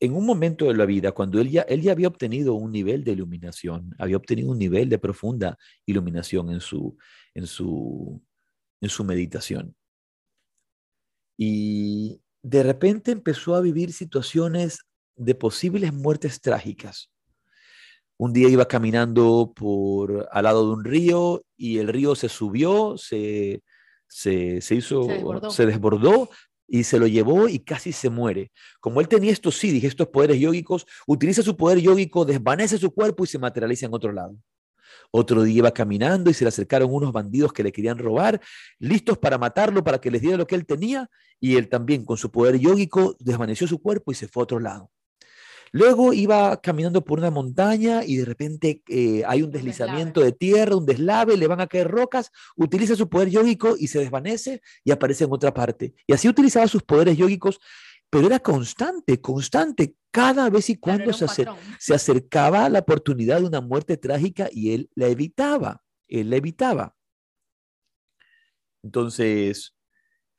en 0.00 0.14
un 0.14 0.24
momento 0.24 0.66
de 0.66 0.74
la 0.74 0.86
vida, 0.86 1.12
cuando 1.12 1.40
él 1.40 1.50
ya, 1.50 1.62
él 1.62 1.82
ya 1.82 1.92
había 1.92 2.08
obtenido 2.08 2.54
un 2.54 2.72
nivel 2.72 3.04
de 3.04 3.12
iluminación, 3.12 3.94
había 3.98 4.16
obtenido 4.16 4.50
un 4.50 4.58
nivel 4.58 4.88
de 4.88 4.98
profunda 4.98 5.58
iluminación 5.86 6.50
en 6.50 6.60
su, 6.60 6.96
en 7.34 7.46
su, 7.46 8.22
en 8.80 8.88
su 8.88 9.04
meditación. 9.04 9.74
Y 11.36 12.20
de 12.42 12.62
repente 12.62 13.10
empezó 13.12 13.54
a 13.54 13.60
vivir 13.60 13.92
situaciones 13.92 14.80
de 15.16 15.34
posibles 15.34 15.92
muertes 15.92 16.40
trágicas. 16.40 17.10
Un 18.16 18.32
día 18.32 18.48
iba 18.48 18.66
caminando 18.66 19.52
por 19.54 20.28
al 20.30 20.44
lado 20.44 20.66
de 20.66 20.72
un 20.72 20.84
río 20.84 21.44
y 21.56 21.78
el 21.78 21.88
río 21.88 22.14
se 22.14 22.28
subió, 22.28 22.96
se, 22.96 23.62
se, 24.08 24.60
hizo, 24.74 25.06
se 25.50 25.66
desbordó. 25.66 26.30
y 26.66 26.84
se 26.84 26.98
lo 26.98 27.06
llevó 27.06 27.48
y 27.48 27.58
casi 27.58 27.92
se 27.92 28.10
muere. 28.10 28.52
Como 28.80 29.00
él 29.00 29.08
tenía 29.08 29.32
estos 29.32 29.56
sí, 29.56 29.84
estos 29.84 30.08
poderes 30.08 30.38
yógicos, 30.38 30.86
utiliza 31.06 31.42
su 31.42 31.56
poder 31.56 31.80
yógico, 31.80 32.24
desvanece 32.24 32.78
su 32.78 32.92
cuerpo 32.92 33.24
y 33.24 33.26
se 33.26 33.38
materializa 33.38 33.86
en 33.86 33.94
otro 33.94 34.12
lado. 34.12 34.36
Otro 35.10 35.42
día 35.42 35.58
iba 35.58 35.70
caminando 35.72 36.30
y 36.30 36.34
se 36.34 36.44
le 36.44 36.48
acercaron 36.48 36.92
unos 36.92 37.12
bandidos 37.12 37.52
que 37.52 37.62
le 37.62 37.72
querían 37.72 37.98
robar, 37.98 38.40
listos 38.78 39.18
para 39.18 39.38
matarlo, 39.38 39.84
para 39.84 40.00
que 40.00 40.10
les 40.10 40.22
diera 40.22 40.36
lo 40.36 40.46
que 40.46 40.54
él 40.54 40.66
tenía, 40.66 41.10
y 41.40 41.56
él 41.56 41.68
también 41.68 42.04
con 42.04 42.16
su 42.16 42.30
poder 42.30 42.58
yógico 42.58 43.16
desvaneció 43.18 43.66
su 43.66 43.80
cuerpo 43.80 44.12
y 44.12 44.14
se 44.14 44.28
fue 44.28 44.42
a 44.42 44.44
otro 44.44 44.60
lado. 44.60 44.90
Luego 45.74 46.12
iba 46.12 46.60
caminando 46.60 47.04
por 47.04 47.18
una 47.18 47.32
montaña 47.32 48.04
y 48.04 48.18
de 48.18 48.24
repente 48.24 48.80
eh, 48.86 49.24
hay 49.26 49.42
un 49.42 49.50
deslizamiento 49.50 50.20
de 50.20 50.30
tierra, 50.30 50.76
un 50.76 50.86
deslave, 50.86 51.36
le 51.36 51.48
van 51.48 51.60
a 51.60 51.66
caer 51.66 51.90
rocas, 51.90 52.30
utiliza 52.54 52.94
su 52.94 53.08
poder 53.08 53.28
yógico 53.28 53.74
y 53.76 53.88
se 53.88 53.98
desvanece 53.98 54.62
y 54.84 54.92
aparece 54.92 55.24
en 55.24 55.32
otra 55.32 55.52
parte. 55.52 55.96
Y 56.06 56.12
así 56.12 56.28
utilizaba 56.28 56.68
sus 56.68 56.84
poderes 56.84 57.16
yógicos, 57.16 57.58
pero 58.08 58.28
era 58.28 58.38
constante, 58.38 59.20
constante. 59.20 59.96
Cada 60.12 60.48
vez 60.48 60.70
y 60.70 60.76
cuando 60.76 61.12
se, 61.12 61.26
se 61.80 61.92
acercaba 61.92 62.66
a 62.66 62.68
la 62.68 62.78
oportunidad 62.78 63.40
de 63.40 63.46
una 63.46 63.60
muerte 63.60 63.96
trágica 63.96 64.48
y 64.52 64.74
él 64.74 64.90
la 64.94 65.08
evitaba, 65.08 65.82
él 66.06 66.30
la 66.30 66.36
evitaba. 66.36 66.94
Entonces, 68.84 69.74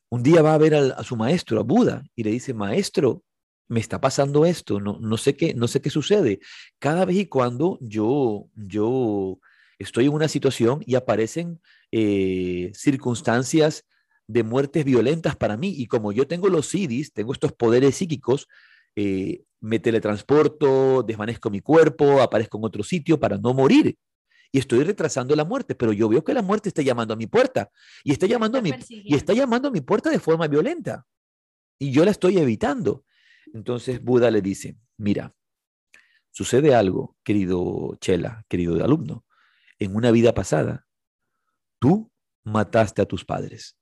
un 0.10 0.24
día 0.24 0.42
va 0.42 0.54
a 0.54 0.58
ver 0.58 0.76
a, 0.76 0.80
a 0.94 1.04
su 1.04 1.18
maestro, 1.18 1.60
a 1.60 1.64
Buda, 1.64 2.06
y 2.16 2.24
le 2.24 2.32
dice, 2.32 2.54
maestro, 2.54 3.26
me 3.68 3.80
está 3.80 4.00
pasando 4.00 4.46
esto, 4.46 4.80
no, 4.80 4.98
no, 5.00 5.18
sé 5.18 5.36
qué, 5.36 5.54
no 5.54 5.68
sé 5.68 5.82
qué 5.82 5.90
sucede. 5.90 6.40
Cada 6.80 7.06
vez 7.06 7.18
y 7.18 7.26
cuando 7.26 7.78
yo, 7.82 8.48
yo 8.56 9.40
estoy 9.80 10.06
en 10.06 10.14
una 10.14 10.28
situación 10.28 10.84
y 10.86 10.96
aparecen 10.96 11.60
eh, 11.92 12.72
circunstancias 12.74 13.86
de 14.28 14.44
muertes 14.44 14.86
violentas 14.86 15.36
para 15.36 15.58
mí, 15.58 15.74
y 15.78 15.88
como 15.88 16.12
yo 16.12 16.28
tengo 16.28 16.50
los 16.50 16.70
CIDIs, 16.70 17.14
tengo 17.14 17.34
estos 17.34 17.54
poderes 17.54 17.96
psíquicos, 17.96 18.48
eh, 18.96 19.44
me 19.60 19.80
teletransporto, 19.80 21.04
desvanezco 21.04 21.50
mi 21.50 21.62
cuerpo, 21.62 22.22
aparezco 22.22 22.58
en 22.58 22.66
otro 22.66 22.84
sitio 22.84 23.20
para 23.20 23.38
no 23.38 23.54
morir. 23.54 23.98
Y 24.52 24.60
estoy 24.60 24.84
retrasando 24.84 25.36
la 25.36 25.44
muerte, 25.44 25.76
pero 25.76 25.92
yo 25.92 26.08
veo 26.08 26.24
que 26.24 26.34
la 26.34 26.42
muerte 26.42 26.70
está 26.70 26.82
llamando 26.82 27.14
a 27.14 27.18
mi 27.18 27.28
puerta 27.28 27.70
y 28.04 28.12
está 28.12 28.26
llamando, 28.26 28.60
a 28.60 28.62
mi, 28.62 28.72
y 28.90 29.16
está 29.16 29.34
llamando 29.34 29.68
a 29.68 29.72
mi 29.72 29.82
puerta 29.82 30.10
de 30.10 30.20
forma 30.20 30.48
violenta. 30.48 31.06
Y 31.78 31.92
yo 31.92 32.06
la 32.06 32.12
estoy 32.12 32.38
evitando. 32.38 33.04
Entonces 33.56 34.04
Buda 34.04 34.32
le 34.32 34.42
dice, 34.42 34.78
mira, 34.98 35.34
sucede 36.30 36.76
algo, 36.76 37.16
querido 37.24 37.96
Chela, 38.02 38.44
querido 38.50 38.84
alumno. 38.84 39.24
En 39.80 39.96
una 39.96 40.12
vida 40.12 40.34
pasada, 40.34 40.86
tú 41.80 42.12
mataste 42.44 43.02
a 43.02 43.06
tus 43.06 43.24
padres. 43.24 43.78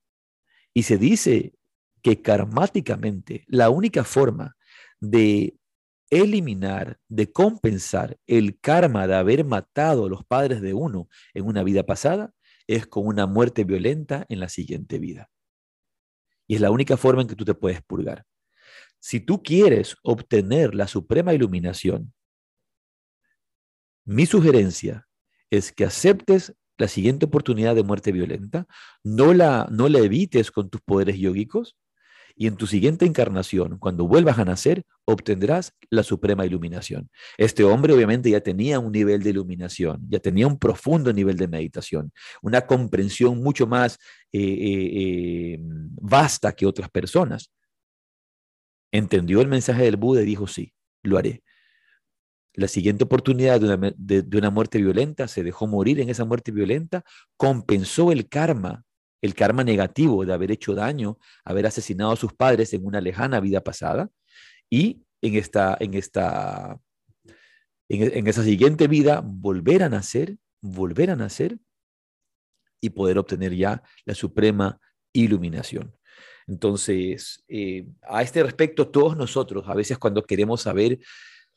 Y 0.76 0.84
se 0.84 1.00
dice 1.00 1.56
que 2.04 2.22
karmáticamente 2.22 3.46
la 3.48 3.72
única 3.72 4.04
forma 4.04 4.56
de 5.00 5.58
eliminar, 6.12 7.00
de 7.08 7.32
compensar 7.32 8.20
el 8.28 8.60
karma 8.60 9.08
de 9.08 9.16
haber 9.16 9.44
matado 9.44 10.06
a 10.06 10.10
los 10.10 10.24
padres 10.24 10.62
de 10.62 10.76
uno 10.76 11.10
en 11.34 11.48
una 11.48 11.64
vida 11.64 11.82
pasada 11.82 12.32
es 12.68 12.86
con 12.86 13.08
una 13.08 13.26
muerte 13.26 13.64
violenta 13.64 14.28
en 14.30 14.40
la 14.40 14.50
siguiente 14.50 15.00
vida. 15.00 15.32
Y 16.46 16.54
es 16.56 16.62
la 16.62 16.70
única 16.70 16.96
forma 16.96 17.24
en 17.24 17.28
que 17.28 17.36
tú 17.36 17.44
te 17.44 17.56
puedes 17.56 17.82
purgar. 17.82 18.24
Si 19.06 19.20
tú 19.20 19.44
quieres 19.44 19.98
obtener 20.02 20.74
la 20.74 20.88
suprema 20.88 21.34
iluminación, 21.34 22.14
mi 24.06 24.26
sugerencia 24.26 25.10
es 25.50 25.74
que 25.74 25.84
aceptes 25.84 26.54
la 26.78 26.88
siguiente 26.88 27.26
oportunidad 27.26 27.76
de 27.76 27.84
muerte 27.84 28.14
violenta, 28.14 28.66
no 29.04 29.34
la, 29.34 29.68
no 29.70 29.90
la 29.90 30.00
evites 30.00 30.52
con 30.52 30.70
tus 30.70 30.80
poderes 30.80 31.18
yógicos 31.18 31.76
y 32.34 32.48
en 32.48 32.56
tu 32.56 32.66
siguiente 32.66 33.06
encarnación, 33.06 33.78
cuando 33.78 34.08
vuelvas 34.08 34.40
a 34.40 34.46
nacer, 34.46 34.84
obtendrás 35.04 35.74
la 35.90 36.04
suprema 36.04 36.46
iluminación. 36.46 37.10
Este 37.38 37.66
hombre 37.66 37.92
obviamente 37.92 38.30
ya 38.30 38.40
tenía 38.40 38.80
un 38.80 38.94
nivel 38.94 39.22
de 39.22 39.32
iluminación, 39.32 40.00
ya 40.08 40.20
tenía 40.20 40.48
un 40.48 40.58
profundo 40.58 41.12
nivel 41.12 41.36
de 41.36 41.50
meditación, 41.50 42.14
una 42.42 42.62
comprensión 42.62 43.44
mucho 43.44 43.68
más 43.68 44.00
eh, 44.32 44.40
eh, 44.40 44.92
eh, 44.96 45.60
vasta 45.60 46.54
que 46.54 46.66
otras 46.66 46.90
personas 46.90 47.52
entendió 48.94 49.42
el 49.42 49.48
mensaje 49.48 49.84
del 49.84 49.98
Buda 49.98 50.22
y 50.22 50.26
dijo, 50.26 50.48
sí, 50.48 50.72
lo 51.02 51.18
haré. 51.18 51.44
La 52.54 52.68
siguiente 52.68 53.04
oportunidad 53.04 53.60
de 53.60 54.38
una, 54.38 54.50
muerte 54.52 54.78
violenta, 54.78 55.28
se 55.28 55.44
dejó 55.44 55.66
morir 55.66 56.00
en 56.00 56.10
esa 56.10 56.24
muerte 56.24 56.52
violenta, 56.52 57.04
compensó 57.36 58.12
el 58.12 58.30
karma, 58.30 58.86
el 59.22 59.34
karma 59.34 59.64
negativo 59.64 60.24
de 60.24 60.34
haber 60.34 60.52
hecho 60.52 60.76
daño, 60.76 61.18
haber 61.44 61.66
asesinado 61.66 62.12
a 62.12 62.16
sus 62.16 62.34
padres 62.34 62.72
en 62.74 62.86
una 62.86 63.02
lejana 63.02 63.40
vida 63.40 63.62
pasada, 63.62 64.10
y 64.70 65.02
en 65.24 65.36
esta, 65.36 65.76
en 65.80 65.96
esta, 65.96 66.80
en 67.90 68.28
esa 68.28 68.44
siguiente 68.44 68.88
vida, 68.88 69.24
volver 69.26 69.82
a 69.82 69.90
nacer, 69.90 70.38
volver 70.62 71.10
a 71.10 71.16
nacer 71.16 71.58
y 72.80 72.92
poder 72.92 73.18
obtener 73.18 73.56
ya 73.56 73.82
la 74.06 74.14
suprema 74.14 74.80
iluminación. 75.12 75.96
Entonces, 76.48 77.44
eh, 77.48 77.88
a 78.08 78.22
este 78.22 78.44
respecto, 78.44 78.90
todos 78.90 79.16
nosotros, 79.18 79.66
a 79.68 79.74
veces 79.74 79.98
cuando 79.98 80.24
queremos 80.24 80.62
saber 80.62 81.00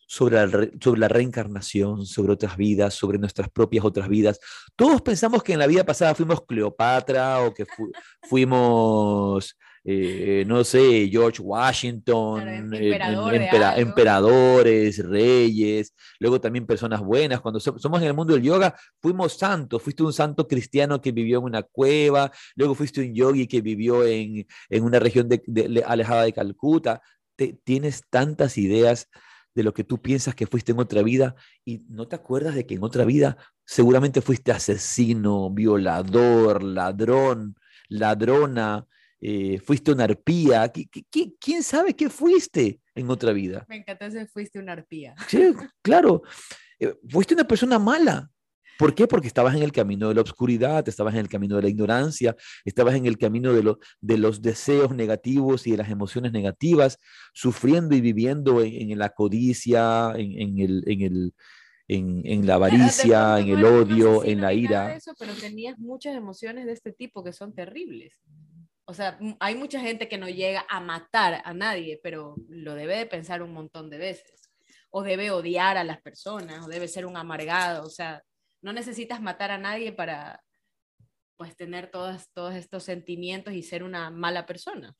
sobre 0.07 0.47
la, 0.47 0.68
sobre 0.80 1.01
la 1.01 1.09
reencarnación, 1.09 2.07
sobre 2.07 2.32
otras 2.32 2.57
vidas, 2.57 2.95
sobre 2.95 3.18
nuestras 3.18 3.51
propias 3.51 3.84
otras 3.84 4.09
vidas. 4.09 4.39
Todos 4.76 5.03
pensamos 5.03 5.43
que 5.43 5.53
en 5.53 5.59
la 5.59 5.66
vida 5.66 5.84
pasada 5.84 6.14
fuimos 6.14 6.45
Cleopatra 6.47 7.43
o 7.43 7.53
que 7.53 7.66
fuimos, 8.22 9.57
eh, 9.89 10.45
no 10.49 10.64
sé, 10.64 11.09
George 11.09 11.41
Washington, 11.41 12.74
emperadores, 12.74 14.99
reyes, 14.99 15.95
luego 16.18 16.41
también 16.41 16.66
personas 16.66 17.01
buenas. 17.01 17.41
Cuando 17.41 17.61
somos 17.61 18.03
en 18.03 18.09
el 18.09 18.14
mundo 18.14 18.34
del 18.34 18.43
yoga, 18.43 18.74
fuimos 19.01 19.34
santos. 19.34 19.80
Fuiste 19.80 20.03
un 20.03 20.12
santo 20.12 20.49
cristiano 20.49 21.01
que 21.01 21.12
vivió 21.12 21.39
en 21.39 21.45
una 21.45 21.62
cueva, 21.62 22.32
luego 22.57 22.74
fuiste 22.74 23.01
un 23.01 23.14
yogi 23.14 23.47
que 23.47 23.61
vivió 23.61 24.05
en, 24.05 24.45
una 24.70 24.99
región 24.99 25.28
alejada 25.87 26.24
de 26.24 26.32
Calcuta. 26.32 27.01
tienes 27.62 28.03
tantas 28.11 28.59
ideas 28.59 29.09
de 29.55 29.62
lo 29.62 29.72
que 29.72 29.84
tú 29.84 30.03
piensas 30.03 30.34
que 30.34 30.49
fuiste 30.49 30.72
en 30.72 30.80
otra 30.80 31.03
vida 31.03 31.37
y 31.64 31.84
no 31.89 32.09
te 32.09 32.16
acuerdas 32.16 32.57
de 32.57 32.66
que 32.66 32.74
en 32.74 32.82
otra 32.82 33.05
vida 33.05 33.37
seguramente 33.64 34.20
fuiste 34.20 34.51
asesino, 34.51 35.49
violador, 35.51 36.64
ladrón, 36.64 37.55
ladrona, 37.89 38.89
eh, 39.20 39.58
fuiste 39.60 39.92
una 39.92 40.04
arpía. 40.04 40.70
quién 41.40 41.62
sabe 41.62 41.94
qué 41.94 42.08
fuiste 42.10 42.80
en 42.94 43.10
otra 43.10 43.32
vida? 43.32 43.64
Me 43.68 43.76
encanta 43.76 44.06
ese 44.06 44.26
fuiste 44.26 44.58
una 44.58 44.72
arpía. 44.72 45.14
Sí, 45.28 45.52
claro. 45.82 46.22
Eh, 46.78 46.94
fuiste 47.08 47.34
una 47.34 47.46
persona 47.46 47.78
mala, 47.78 48.30
¿Por 48.78 48.94
qué? 48.94 49.06
Porque 49.06 49.26
estabas 49.26 49.54
en 49.54 49.62
el 49.62 49.72
camino 49.72 50.08
de 50.08 50.14
la 50.14 50.20
oscuridad, 50.20 50.86
estabas 50.88 51.14
en 51.14 51.20
el 51.20 51.28
camino 51.28 51.56
de 51.56 51.62
la 51.62 51.68
ignorancia, 51.68 52.36
estabas 52.64 52.94
en 52.94 53.06
el 53.06 53.16
camino 53.16 53.52
de, 53.52 53.74
de 54.00 54.18
los 54.18 54.42
deseos 54.42 54.94
negativos 54.94 55.66
y 55.66 55.72
de 55.72 55.76
las 55.78 55.90
emociones 55.90 56.32
negativas, 56.32 56.98
sufriendo 57.32 57.94
y 57.94 58.00
viviendo 58.00 58.62
en, 58.62 58.98
la 58.98 59.10
codicia, 59.10 60.12
en, 60.16 60.58
el, 60.58 60.84
el, 60.86 61.32
en, 61.88 62.46
la 62.46 62.54
avaricia, 62.56 63.38
en 63.38 63.48
el 63.48 63.64
odio, 63.64 64.24
en 64.24 64.42
la 64.42 64.52
ira. 64.52 64.94
Eso, 64.94 65.14
pero 65.18 65.32
tenías 65.34 65.78
muchas 65.78 66.14
emociones 66.14 66.66
de 66.66 66.72
este 66.72 66.92
tipo 66.92 67.24
que 67.24 67.32
son 67.32 67.54
terribles. 67.54 68.20
O 68.87 68.95
sea, 68.95 69.18
hay 69.41 69.57
mucha 69.57 69.80
gente 69.80 70.09
que 70.09 70.16
no 70.16 70.28
llega 70.28 70.64
a 70.68 70.80
matar 70.80 71.43
a 71.45 71.53
nadie, 71.53 72.01
pero 72.03 72.37
lo 72.49 72.74
debe 72.74 72.97
de 72.97 73.07
pensar 73.07 73.43
un 73.43 73.53
montón 73.53 73.91
de 73.91 73.99
veces. 73.99 74.51
O 74.91 75.03
debe 75.03 75.30
odiar 75.30 75.76
a 75.76 75.84
las 75.84 76.01
personas, 76.01 76.64
o 76.64 76.68
debe 76.68 76.89
ser 76.89 77.05
un 77.05 77.16
amargado. 77.16 77.84
O 77.84 77.91
sea, 77.91 78.22
no 78.62 78.72
necesitas 78.72 79.20
matar 79.20 79.51
a 79.51 79.59
nadie 79.59 79.93
para 79.93 80.41
pues 81.37 81.57
tener 81.57 81.91
todos, 81.91 82.28
todos 82.32 82.55
estos 82.55 82.84
sentimientos 82.84 83.55
y 83.55 83.62
ser 83.62 83.82
una 83.82 84.11
mala 84.11 84.47
persona. 84.47 84.95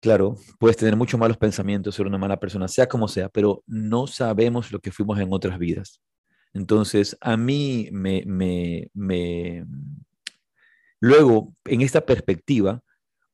Claro, 0.00 0.36
puedes 0.60 0.76
tener 0.76 0.96
muchos 0.96 1.18
malos 1.18 1.36
pensamientos, 1.36 1.94
ser 1.94 2.06
una 2.06 2.18
mala 2.18 2.38
persona, 2.38 2.68
sea 2.68 2.88
como 2.88 3.08
sea, 3.08 3.28
pero 3.28 3.64
no 3.66 4.06
sabemos 4.06 4.70
lo 4.70 4.80
que 4.80 4.92
fuimos 4.92 5.18
en 5.18 5.32
otras 5.32 5.58
vidas. 5.58 6.00
Entonces, 6.54 7.16
a 7.20 7.36
mí 7.36 7.88
me, 7.90 8.22
me, 8.26 8.90
me... 8.94 9.66
Luego, 11.00 11.54
en 11.64 11.80
esta 11.82 12.04
perspectiva, 12.04 12.82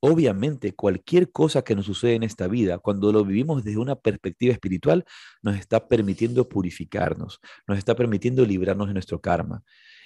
Obviamente, 0.06 0.74
cualquier 0.74 1.32
cosa 1.32 1.62
que 1.62 1.74
nos 1.74 1.86
sucede 1.86 2.12
en 2.12 2.24
esta 2.24 2.46
vida, 2.46 2.76
cuando 2.76 3.10
lo 3.10 3.24
vivimos 3.24 3.64
desde 3.64 3.78
una 3.78 3.96
perspectiva 3.96 4.52
espiritual, 4.52 5.06
nos 5.40 5.56
está 5.56 5.88
permitiendo 5.88 6.46
purificarnos, 6.46 7.40
nos 7.66 7.78
está 7.78 7.96
permitiendo 7.96 8.44
librarnos 8.44 8.88
de 8.88 8.92
nuestro 8.92 9.22
karma. 9.22 9.62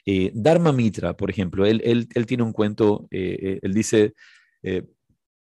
Eh, 0.06 0.30
Dharma 0.34 0.70
Mitra, 0.72 1.16
por 1.16 1.30
ejemplo, 1.30 1.66
él, 1.66 1.82
él, 1.82 2.26
tiene 2.26 2.44
un 2.44 2.52
cuento, 2.52 3.08
eh, 3.10 3.38
eh, 3.42 3.58
él 3.60 3.74
dice, 3.74 4.14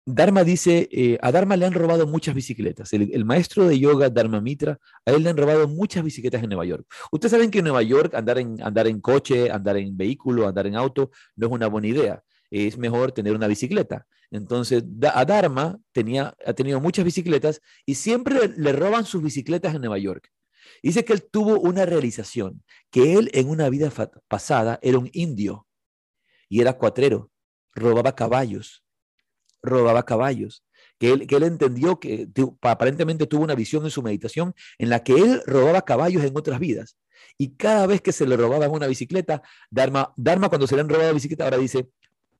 Dharma 0.09 0.45
dice, 0.45 1.19
a 1.21 1.33
Dharma 1.33 1.57
le 1.57 1.67
han 1.67 1.73
robado 1.73 2.07
muchas 2.07 2.33
bicicletas. 2.33 2.93
El, 2.93 3.25
maestro 3.25 3.67
de 3.67 3.77
yoga, 3.79 4.09
Dharma 4.09 4.41
Mitra, 4.41 4.79
a 5.05 5.11
él 5.11 5.25
le 5.25 5.31
han 5.31 5.37
robado 5.37 5.67
muchas 5.67 6.05
bicicletas 6.05 6.43
en 6.45 6.49
Nueva 6.49 6.65
York. 6.65 6.87
Ustedes 7.11 7.33
saben 7.33 7.51
que 7.51 7.59
en 7.59 7.65
Nueva 7.65 7.83
York 7.83 8.15
andar 8.15 8.39
en, 8.39 8.63
andar 8.63 8.87
en 8.87 9.01
coche, 9.01 9.51
andar 9.51 9.77
en 9.77 9.97
vehículo, 9.97 10.47
andar 10.47 10.69
en 10.69 10.77
auto, 10.77 11.11
no 11.35 11.49
es 11.49 11.53
una 11.53 11.67
buena 11.67 11.89
idea. 11.89 12.23
Es 12.51 12.79
mejor 12.79 13.11
tener 13.11 13.35
una 13.35 13.49
bicicleta. 13.49 14.07
Entonces, 14.31 14.85
a 15.13 15.25
Dharma 15.25 15.79
tenía, 15.91 16.35
ha 16.47 16.53
tenido 16.53 16.81
muchas 16.81 17.05
bicicletas 17.05 17.61
y 17.85 17.97
siempre 17.97 18.55
le 18.57 18.73
roban 18.73 19.05
sus 19.07 19.23
bicicletas 19.23 19.75
en 19.75 19.81
Nueva 19.81 19.99
York. 19.99 20.31
Dice 20.83 21.05
que 21.05 21.15
él 21.15 21.29
tuvo 21.29 21.59
una 21.59 21.85
realización, 21.85 22.63
que 22.91 23.15
él 23.15 23.31
en 23.35 23.49
una 23.49 23.69
vida 23.71 23.91
pasada 24.29 24.79
era 24.83 24.99
un 24.99 25.11
indio 25.13 25.67
y 26.49 26.61
era 26.61 26.75
cuatrero, 26.75 27.31
robaba 27.75 28.15
caballos, 28.15 28.86
robaba 29.67 30.05
caballos, 30.05 30.65
que 30.99 31.13
él, 31.13 31.27
que 31.27 31.37
él 31.37 31.43
entendió 31.43 32.01
que 32.01 32.29
aparentemente 32.63 33.27
tuvo 33.27 33.45
una 33.45 33.55
visión 33.55 33.85
en 33.85 33.91
su 33.91 34.03
meditación 34.03 34.55
en 34.79 34.91
la 34.91 35.03
que 35.03 35.15
él 35.15 35.43
robaba 35.47 35.83
caballos 35.83 36.25
en 36.25 36.37
otras 36.37 36.59
vidas. 36.59 36.97
Y 37.39 37.57
cada 37.57 37.87
vez 37.87 38.01
que 38.01 38.13
se 38.13 38.27
le 38.27 38.37
robaba 38.37 38.69
una 38.69 38.87
bicicleta, 38.87 39.43
Dharma, 39.71 40.13
Dharma 40.17 40.49
cuando 40.49 40.67
se 40.67 40.75
le 40.75 40.83
han 40.83 40.89
robado 40.89 41.13
bicicleta, 41.15 41.45
ahora 41.45 41.59
dice, 41.59 41.89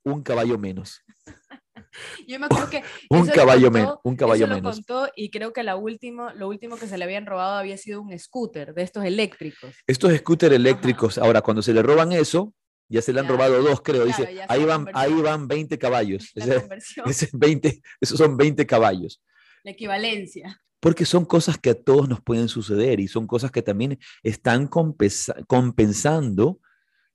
un 0.03 0.23
caballo 0.23 0.57
menos. 0.57 1.03
Yo 2.27 2.39
me 2.39 2.45
acuerdo 2.45 2.69
que 2.69 2.83
un 3.09 3.27
caballo, 3.27 3.71
menos 3.71 3.97
un 4.03 4.15
caballo 4.15 4.45
eso 4.45 4.53
menos. 4.53 4.77
Lo 4.77 4.83
contó 4.83 5.11
y 5.15 5.29
creo 5.29 5.53
que 5.53 5.63
la 5.63 5.75
último, 5.75 6.31
lo 6.31 6.47
último 6.47 6.77
que 6.77 6.87
se 6.87 6.97
le 6.97 7.03
habían 7.03 7.25
robado 7.25 7.55
había 7.55 7.77
sido 7.77 8.01
un 8.01 8.17
scooter 8.17 8.73
de 8.73 8.83
estos 8.83 9.03
eléctricos. 9.03 9.75
Estos 9.85 10.15
scooters 10.15 10.55
eléctricos, 10.55 11.17
ahora 11.17 11.41
cuando 11.41 11.61
se 11.61 11.73
le 11.73 11.81
roban 11.81 12.11
eso, 12.11 12.53
ya 12.89 13.01
se 13.01 13.13
le 13.13 13.19
han 13.19 13.27
robado 13.27 13.61
dos, 13.61 13.81
creo. 13.81 14.05
Dice, 14.05 14.41
ahí 14.47 14.63
van, 14.63 14.87
ahí 14.93 15.13
van 15.13 15.47
20 15.47 15.77
caballos. 15.77 16.31
Ese, 16.35 17.29
20, 17.33 17.81
esos 17.99 18.17
son 18.17 18.37
20 18.37 18.65
caballos. 18.65 19.21
La 19.63 19.71
equivalencia. 19.71 20.61
Porque 20.79 21.05
son 21.05 21.25
cosas 21.25 21.57
que 21.57 21.71
a 21.71 21.81
todos 21.81 22.07
nos 22.07 22.21
pueden 22.21 22.47
suceder 22.47 22.99
y 22.99 23.07
son 23.07 23.27
cosas 23.27 23.51
que 23.51 23.61
también 23.61 23.99
están 24.23 24.67
compensando 24.67 26.59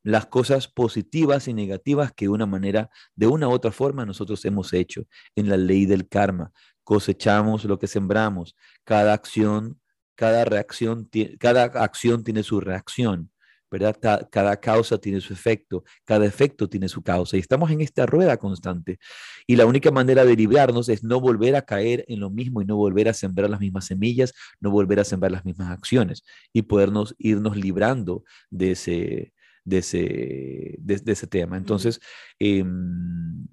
las 0.03 0.27
cosas 0.27 0.68
positivas 0.68 1.47
y 1.49 1.55
negativas 1.55 2.12
que 2.12 2.25
de 2.25 2.31
una 2.31 2.47
manera, 2.47 2.91
de 3.14 3.29
una 3.29 3.49
u 3.49 3.53
otra 3.53 3.70
forma 3.70 4.05
nosotros 4.05 4.45
hemos 4.45 4.73
hecho 4.73 5.05
en 5.37 5.49
la 5.49 5.57
ley 5.57 5.87
del 5.87 6.09
karma. 6.09 6.53
Cosechamos 6.83 7.64
lo 7.64 7.79
que 7.79 7.87
sembramos. 7.87 8.57
Cada 8.85 9.12
acción, 9.12 9.81
cada 10.16 10.45
reacción, 10.45 11.09
cada 11.39 11.64
acción 11.64 12.25
tiene 12.25 12.43
su 12.43 12.61
reacción. 12.61 13.32
¿Verdad? 13.73 14.29
Cada 14.31 14.57
causa 14.61 14.99
tiene 14.99 15.20
su 15.20 15.33
efecto, 15.33 15.83
cada 16.05 16.27
efecto 16.27 16.68
tiene 16.68 16.89
su 16.89 17.03
causa 17.03 17.37
y 17.37 17.41
estamos 17.41 17.70
en 17.70 17.81
esta 17.81 18.07
rueda 18.07 18.37
constante. 18.37 18.99
Y 19.47 19.57
la 19.57 19.66
única 19.66 19.91
manera 19.91 20.25
de 20.25 20.37
librarnos 20.37 20.89
es 20.91 21.03
no 21.03 21.20
volver 21.20 21.57
a 21.57 21.62
caer 21.62 22.05
en 22.09 22.20
lo 22.20 22.31
mismo 22.31 22.61
y 22.62 22.66
no 22.66 22.77
volver 22.77 23.09
a 23.09 23.14
sembrar 23.14 23.51
las 23.51 23.61
mismas 23.61 23.87
semillas, 23.87 24.35
no 24.61 24.70
volver 24.70 25.01
a 25.01 25.05
sembrar 25.05 25.33
las 25.33 25.45
mismas 25.45 25.70
acciones 25.70 26.23
y 26.53 26.62
podernos 26.62 27.14
irnos 27.18 27.57
librando 27.57 28.25
de 28.51 28.73
ese, 28.73 29.33
de 29.64 29.79
ese, 29.79 30.77
de, 30.79 31.12
ese 31.12 31.27
tema. 31.27 31.57
Entonces, 31.57 31.99
em, 32.39 33.47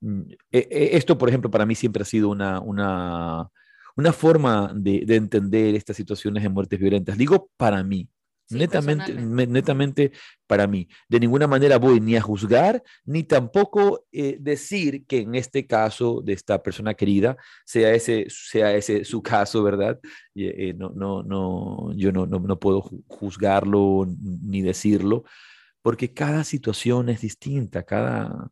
mm, 0.00 0.22
e, 0.52 0.58
e, 0.70 0.96
esto, 0.96 1.18
por 1.18 1.28
ejemplo, 1.28 1.50
para 1.50 1.66
mí 1.66 1.74
siempre 1.74 2.02
ha 2.02 2.06
sido 2.06 2.28
una, 2.28 2.60
una, 2.60 3.50
una 3.96 4.12
forma 4.12 4.72
de, 4.74 5.04
de, 5.06 5.16
entender 5.16 5.74
estas 5.74 5.96
situaciones 5.96 6.42
de 6.42 6.48
muertes 6.48 6.78
violentas. 6.78 7.18
Digo 7.18 7.50
para 7.56 7.82
mí, 7.84 8.08
netamente, 8.50 9.14
netamente 9.14 10.12
para 10.46 10.66
mí. 10.66 10.88
De 11.08 11.20
ninguna 11.20 11.46
manera 11.46 11.78
voy 11.78 12.00
ni 12.00 12.16
a 12.16 12.20
juzgar, 12.20 12.82
ni 13.04 13.22
tampoco 13.24 14.06
eh, 14.12 14.36
decir 14.40 15.06
que 15.06 15.18
en 15.20 15.34
este 15.34 15.66
caso 15.66 16.20
de 16.22 16.32
esta 16.32 16.62
persona 16.62 16.94
querida 16.94 17.36
sea 17.64 17.92
ese, 17.92 18.26
sea 18.28 18.74
ese 18.74 19.04
su 19.04 19.22
caso, 19.22 19.62
¿verdad? 19.62 19.98
Eh, 20.34 20.74
no, 20.76 20.90
no, 20.90 21.22
no, 21.22 21.92
yo 21.96 22.12
no, 22.12 22.26
no, 22.26 22.40
no 22.40 22.58
puedo 22.58 22.82
juzgarlo 23.08 24.06
ni 24.18 24.62
decirlo, 24.62 25.24
porque 25.82 26.12
cada 26.12 26.44
situación 26.44 27.08
es 27.08 27.20
distinta, 27.20 27.82
cada, 27.84 28.50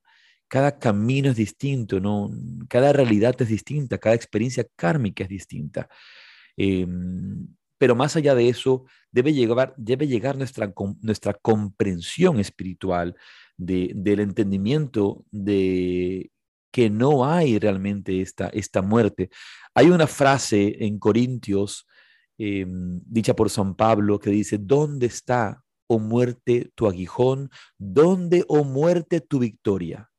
cada 0.49 0.79
camino 0.79 1.31
es 1.31 1.37
distinto, 1.37 2.01
¿no? 2.01 2.31
cada 2.69 2.93
realidad 2.93 3.35
es 3.41 3.49
distinta, 3.49 3.99
cada 3.99 4.15
experiencia 4.15 4.67
kármica 4.77 5.25
es 5.25 5.29
distinta. 5.29 5.89
Em, 6.57 7.47
pero 7.79 7.95
más 7.95 8.17
allá 8.17 8.35
de 8.35 8.49
eso, 8.49 8.85
debe 9.11 9.33
llegar, 9.33 9.75
debe 9.77 10.07
llegar 10.07 10.37
nuestra, 10.37 10.73
nuestra 11.01 11.35
comprensión 11.35 12.39
espiritual 12.39 13.17
del 13.57 14.21
entendimiento 14.21 15.25
de 15.31 16.31
que 16.71 16.91
no 16.91 17.25
hay 17.25 17.59
realmente 17.59 18.21
esta, 18.21 18.49
esta 18.49 18.83
muerte. 18.83 19.31
Hay 19.75 19.89
una 19.89 20.07
frase 20.07 20.85
en 20.85 20.99
Corintios 20.99 21.87
em, 22.37 23.01
dicha 23.05 23.35
por 23.35 23.51
San 23.51 23.75
Pablo 23.75 24.19
que 24.19 24.31
dice, 24.31 24.59
¿dónde 24.59 25.07
está, 25.07 25.65
oh 25.87 25.99
muerte, 25.99 26.71
tu 26.75 26.87
aguijón? 26.87 27.51
¿Dónde, 27.79 28.45
oh 28.49 28.65
muerte, 28.65 29.21
tu 29.21 29.39
victoria? 29.39 30.11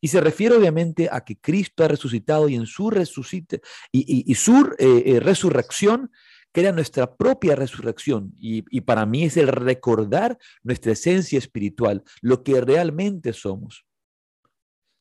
Y 0.00 0.08
se 0.08 0.20
refiere 0.20 0.56
obviamente 0.56 1.08
a 1.12 1.24
que 1.24 1.38
Cristo 1.38 1.84
ha 1.84 1.88
resucitado 1.88 2.48
y 2.48 2.54
en 2.54 2.66
su, 2.66 2.90
resucite, 2.90 3.60
y, 3.92 4.34
su 4.34 4.74
eh, 4.78 5.02
eh, 5.06 5.20
resurrección 5.20 6.10
crea 6.52 6.72
nuestra 6.72 7.14
propia 7.14 7.54
resurrección. 7.54 8.32
Y, 8.36 8.80
para 8.82 9.06
mí 9.06 9.24
es 9.24 9.36
el 9.36 9.48
recordar 9.48 10.38
nuestra 10.62 10.92
esencia 10.92 11.38
espiritual, 11.38 12.02
lo 12.20 12.42
que 12.42 12.60
realmente 12.60 13.32
somos. 13.32 13.84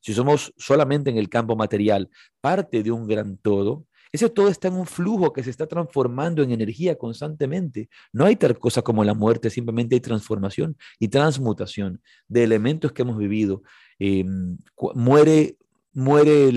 Si 0.01 0.13
somos 0.13 0.53
solamente 0.57 1.09
en 1.09 1.17
el 1.17 1.29
campo 1.29 1.55
material 1.55 2.09
parte 2.41 2.83
de 2.83 2.91
un 2.91 3.07
gran 3.07 3.37
todo, 3.37 3.85
Eso 4.11 4.31
todo 4.31 4.47
está 4.47 4.69
en 4.69 4.73
un 4.73 4.87
flujo 4.87 5.31
que 5.31 5.43
se 5.43 5.51
está 5.51 5.67
transformando 5.67 6.41
en 6.41 6.49
energía 6.49 6.97
constantemente. 6.97 7.89
No 8.11 8.25
hay 8.25 8.35
tal 8.35 8.57
cosa 8.57 8.81
como 8.81 9.03
la 9.03 9.13
muerte, 9.13 9.51
simplemente 9.51 9.93
hay 9.93 10.01
transformación 10.01 10.75
y 10.97 11.09
transmutación 11.09 12.01
de 12.27 12.43
elementos 12.43 12.91
que 12.91 13.03
hemos 13.03 13.19
vivido. 13.19 13.61
Em, 13.99 14.57
muere 14.95 15.57
muere 15.93 16.49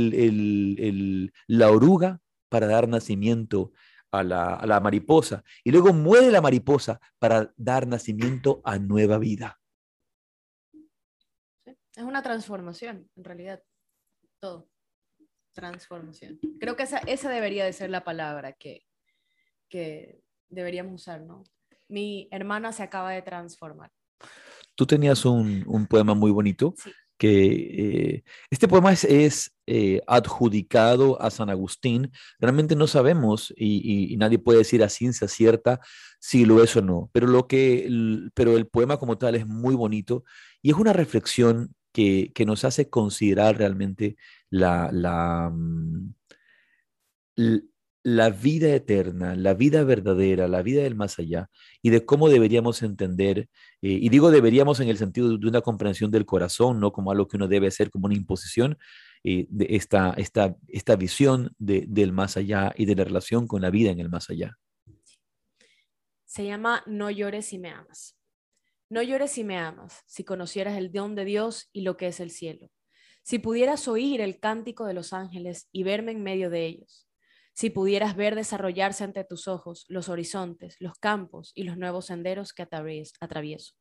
la 1.47 1.71
oruga 1.71 2.21
para 2.49 2.67
dar 2.67 2.89
nacimiento 2.89 3.73
a 4.13 4.23
la, 4.23 4.55
a 4.55 4.67
la 4.67 4.79
mariposa 4.79 5.43
y 5.65 5.73
luego 5.73 5.93
muere 5.93 6.31
la 6.31 6.41
mariposa 6.41 7.01
para 7.19 7.53
dar 7.57 7.87
nacimiento 7.87 8.61
a 8.65 8.79
nueva 8.79 9.19
vida. 9.19 9.59
Es 11.65 12.05
una 12.05 12.23
transformación, 12.23 13.11
en 13.17 13.25
realidad, 13.25 13.63
todo. 14.41 14.69
Transformación. 15.55 16.41
Creo 16.61 16.77
que 16.77 16.85
esa, 16.85 16.99
esa 16.99 17.29
debería 17.29 17.65
de 17.65 17.73
ser 17.75 17.91
la 17.91 18.05
palabra 18.05 18.55
que, 18.55 18.87
que 19.69 20.23
deberíamos 20.49 20.95
usar, 20.95 21.21
¿no? 21.21 21.45
Mi 21.89 22.29
hermana 22.31 22.73
se 22.73 22.83
acaba 22.83 23.11
de 23.11 23.21
transformar. 23.21 23.91
Tú 24.75 24.87
tenías 24.87 25.27
un, 25.27 25.63
un 25.67 25.87
poema 25.87 26.15
muy 26.15 26.31
bonito 26.31 26.75
que 27.23 28.17
eh, 28.17 28.25
este 28.51 28.67
poema 28.67 28.93
es, 28.93 29.55
eh, 29.69 30.01
adjudicado 30.09 31.23
a 31.23 31.31
San 31.31 31.51
Agustín. 31.51 32.11
Realmente 32.41 32.75
no 32.75 32.89
sabemos 32.89 33.55
y, 33.57 34.17
nadie 34.17 34.41
puede 34.41 34.59
decir 34.59 34.83
a 34.83 34.89
ciencia 34.89 35.29
cierta 35.29 35.79
si 36.19 36.45
lo 36.45 36.65
es 36.65 36.75
o 36.75 36.83
no, 36.83 37.11
pero, 37.13 37.29
lo 37.29 37.47
que, 37.47 37.89
pero 38.35 38.57
el 38.57 38.67
poema 38.67 38.97
como 38.97 39.19
tal 39.19 39.37
es 39.37 39.47
muy 39.47 39.77
bonito 39.77 40.25
y 40.63 40.73
es 40.73 40.77
una 40.77 40.93
reflexión 40.93 41.77
que, 41.93 42.33
nos 42.45 42.65
hace 42.65 42.91
considerar 42.91 43.57
realmente 43.57 44.17
la, 44.51 44.91
la, 44.91 45.49
mm, 45.49 46.13
la 48.05 48.31
vida 48.31 48.75
eterna, 48.75 49.37
la 49.37 49.55
vida 49.55 49.85
verdadera, 49.85 50.49
la 50.49 50.63
vida 50.63 50.83
del 50.83 50.97
más 50.97 51.19
allá 51.19 51.51
y 51.83 51.91
de 51.91 52.05
cómo 52.05 52.29
deberíamos 52.29 52.83
entender, 52.83 53.49
eh, 53.81 53.99
y 54.01 54.09
digo 54.09 54.31
deberíamos 54.31 54.81
en 54.81 54.89
el 54.89 54.99
sentido 54.99 55.39
de 55.39 55.47
una 55.47 55.61
comprensión 55.61 56.11
del 56.11 56.27
corazón, 56.27 56.81
no 56.81 56.93
como 56.93 57.13
algo 57.13 57.29
que 57.29 57.37
uno 57.37 57.49
debe 57.49 57.69
hacer 57.69 57.91
como 57.91 58.07
una 58.07 58.15
imposición, 58.15 58.77
eh, 59.25 59.47
de 59.51 59.67
esta, 59.71 60.15
esta, 60.17 60.57
esta 60.67 60.97
visión 60.97 61.55
del 61.59 62.13
más 62.13 62.37
allá 62.37 62.75
y 62.77 62.87
de 62.87 62.97
la 62.97 63.05
relación 63.05 63.47
con 63.47 63.63
la 63.63 63.71
vida 63.71 63.91
en 63.91 64.01
el 64.01 64.09
más 64.09 64.31
allá. 64.31 64.59
Se 66.25 66.45
llama 66.45 66.83
No 66.87 67.11
llores 67.11 67.47
si 67.47 67.59
me 67.59 67.71
amas. 67.71 68.17
No 68.91 69.01
llores 69.01 69.31
si 69.31 69.45
me 69.45 69.59
amas, 69.59 70.03
si 70.07 70.25
conocieras 70.25 70.77
el 70.77 70.91
don 70.91 71.15
de 71.15 71.25
Dios 71.25 71.71
y 71.73 71.83
lo 71.83 71.97
que 71.97 72.09
es 72.09 72.21
el 72.21 72.31
cielo. 72.31 72.69
Si 73.23 73.39
pudieras 73.39 73.87
oír 73.87 74.21
el 74.21 74.41
cántico 74.41 74.87
de 74.87 74.95
los 74.95 75.13
ángeles 75.13 75.69
y 75.71 75.85
verme 75.85 76.13
en 76.13 76.23
medio 76.23 76.51
de 76.51 76.67
ellos. 76.67 77.07
Si 77.55 77.71
pudieras 77.71 78.17
ver 78.17 78.35
desarrollarse 78.35 79.05
ante 79.05 79.25
tus 79.25 79.49
ojos 79.49 79.85
los 79.89 80.09
horizontes, 80.09 80.77
los 80.81 80.99
campos 80.99 81.53
y 81.55 81.65
los 81.65 81.77
nuevos 81.77 82.07
senderos 82.07 82.53
que 82.53 82.63
atravieso. 82.63 83.75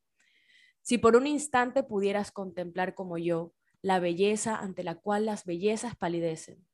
Si 0.82 0.98
por 0.98 1.16
un 1.16 1.26
instante 1.26 1.82
pudieras 1.82 2.32
contemplar 2.32 2.94
como 2.94 3.18
yo 3.18 3.54
la 3.82 3.98
belleza 3.98 4.56
ante 4.56 4.84
la 4.84 4.94
cual 4.94 5.26
las 5.26 5.44
bellezas 5.44 5.96
palidecen. 5.96 6.64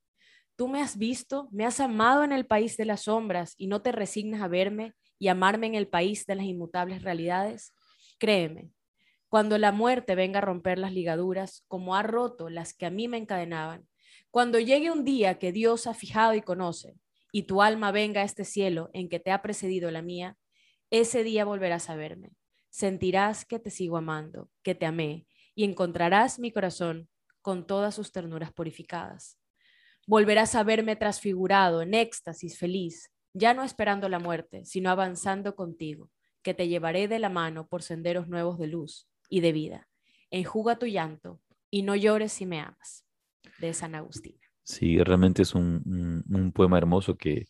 Tú 0.57 0.69
me 0.69 0.81
has 0.81 0.99
visto, 0.99 1.49
me 1.53 1.65
has 1.65 1.81
amado 1.81 2.25
en 2.25 2.33
el 2.33 2.47
país 2.47 2.77
de 2.77 2.85
las 2.85 3.03
sombras 3.03 3.55
y 3.57 3.69
no 3.69 3.81
te 3.81 3.93
resignas 3.93 4.43
a 4.43 4.49
verme 4.49 4.95
y 5.19 5.29
amarme 5.29 5.69
en 5.69 5.75
el 5.75 5.89
país 5.89 6.27
de 6.27 6.35
las 6.35 6.47
inmutables 6.47 7.03
realidades. 7.03 7.75
Créeme, 8.19 8.73
cuando 9.29 9.57
la 9.57 9.73
muerte 9.73 10.15
venga 10.15 10.39
a 10.39 10.43
romper 10.43 10.79
las 10.79 10.93
ligaduras, 10.93 11.65
como 11.69 11.95
ha 11.95 12.03
roto 12.03 12.51
las 12.51 12.75
que 12.75 12.87
a 12.87 12.91
mí 12.91 13.09
me 13.09 13.19
encadenaban, 13.19 13.88
cuando 14.31 14.59
llegue 14.59 14.91
un 14.91 15.05
día 15.05 15.39
que 15.39 15.53
Dios 15.53 15.87
ha 15.87 15.95
fijado 15.95 16.35
y 16.35 16.43
conoce, 16.43 16.97
y 17.33 17.45
tu 17.45 17.63
alma 17.63 17.93
venga 17.93 18.23
a 18.23 18.25
este 18.25 18.45
cielo 18.45 18.91
en 18.93 19.09
que 19.09 19.21
te 19.21 19.31
ha 19.31 19.43
precedido 19.43 19.91
la 19.91 20.03
mía, 20.03 20.37
ese 20.91 21.25
día 21.25 21.45
volverás 21.45 21.91
a 21.91 21.97
verme. 21.97 22.33
Sentirás 22.71 23.45
que 23.45 23.59
te 23.59 23.71
sigo 23.71 23.97
amando, 23.97 24.51
que 24.63 24.75
te 24.75 24.87
amé, 24.87 25.27
y 25.55 25.65
encontrarás 25.65 26.39
mi 26.39 26.53
corazón 26.53 27.09
con 27.43 27.67
todas 27.67 27.95
sus 27.95 28.13
ternuras 28.13 28.53
purificadas. 28.53 29.39
Volverás 30.07 30.55
a 30.55 30.63
verme 30.63 30.97
transfigurado, 30.97 31.83
en 31.83 31.95
éxtasis 31.95 32.59
feliz, 32.59 33.11
ya 33.35 33.55
no 33.55 33.63
esperando 33.63 34.09
la 34.09 34.19
muerte, 34.19 34.65
sino 34.65 34.91
avanzando 34.91 35.55
contigo 35.55 36.11
que 36.43 36.55
te 36.55 36.69
llevaré 36.69 37.09
de 37.09 37.19
la 37.19 37.29
mano 37.29 37.67
por 37.67 37.83
senderos 37.83 38.29
nuevos 38.29 38.59
de 38.59 38.69
luz 38.69 39.09
y 39.29 39.41
de 39.41 39.53
vida. 39.53 39.89
Enjuga 40.31 40.79
tu 40.79 40.87
llanto 40.87 41.41
y 41.71 41.83
no 41.83 41.95
llores 41.95 42.33
si 42.33 42.47
me 42.47 42.61
amas. 42.61 43.08
De 43.59 43.75
San 43.75 43.95
Agustín. 43.95 44.37
Sí, 44.63 45.03
realmente 45.03 45.43
es 45.43 45.55
un, 45.55 46.53
poema 46.55 46.79
hermoso 46.79 47.17
que, 47.17 47.47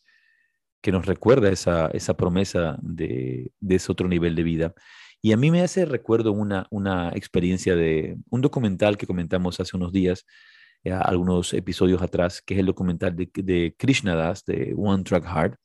que 0.80 0.92
nos 0.92 1.06
recuerda 1.06 1.50
esa, 1.50 1.88
esa 1.88 2.16
promesa 2.16 2.78
de, 2.80 3.52
de, 3.58 3.74
ese 3.74 3.90
otro 3.90 4.08
nivel 4.08 4.36
de 4.36 4.42
vida. 4.44 4.74
Y 5.20 5.32
a 5.32 5.36
mí 5.36 5.50
me 5.50 5.62
hace 5.62 5.84
recuerdo 5.84 6.32
una, 6.32 6.66
una 6.70 7.10
experiencia 7.10 7.74
de 7.74 8.16
un 8.30 8.40
documental 8.40 8.96
que 8.96 9.06
comentamos 9.06 9.58
hace 9.58 9.76
unos 9.76 9.92
días, 9.92 10.24
eh, 10.84 10.92
algunos 10.92 11.52
episodios 11.54 12.02
atrás, 12.02 12.40
que 12.40 12.54
es 12.54 12.60
el 12.60 12.66
documental 12.66 13.16
de, 13.16 13.28
de 13.34 13.74
Krishna 13.76 14.14
Das, 14.14 14.44
de 14.44 14.74
One 14.76 15.02
Track 15.02 15.24
Heart, 15.24 15.58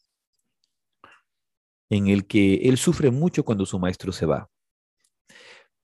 en 1.90 2.08
el 2.08 2.26
que 2.26 2.56
él 2.56 2.78
sufre 2.78 3.12
mucho 3.12 3.46
cuando 3.46 3.66
su 3.66 3.78
maestro 3.78 4.12
se 4.12 4.26
va. 4.26 4.50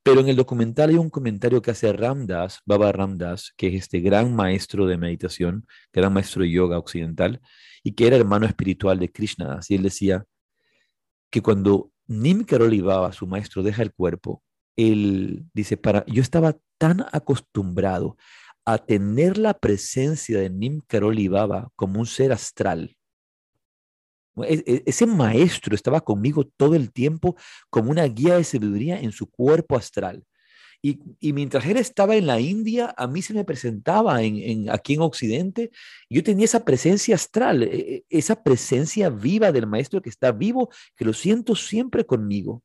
Pero 0.03 0.21
en 0.21 0.29
el 0.29 0.35
documental 0.35 0.89
hay 0.89 0.95
un 0.95 1.09
comentario 1.09 1.61
que 1.61 1.71
hace 1.71 1.91
Ramdas, 1.91 2.59
Baba 2.65 2.91
Ramdas, 2.91 3.53
que 3.57 3.67
es 3.67 3.73
este 3.75 3.99
gran 3.99 4.35
maestro 4.35 4.87
de 4.87 4.97
meditación, 4.97 5.65
gran 5.91 6.13
maestro 6.13 6.43
de 6.43 6.51
yoga 6.51 6.77
occidental, 6.77 7.41
y 7.83 7.93
que 7.93 8.07
era 8.07 8.15
hermano 8.15 8.45
espiritual 8.45 8.99
de 8.99 9.11
Krishna. 9.11 9.59
Y 9.67 9.75
él 9.75 9.83
decía 9.83 10.25
que 11.29 11.41
cuando 11.41 11.91
Nim 12.07 12.43
Karoli 12.43 12.81
Baba, 12.81 13.11
su 13.11 13.27
maestro, 13.27 13.61
deja 13.61 13.83
el 13.83 13.93
cuerpo, 13.93 14.41
él 14.75 15.45
dice, 15.53 15.77
para, 15.77 16.05
yo 16.07 16.21
estaba 16.21 16.57
tan 16.77 17.05
acostumbrado 17.11 18.17
a 18.65 18.77
tener 18.77 19.37
la 19.37 19.53
presencia 19.53 20.39
de 20.39 20.49
Nim 20.49 20.81
Karoli 20.87 21.27
Baba 21.27 21.69
como 21.75 21.99
un 21.99 22.05
ser 22.05 22.31
astral, 22.31 22.95
ese 24.45 25.05
maestro 25.05 25.75
estaba 25.75 26.01
conmigo 26.01 26.45
todo 26.45 26.75
el 26.75 26.91
tiempo 26.91 27.35
como 27.69 27.91
una 27.91 28.03
guía 28.05 28.37
de 28.37 28.43
sabiduría 28.43 28.99
en 28.99 29.11
su 29.11 29.27
cuerpo 29.29 29.75
astral. 29.75 30.23
Y, 30.81 31.33
mientras 31.33 31.65
él 31.65 31.75
estaba 31.75 32.15
en 32.15 32.25
la 32.25 32.39
India, 32.39 32.93
a 32.97 33.05
mí 33.05 33.21
se 33.21 33.33
me 33.33 33.43
presentaba 33.43 34.23
en, 34.23 34.69
aquí 34.69 34.93
en 34.93 35.01
Occidente, 35.01 35.71
yo 36.09 36.23
tenía 36.23 36.45
esa 36.45 36.63
presencia 36.63 37.15
astral, 37.15 37.63
e, 37.63 38.05
esa 38.09 38.41
presencia 38.41 39.09
viva 39.09 39.51
del 39.51 39.67
maestro 39.67 40.01
que 40.01 40.09
está 40.09 40.31
vivo, 40.31 40.69
que 40.95 41.03
lo 41.03 41.11
siento 41.11 41.55
siempre 41.55 42.05
conmigo. 42.05 42.63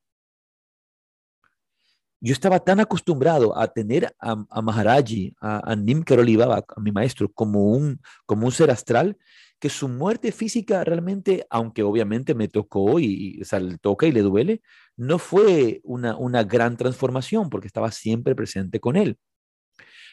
Yo 2.20 2.32
estaba 2.32 2.60
tan 2.60 2.78
acostumbrado 2.78 3.58
a 3.58 3.66
tener 3.68 4.14
a, 4.20 4.62
Maharaji, 4.62 5.34
a, 5.40 5.72
a 5.72 5.76
Nim 5.76 6.04
Karolibaba, 6.04 6.64
a 6.68 6.80
mi 6.80 6.92
maestro, 6.92 7.30
como 7.32 7.72
un, 7.72 8.00
como 8.26 8.46
un 8.46 8.52
ser 8.52 8.70
astral, 8.70 9.18
que 9.58 9.70
su 9.70 9.88
muerte 9.88 10.32
física 10.32 10.84
realmente, 10.84 11.46
aunque 11.48 11.82
obviamente 11.82 12.34
me 12.34 12.48
tocó 12.48 12.98
y, 13.00 13.40
o 13.40 13.58
le 13.58 13.78
toca 13.78 14.06
y 14.06 14.12
le 14.12 14.20
duele, 14.20 14.62
no 14.96 15.18
fue 15.18 15.80
una, 15.84 16.16
una 16.16 16.44
gran 16.44 16.76
transformación 16.76 17.48
porque 17.50 17.66
estaba 17.66 17.90
siempre 17.90 18.34
presente 18.34 18.80
con 18.80 18.96
él. 18.96 19.18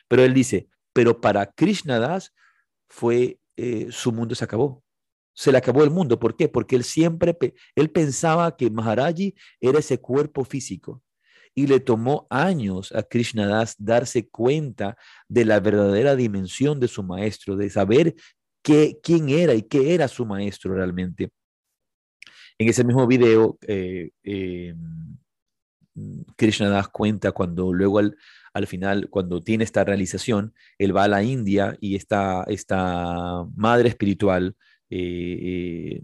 Pero 0.07 0.23
él 0.23 0.33
dice, 0.33 0.67
pero 0.93 1.21
para 1.21 1.45
Krishna 1.45 1.99
Das 1.99 2.33
fue, 2.89 3.39
eh, 3.55 3.87
su 3.91 4.11
mundo 4.11 4.35
se 4.35 4.43
acabó. 4.43 4.83
Se 5.33 5.51
le 5.51 5.57
acabó 5.57 5.83
el 5.83 5.89
mundo. 5.89 6.19
¿Por 6.19 6.35
qué? 6.35 6.49
Porque 6.49 6.75
él 6.75 6.83
siempre, 6.83 7.37
él 7.75 7.89
pensaba 7.89 8.55
que 8.57 8.69
Maharaji 8.69 9.35
era 9.59 9.79
ese 9.79 9.99
cuerpo 9.99 10.43
físico. 10.43 11.01
Y 11.53 11.67
le 11.67 11.79
tomó 11.79 12.27
años 12.29 12.91
a 12.93 13.03
Krishna 13.03 13.47
Das 13.47 13.75
darse 13.77 14.29
cuenta 14.29 14.97
de 15.27 15.45
la 15.45 15.59
verdadera 15.59 16.15
dimensión 16.15 16.79
de 16.79 16.87
su 16.87 17.03
maestro, 17.03 17.55
de 17.55 17.69
saber 17.69 18.15
quién 18.61 19.29
era 19.29 19.53
y 19.53 19.63
qué 19.63 19.93
era 19.93 20.07
su 20.07 20.25
maestro 20.25 20.73
realmente. 20.73 21.31
En 22.57 22.69
ese 22.69 22.83
mismo 22.83 23.07
video, 23.07 23.57
eh, 23.67 24.11
eh, 24.23 24.75
Krishna 26.35 26.69
da 26.69 26.83
cuenta 26.83 27.31
cuando 27.31 27.73
luego 27.73 27.99
al, 27.99 28.67
final, 28.67 29.09
cuando 29.09 29.41
tiene 29.41 29.63
esta 29.63 29.83
realización, 29.83 30.53
él 30.77 30.95
va 30.95 31.05
a 31.05 31.07
la 31.07 31.23
India 31.23 31.75
y 31.81 31.95
esta, 31.95 32.43
esta 32.47 33.45
madre 33.55 33.89
espiritual, 33.89 34.55
eh, 34.89 36.03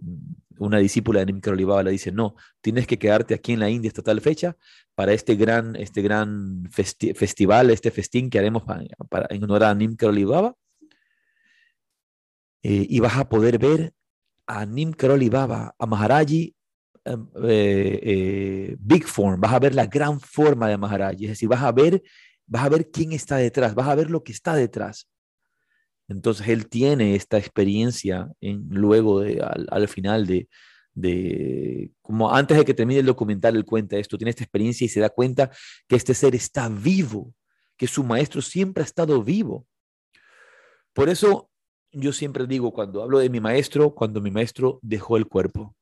una 0.58 0.80
discípula 0.80 1.20
de 1.20 1.28
Nimkar 1.28 1.53
Olivaba 1.53 1.84
le 1.84 1.91
dice, 1.91 2.12
no, 2.12 2.36
tienes 2.62 2.88
que 2.88 2.97
quedarte 2.97 3.36
aquí 3.36 3.53
en 3.53 3.60
la 3.60 3.70
India 3.70 3.89
hasta 3.89 4.01
tal 4.01 4.22
fecha 4.22 4.58
para 4.95 5.14
este 5.14 5.36
gran, 5.36 5.76
este 5.76 6.01
gran 6.01 6.64
festival, 6.72 7.70
este 7.70 7.91
festín 7.91 8.30
que 8.32 8.39
haremos 8.39 8.64
para, 8.64 9.28
en 9.30 9.43
honor 9.43 9.64
a 9.66 9.76
Nimkar 9.76 10.10
Olivaba 10.10 10.55
eh, 12.64 12.86
y 12.89 12.99
vas 12.99 13.18
a 13.18 13.30
poder 13.30 13.58
ver 13.58 13.93
a 14.47 14.66
Nim 14.66 14.91
Karoli 14.93 15.30
Baba, 15.30 15.76
a 15.78 15.86
Maharaji 15.86 16.55
em, 17.05 17.28
eh, 17.43 17.99
eh, 18.03 18.76
Big 18.80 19.05
Form, 19.05 19.39
vas 19.39 19.53
a 19.53 19.60
ver 19.60 19.76
la 19.76 19.86
gran 19.86 20.20
forma 20.20 20.68
de 20.68 20.78
Maharaji, 20.78 21.26
es 21.26 21.32
decir, 21.32 21.49
vas 21.49 21.62
a 21.62 21.72
ver, 21.72 22.01
vas 22.45 22.64
a 22.64 22.70
ver 22.70 22.89
quién 22.89 23.12
está 23.14 23.38
detrás, 23.38 23.76
vas 23.76 23.88
a 23.88 23.95
ver 23.95 24.10
lo 24.10 24.24
que 24.24 24.32
está 24.32 24.55
detrás. 24.55 25.08
Entonces 26.10 26.47
él 26.47 26.68
tiene 26.70 27.16
esta 27.16 27.38
experiencia 27.38 28.30
en, 28.39 28.68
luego 28.70 29.20
de, 29.20 29.41
al, 29.41 29.88
final 29.89 30.26
de, 30.26 30.47
de, 30.93 31.91
como 32.01 32.34
antes 32.34 32.58
de 32.58 32.64
que 32.64 32.74
termine 32.74 33.01
el 33.01 33.05
documental, 33.05 33.58
él 33.58 33.66
cuenta 33.66 33.97
esto, 33.97 34.18
tiene 34.18 34.30
esta 34.30 34.43
experiencia 34.43 34.86
y 34.86 34.89
se 34.89 35.01
da 35.01 35.10
cuenta 35.10 35.51
que 35.88 35.97
este 35.97 36.14
ser 36.14 36.34
está 36.34 36.70
vivo, 36.70 37.34
que 37.76 37.88
su 37.88 38.03
maestro 38.03 38.41
siempre 38.41 38.84
ha 38.84 38.86
estado 38.86 39.22
vivo. 39.22 39.68
Por 40.93 41.10
eso 41.10 41.49
yo 41.99 42.13
siempre 42.13 42.45
digo, 42.45 42.71
cuando 42.71 43.01
hablo 43.01 43.19
de 43.19 43.29
mi 43.29 43.39
maestro, 43.39 43.93
cuando 43.93 44.21
mi 44.21 44.31
maestro 44.31 44.79
dejó 44.81 45.17
el 45.17 45.25
cuerpo, 45.25 45.75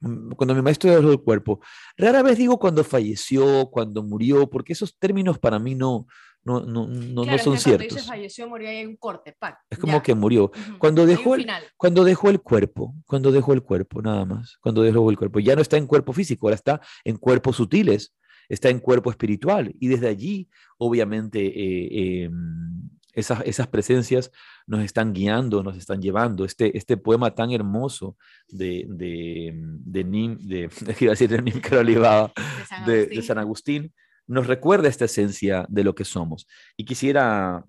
mm, 0.00 0.32
cuando 0.32 0.54
mi 0.54 0.62
maestro 0.62 0.90
dejó 0.90 1.10
el 1.10 1.22
cuerpo, 1.22 1.60
rara 1.96 2.22
vez 2.22 2.38
digo 2.38 2.58
cuando 2.58 2.84
falleció, 2.84 3.70
cuando 3.70 4.02
murió, 4.02 4.48
porque 4.48 4.74
esos 4.74 4.98
términos 4.98 5.38
para 5.38 5.58
mí 5.58 5.74
no, 5.74 6.06
no, 6.44 6.60
no, 6.60 6.86
no, 6.86 7.24
no 7.24 7.38
son 7.38 7.58
ciertos. 7.58 7.88
Cuando 7.88 8.04
falleció, 8.04 8.48
murió, 8.48 8.68
hay 8.68 8.84
un 8.84 8.96
corte, 8.96 9.36
Es 9.68 9.78
como 9.78 10.02
que 10.02 10.14
murió. 10.14 10.50
Cuando 10.78 11.06
dejó, 11.06 11.34
el, 11.34 11.46
cuando 11.76 12.04
dejó 12.04 12.30
el 12.30 12.40
cuerpo, 12.40 12.94
cuando 13.06 13.32
dejó 13.32 13.52
el 13.52 13.62
cuerpo, 13.62 14.02
nada 14.02 14.24
más, 14.24 14.58
cuando 14.60 14.82
dejó 14.82 15.10
el 15.10 15.18
cuerpo, 15.18 15.40
ya 15.40 15.54
no 15.54 15.62
está 15.62 15.76
en 15.76 15.86
cuerpo 15.86 16.12
físico, 16.12 16.46
ahora 16.46 16.56
está 16.56 16.80
en 17.04 17.16
cuerpos 17.16 17.56
sutiles, 17.56 18.14
está 18.48 18.68
en 18.68 18.80
cuerpo 18.80 19.10
espiritual, 19.10 19.74
y 19.78 19.88
desde 19.88 20.08
allí, 20.08 20.48
obviamente, 20.78 21.40
eh, 21.46 22.24
em, 22.24 22.90
esas, 23.14 23.42
esas 23.44 23.66
presencias 23.68 24.30
nos 24.66 24.80
están 24.84 25.12
guiando, 25.12 25.62
nos 25.62 25.76
están 25.76 26.00
llevando. 26.00 26.44
Este, 26.44 26.76
este 26.76 26.96
poema 26.96 27.34
tan 27.34 27.50
hermoso 27.50 28.16
de, 28.48 28.86
de, 28.88 29.52
de, 29.54 30.04
Nim, 30.04 30.38
de, 30.38 30.68
decir 31.00 31.28
de 31.30 31.42
Nim 31.42 31.60
de, 32.86 33.06
de 33.06 33.22
San 33.22 33.38
Agustín 33.38 33.92
nos 34.30 34.46
recuerda 34.46 34.88
esta 34.88 35.06
esencia 35.06 35.66
de 35.68 35.82
lo 35.82 35.96
que 35.96 36.04
somos. 36.04 36.46
Y 36.76 36.84
quisiera, 36.84 37.64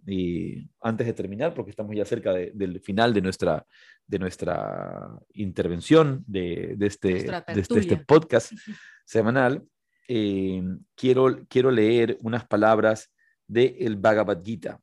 antes 0.80 1.08
de 1.08 1.14
terminar, 1.14 1.56
porque 1.56 1.72
estamos 1.72 1.96
ya 1.96 2.06
cerca 2.06 2.34
del 2.34 2.80
final 2.82 3.16
de 3.16 3.22
nuestra, 3.24 3.66
de 4.06 4.20
nuestra 4.20 5.10
intervención 5.34 6.24
de, 6.28 6.78
este, 6.82 7.24
de, 7.24 7.62
este, 7.62 7.98
podcast 7.98 8.52
semanal, 9.06 9.64
eh, 10.08 10.62
quiero, 10.96 11.48
quiero 11.50 11.72
leer 11.72 12.20
unas 12.22 12.46
palabras 12.46 13.12
del 13.48 13.76
el 13.80 13.96
Bhagavad 13.96 14.44
Gita, 14.44 14.80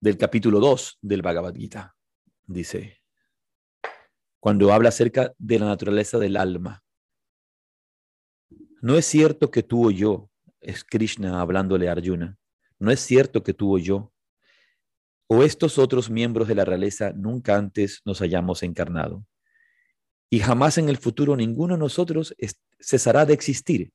del 0.00 0.16
capítulo 0.16 0.60
2 0.60 0.98
del 1.02 1.22
Bhagavad 1.22 1.54
Gita. 1.54 1.96
Dice, 2.46 2.98
cuando 4.40 4.72
habla 4.72 4.90
acerca 4.90 5.34
de 5.38 5.58
la 5.58 5.66
naturaleza 5.66 6.18
del 6.18 6.36
alma. 6.36 6.82
No 8.80 8.96
es 8.96 9.06
cierto 9.06 9.50
que 9.50 9.62
tú 9.62 9.88
o 9.88 9.90
yo, 9.90 10.30
es 10.60 10.84
Krishna 10.84 11.40
hablándole 11.40 11.88
a 11.88 11.92
Arjuna, 11.92 12.38
no 12.78 12.90
es 12.90 13.00
cierto 13.00 13.42
que 13.42 13.54
tú 13.54 13.74
o 13.74 13.78
yo, 13.78 14.12
o 15.26 15.42
estos 15.42 15.78
otros 15.78 16.08
miembros 16.08 16.48
de 16.48 16.54
la 16.54 16.64
realeza 16.64 17.12
nunca 17.12 17.56
antes 17.56 18.00
nos 18.04 18.22
hayamos 18.22 18.62
encarnado. 18.62 19.26
Y 20.30 20.40
jamás 20.40 20.78
en 20.78 20.88
el 20.88 20.96
futuro 20.96 21.36
ninguno 21.36 21.74
de 21.74 21.80
nosotros 21.80 22.34
cesará 22.80 23.26
de 23.26 23.34
existir, 23.34 23.92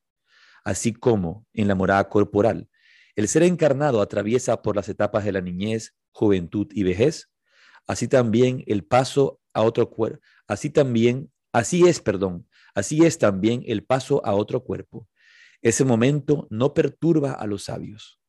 así 0.64 0.93
como 0.93 1.45
en 1.54 1.68
la 1.68 1.76
morada 1.76 2.08
corporal. 2.10 2.70
El 3.16 3.28
ser 3.28 3.43
encarnado 3.43 4.01
atraviesa 4.01 4.61
por 4.61 4.76
las 4.76 4.89
etapas 4.89 5.26
de 5.26 5.32
la 5.32 5.41
niñez, 5.41 5.93
juventud 6.11 6.68
y 6.72 6.84
vejez, 6.84 7.30
así 7.88 8.07
también 8.07 8.64
el 8.68 8.84
paso 8.84 9.39
a 9.53 9.61
otro 9.61 9.89
cuerpo, 9.89 10.20
así 10.47 10.70
también, 10.70 11.32
así 11.51 11.88
es, 11.88 11.99
perdón, 11.99 12.47
Así 12.76 13.05
es 13.05 13.20
también 13.20 13.64
el 13.68 13.84
paso 13.84 14.26
a 14.26 14.34
otro 14.34 14.64
cuerpo. 14.64 15.07
Ese 15.61 15.86
momento 15.86 16.47
no 16.49 16.74
perturba 16.74 17.34
a 17.34 17.45
los 17.45 17.66
sabios. 17.66 18.20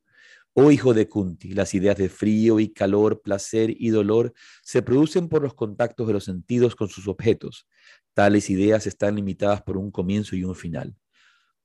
Oh 0.52 0.70
hijo 0.70 0.94
de 0.94 1.08
Kunti, 1.08 1.52
las 1.52 1.74
ideas 1.74 1.96
de 1.96 2.08
frío 2.08 2.60
y 2.60 2.68
calor, 2.68 3.22
placer 3.22 3.74
y 3.76 3.88
dolor 3.88 4.34
se 4.62 4.82
producen 4.82 5.28
por 5.28 5.42
los 5.42 5.54
contactos 5.54 6.06
de 6.06 6.12
los 6.12 6.24
sentidos 6.24 6.76
con 6.76 6.88
sus 6.88 7.08
objetos. 7.08 7.66
Tales 8.12 8.50
ideas 8.50 8.86
están 8.86 9.16
limitadas 9.16 9.62
por 9.62 9.76
un 9.76 9.90
comienzo 9.90 10.36
y 10.36 10.44
un 10.44 10.54
final, 10.54 10.94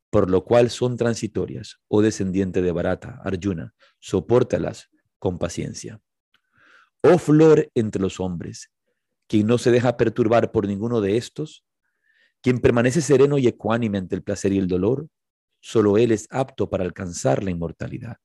por 0.10 0.30
lo 0.30 0.43
cual 0.43 0.70
son 0.70 0.97
transitorias. 0.97 1.80
Oh 1.88 2.01
descendiente 2.01 2.62
de 2.62 2.72
Barata, 2.72 3.22
Arjuna, 3.24 3.74
sopórtalas 3.99 4.89
con 5.18 5.38
paciencia. 5.38 6.01
Oh 7.01 7.18
flor 7.18 7.70
entre 7.76 8.01
los 8.01 8.20
hombres, 8.20 8.72
quien 9.28 9.47
no 9.47 9.57
se 9.57 9.72
deja 9.72 9.97
perturbar 9.97 10.51
por 10.51 10.68
ninguno 10.68 11.01
de 11.01 11.18
estos, 11.18 11.64
quien 12.41 12.60
permanece 12.60 13.01
sereno 13.01 13.38
y 13.38 13.47
ecuánime 13.47 13.97
ante 13.97 14.16
el 14.16 14.24
placer 14.24 14.53
y 14.53 14.57
el 14.57 14.68
dolor, 14.68 15.07
solo 15.62 15.97
él 15.97 16.12
es 16.12 16.28
apto 16.30 16.70
para 16.70 16.84
alcanzar 16.84 17.43
la 17.43 17.51
inmortalidad. 17.51 18.18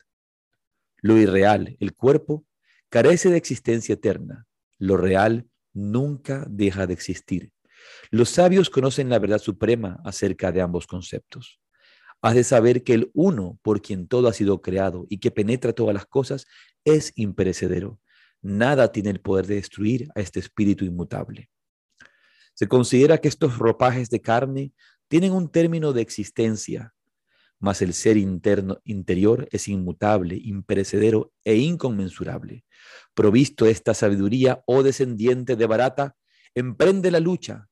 Lo 1.02 1.16
irreal, 1.18 1.76
el 1.80 1.94
cuerpo, 1.94 2.46
carece 2.88 3.28
de 3.28 3.36
existencia 3.36 3.94
eterna. 3.94 4.46
Lo 4.78 4.96
real 4.96 5.48
nunca 5.72 6.46
deja 6.48 6.86
de 6.86 6.94
existir. 6.94 7.52
Los 8.10 8.30
sabios 8.30 8.70
conocen 8.70 9.08
la 9.08 9.18
verdad 9.18 9.38
suprema 9.38 10.00
acerca 10.04 10.52
de 10.52 10.62
ambos 10.62 10.86
conceptos. 10.86 11.60
Has 12.24 12.34
de 12.34 12.42
saber 12.42 12.84
que 12.84 12.94
el 12.94 13.10
uno 13.12 13.58
por 13.60 13.82
quien 13.82 14.08
todo 14.08 14.28
ha 14.28 14.32
sido 14.32 14.62
creado 14.62 15.04
y 15.10 15.18
que 15.18 15.30
penetra 15.30 15.74
todas 15.74 15.92
las 15.92 16.06
cosas 16.06 16.46
es 16.82 17.12
imperecedero. 17.16 18.00
Nada 18.40 18.92
tiene 18.92 19.10
el 19.10 19.20
poder 19.20 19.46
de 19.46 19.56
destruir 19.56 20.08
a 20.14 20.22
este 20.22 20.40
espíritu 20.40 20.86
inmutable. 20.86 21.50
Se 22.54 22.66
considera 22.66 23.18
que 23.18 23.28
estos 23.28 23.58
ropajes 23.58 24.08
de 24.08 24.22
carne 24.22 24.72
tienen 25.08 25.32
un 25.32 25.50
término 25.50 25.92
de 25.92 26.00
existencia, 26.00 26.94
mas 27.58 27.82
el 27.82 27.92
ser 27.92 28.16
interno, 28.16 28.80
interior 28.84 29.46
es 29.50 29.68
inmutable, 29.68 30.40
imperecedero 30.42 31.30
e 31.44 31.56
inconmensurable. 31.56 32.64
Provisto 33.12 33.66
esta 33.66 33.92
sabiduría, 33.92 34.62
oh 34.64 34.82
descendiente 34.82 35.56
de 35.56 35.66
Barata, 35.66 36.16
emprende 36.54 37.10
la 37.10 37.20
lucha. 37.20 37.68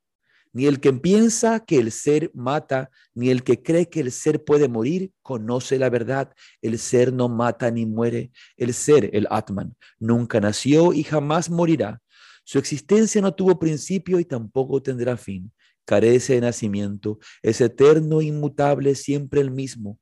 Ni 0.53 0.67
el 0.67 0.81
que 0.81 0.93
piensa 0.93 1.61
que 1.61 1.79
el 1.79 1.91
ser 1.93 2.31
mata, 2.35 2.91
ni 3.15 3.31
el 3.31 3.43
que 3.43 3.63
cree 3.63 3.89
que 3.89 4.01
el 4.01 4.13
ser 4.13 4.45
puede 4.45 4.69
morir, 4.69 5.13
conoce 5.23 5.79
la 5.79 5.89
verdad. 5.89 6.35
El 6.61 6.79
ser 6.79 7.13
no 7.13 7.29
mata 7.29 7.71
ni 7.71 7.87
muere. 7.87 8.31
El 8.57 8.75
ser, 8.75 9.09
el 9.15 9.27
Atman, 9.31 9.75
nunca 9.99 10.41
nació 10.41 10.93
y 10.93 11.05
jamás 11.05 11.49
morirá. 11.49 12.03
Su 12.45 12.59
existencia 12.59 13.23
no 13.23 13.35
tuvo 13.35 13.59
principio 13.59 14.21
y 14.21 14.25
tampoco 14.25 14.83
tendrá 14.83 15.17
fin. 15.17 15.53
Carece 15.85 16.35
de 16.35 16.43
nacimiento, 16.43 17.19
es 17.43 17.61
eterno, 17.61 18.21
inmutable, 18.21 18.95
siempre 18.95 19.41
el 19.41 19.51
mismo. 19.51 19.99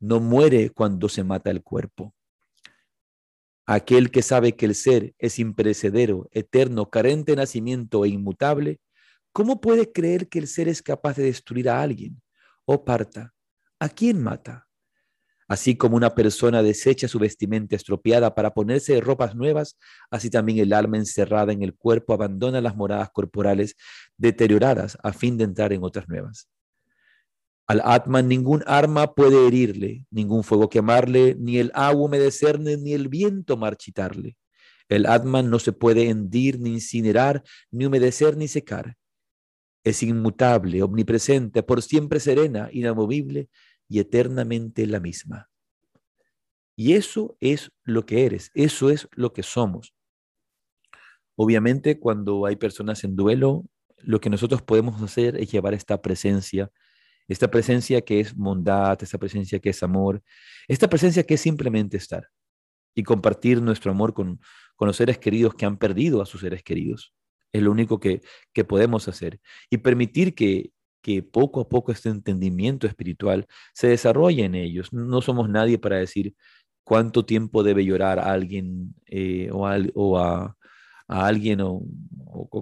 No 0.00 0.20
muere 0.20 0.70
cuando 0.70 1.08
se 1.08 1.24
mata 1.24 1.50
el 1.50 1.62
cuerpo. 1.62 2.14
Aquel 3.66 4.10
que 4.10 4.22
sabe 4.22 4.56
que 4.56 4.66
el 4.66 4.74
ser 4.74 5.14
es 5.18 5.38
imperecedero, 5.38 6.28
eterno, 6.32 6.90
carente 6.90 7.32
de 7.32 7.36
nacimiento 7.36 8.04
e 8.04 8.08
inmutable, 8.08 8.80
¿cómo 9.38 9.60
puede 9.60 9.92
creer 9.92 10.28
que 10.28 10.40
el 10.40 10.48
ser 10.48 10.66
es 10.66 10.82
capaz 10.82 11.16
de 11.16 11.22
destruir 11.22 11.70
a 11.70 11.80
alguien? 11.80 12.20
Oh 12.64 12.84
parta, 12.84 13.32
¿a 13.78 13.88
quién 13.88 14.20
mata? 14.20 14.66
Así 15.46 15.76
como 15.76 15.94
una 15.94 16.12
persona 16.12 16.60
desecha 16.60 17.06
su 17.06 17.20
vestimenta 17.20 17.76
estropeada 17.76 18.34
para 18.34 18.52
ponerse 18.52 19.00
ropas 19.00 19.36
nuevas, 19.36 19.78
así 20.10 20.28
también 20.28 20.58
el 20.58 20.72
alma 20.72 20.96
encerrada 20.96 21.52
en 21.52 21.62
el 21.62 21.76
cuerpo 21.76 22.14
abandona 22.14 22.60
las 22.60 22.74
moradas 22.74 23.10
corporales 23.10 23.76
deterioradas 24.16 24.98
a 25.04 25.12
fin 25.12 25.38
de 25.38 25.44
entrar 25.44 25.72
en 25.72 25.84
otras 25.84 26.08
nuevas. 26.08 26.48
Al 27.68 27.80
Atman 27.84 28.26
ningún 28.26 28.64
arma 28.66 29.14
puede 29.14 29.46
herirle, 29.46 30.04
ningún 30.10 30.42
fuego 30.42 30.68
quemarle, 30.68 31.36
ni 31.38 31.58
el 31.58 31.70
agua 31.74 32.06
humedecerle, 32.06 32.76
ni 32.76 32.92
el 32.92 33.06
viento 33.06 33.56
marchitarle. 33.56 34.36
El 34.88 35.06
Atman 35.06 35.48
no 35.48 35.60
se 35.60 35.72
puede 35.72 36.08
hendir, 36.08 36.58
ni 36.58 36.70
incinerar, 36.70 37.44
ni 37.70 37.86
humedecer, 37.86 38.36
ni 38.36 38.48
secar. 38.48 38.97
Es 39.88 40.02
inmutable, 40.02 40.82
omnipresente, 40.82 41.62
por 41.62 41.80
siempre 41.80 42.20
serena, 42.20 42.68
inamovible, 42.72 43.48
y 43.88 44.00
eternamente 44.00 44.86
la 44.86 45.00
misma. 45.00 45.48
Y 46.76 46.92
eso 46.92 47.36
es 47.40 47.72
lo 47.84 48.04
que 48.04 48.26
eres, 48.26 48.50
eso 48.54 48.90
es 48.90 49.08
lo 49.12 49.32
que 49.32 49.42
somos. 49.42 49.94
Obviamente, 51.36 51.98
cuando 51.98 52.44
hay 52.44 52.56
personas 52.56 53.02
en 53.02 53.16
duelo, 53.16 53.64
lo 53.96 54.20
que 54.20 54.28
nosotros 54.28 54.60
podemos 54.60 55.00
hacer 55.02 55.36
es 55.36 55.50
llevar 55.50 55.72
esta 55.72 56.02
presencia, 56.02 56.70
esta 57.26 57.50
presencia 57.50 58.02
que 58.02 58.20
es 58.20 58.34
bondad, 58.34 59.02
esta 59.02 59.18
presencia 59.18 59.58
que 59.58 59.70
es 59.70 59.82
amor, 59.82 60.22
esta 60.68 60.88
presencia 60.88 61.24
que 61.24 61.34
es 61.34 61.40
simplemente 61.40 61.96
estar 61.96 62.28
y 62.94 63.02
compartir 63.02 63.62
nuestro 63.62 63.90
amor 63.90 64.12
con, 64.12 64.38
con 64.76 64.86
los 64.86 64.96
seres 64.96 65.18
queridos 65.18 65.54
que 65.54 65.64
han 65.64 65.78
perdido 65.78 66.20
a 66.20 66.26
sus 66.26 66.42
seres 66.42 66.62
queridos. 66.62 67.14
Es 67.52 67.62
lo 67.62 67.70
único 67.70 67.98
que, 68.00 68.20
que 68.52 68.64
podemos 68.64 69.08
hacer. 69.08 69.40
Y 69.70 69.78
permitir 69.78 70.34
que, 70.34 70.72
que 71.02 71.22
poco 71.22 71.60
a 71.60 71.68
poco 71.68 71.92
este 71.92 72.08
entendimiento 72.08 72.86
espiritual 72.86 73.46
se 73.74 73.88
desarrolle 73.88 74.44
en 74.44 74.54
ellos. 74.54 74.92
No 74.92 75.22
somos 75.22 75.48
nadie 75.48 75.78
para 75.78 75.96
decir 75.96 76.34
cuánto 76.84 77.24
tiempo 77.24 77.62
debe 77.62 77.84
llorar 77.84 78.18
a 78.18 78.32
alguien 78.32 78.94
eh, 79.06 79.50
o, 79.52 79.66
a, 80.18 80.56
alguien 81.06 81.60
o, 81.62 81.82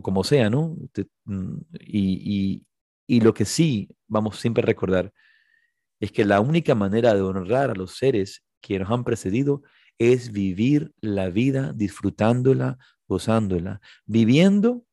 como 0.02 0.24
sea, 0.24 0.50
¿no? 0.50 0.76
Mm, 1.24 1.58
y, 1.80 2.64
y 3.06 3.20
lo 3.20 3.34
que 3.34 3.44
sí 3.44 3.88
vamos 4.08 4.38
siempre 4.38 4.62
a 4.62 4.66
recordar 4.66 5.12
es 6.00 6.12
que 6.12 6.24
la 6.24 6.40
única 6.40 6.74
manera 6.74 7.14
de 7.14 7.22
honrar 7.22 7.70
a 7.70 7.74
los 7.74 7.96
seres 7.96 8.44
que 8.60 8.78
nos 8.78 8.90
han 8.90 9.04
precedido 9.04 9.62
es 9.98 10.32
vivir 10.32 10.92
la 11.00 11.30
vida 11.30 11.72
disfrutándola, 11.72 12.78
gozándola, 13.08 13.80
viviendo 14.04 14.84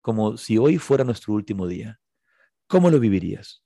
como 0.00 0.36
si 0.36 0.58
hoy 0.58 0.78
fuera 0.78 1.04
nuestro 1.04 1.34
último 1.34 1.66
día. 1.66 2.00
¿Cómo 2.66 2.90
lo 2.90 3.00
vivirías? 3.00 3.62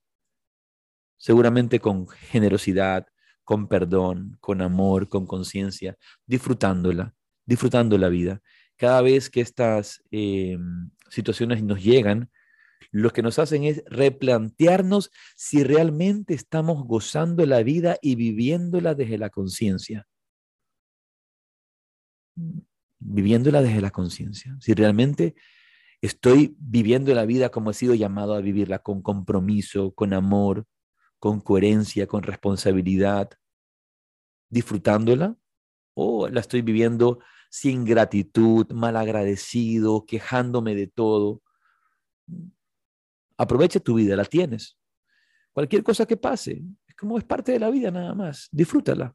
Seguramente 1.16 1.80
con 1.80 2.08
generosidad, 2.08 3.06
con 3.44 3.68
perdón, 3.68 4.38
con 4.40 4.62
amor, 4.62 5.08
con 5.08 5.26
conciencia, 5.26 5.96
disfrutándola, 6.26 7.14
disfrutando 7.44 7.98
la 7.98 8.08
vida. 8.08 8.40
Cada 8.76 9.02
vez 9.02 9.30
que 9.30 9.40
estas 9.40 10.02
eh, 10.10 10.58
situaciones 11.10 11.62
nos 11.62 11.82
llegan, 11.82 12.30
lo 12.90 13.10
que 13.10 13.22
nos 13.22 13.38
hacen 13.38 13.64
es 13.64 13.82
replantearnos 13.86 15.10
si 15.36 15.62
realmente 15.62 16.34
estamos 16.34 16.84
gozando 16.86 17.46
la 17.46 17.62
vida 17.62 17.96
y 18.02 18.16
viviéndola 18.16 18.94
desde 18.94 19.18
la 19.18 19.30
conciencia. 19.30 20.06
Viviéndola 23.04 23.62
desde 23.62 23.80
la 23.80 23.90
conciencia. 23.90 24.56
Si 24.60 24.74
realmente 24.74 25.34
estoy 26.00 26.56
viviendo 26.58 27.14
la 27.14 27.24
vida 27.24 27.50
como 27.50 27.70
he 27.70 27.74
sido 27.74 27.94
llamado 27.94 28.34
a 28.34 28.40
vivirla, 28.40 28.80
con 28.80 29.02
compromiso, 29.02 29.92
con 29.94 30.12
amor, 30.12 30.66
con 31.18 31.40
coherencia, 31.40 32.06
con 32.06 32.22
responsabilidad, 32.22 33.30
disfrutándola, 34.48 35.36
o 35.94 36.28
la 36.28 36.40
estoy 36.40 36.62
viviendo 36.62 37.20
sin 37.50 37.84
gratitud, 37.84 38.70
mal 38.72 38.96
agradecido, 38.96 40.06
quejándome 40.06 40.74
de 40.74 40.86
todo. 40.86 41.42
Aprovecha 43.36 43.78
tu 43.78 43.94
vida, 43.94 44.16
la 44.16 44.24
tienes. 44.24 44.78
Cualquier 45.52 45.82
cosa 45.82 46.06
que 46.06 46.16
pase, 46.16 46.62
es 46.86 46.94
como 46.94 47.18
es 47.18 47.24
parte 47.24 47.52
de 47.52 47.58
la 47.58 47.70
vida 47.70 47.90
nada 47.90 48.14
más, 48.14 48.48
disfrútala. 48.50 49.14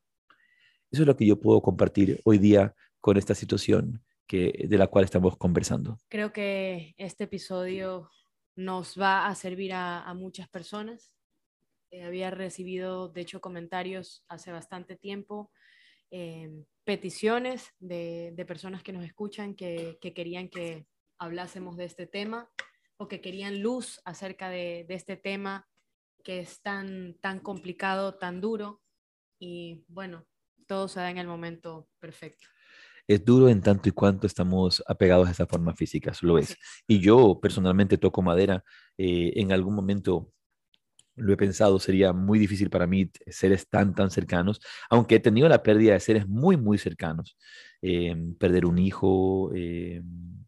Eso 0.92 1.02
es 1.02 1.08
lo 1.08 1.18
que 1.18 1.26
yo 1.26 1.40
puedo 1.40 1.62
compartir 1.62 2.22
hoy 2.24 2.38
día 2.38 2.76
con 3.08 3.16
esta 3.16 3.36
situación 3.36 4.04
que, 4.28 4.66
de 4.68 4.78
la 4.78 4.88
cual 4.88 5.06
estamos 5.06 5.38
conversando. 5.38 5.98
Creo 6.10 6.34
que 6.34 6.94
este 6.98 7.24
episodio 7.24 8.12
nos 8.58 9.00
va 9.00 9.28
a 9.28 9.34
servir 9.34 9.72
a, 9.72 10.14
muchas 10.14 10.50
personas. 10.50 11.14
Eh, 11.90 12.04
había 12.04 12.32
recibido, 12.32 13.08
de 13.08 13.22
hecho, 13.22 13.40
comentarios 13.40 14.26
hace 14.28 14.52
bastante 14.52 14.98
tiempo, 14.98 15.54
em, 16.12 16.66
peticiones 16.84 17.72
de, 17.80 18.44
personas 18.46 18.84
que 18.84 18.92
nos 18.92 19.06
escuchan 19.06 19.56
que, 19.56 19.98
que 20.02 20.14
querían 20.14 20.50
que 20.50 20.86
hablásemos 21.18 21.78
de 21.78 21.86
este 21.86 22.08
tema 22.08 22.52
o 22.98 23.08
que 23.08 23.22
querían 23.22 23.62
luz 23.62 24.02
acerca 24.04 24.50
de, 24.50 24.86
este 24.90 25.16
tema 25.16 25.66
que 26.26 26.40
es 26.40 26.62
tan, 26.62 27.14
tan 27.22 27.40
complicado, 27.40 28.16
tan 28.16 28.42
duro. 28.42 28.82
Y 29.40 29.86
bueno, 29.88 30.28
todo 30.68 30.90
se 30.90 31.00
da 31.00 31.10
en 31.10 31.20
el 31.20 31.28
momento 31.28 31.88
perfecto. 32.00 32.50
Es 33.08 33.24
duro 33.24 33.48
en 33.50 33.62
tanto 33.62 33.88
y 33.90 33.94
cuanto 33.94 34.28
estamos 34.28 34.84
apegados 34.88 35.28
a 35.30 35.32
esa 35.32 35.46
forma 35.48 35.74
física, 35.74 36.12
lo 36.22 36.38
es. 36.38 36.58
Y 36.88 37.00
yo 37.00 37.40
personalmente 37.42 37.98
toco 37.98 38.22
madera. 38.22 38.64
Eh, 38.98 39.34
en 39.38 39.52
algún 39.54 39.76
momento 39.76 40.34
lo 41.16 41.34
he 41.34 41.38
pensado, 41.38 41.80
sería 41.80 42.14
muy 42.14 42.40
difícil 42.40 42.70
para 42.70 42.88
mí 42.88 43.12
seres 43.28 43.68
tan, 43.70 43.96
tan 43.96 44.12
cercanos, 44.12 44.62
aunque 44.90 45.16
he 45.16 45.20
tenido 45.20 45.50
la 45.50 45.64
pérdida 45.64 45.94
de 45.94 46.00
seres 46.00 46.28
muy, 46.28 46.58
muy 46.58 46.78
cercanos. 46.78 47.38
Eh, 47.82 48.16
perder 48.40 48.66
un 48.66 48.78
hijo, 48.80 49.52
eh, 49.56 50.02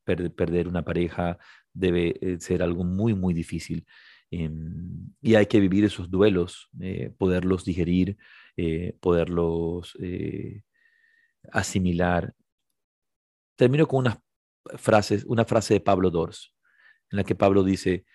perder 0.05 0.67
una 0.67 0.83
pareja, 0.83 1.37
debe 1.73 2.37
ser 2.39 2.61
algo 2.63 2.83
muy, 2.83 3.13
muy 3.15 3.33
difícil. 3.33 3.85
Y 4.31 5.35
hay 5.35 5.45
que 5.47 5.59
vivir 5.59 5.85
esos 5.85 6.11
duelos, 6.11 6.69
poderlos 7.17 7.65
digerir, 7.65 8.17
poderlos 8.99 9.95
asimilar. 11.51 12.33
Termino 13.59 13.89
con 13.89 13.99
unas 13.99 14.17
frases, 14.77 15.25
una 15.25 15.43
frase 15.43 15.73
de 15.73 15.81
Pablo 15.81 16.09
Dors, 16.09 16.53
en 17.11 17.17
la 17.17 17.25
que 17.25 17.35
Pablo 17.35 17.61
dice, 17.61 18.05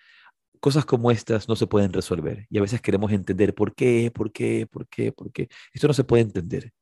cosas 0.59 0.85
como 0.85 1.11
estas 1.11 1.47
no 1.47 1.55
se 1.55 1.67
pueden 1.67 1.93
resolver. 1.93 2.47
Y 2.49 2.57
a 2.57 2.61
veces 2.61 2.81
queremos 2.81 3.11
entender 3.11 3.53
por 3.53 3.75
qué, 3.75 4.11
por 4.11 4.31
qué, 4.31 4.65
por 4.65 4.87
qué, 4.87 5.11
por 5.11 5.31
qué. 5.31 5.47
Esto 5.71 5.87
no 5.87 5.93
se 5.93 6.03
puede 6.03 6.23
entender. 6.23 6.73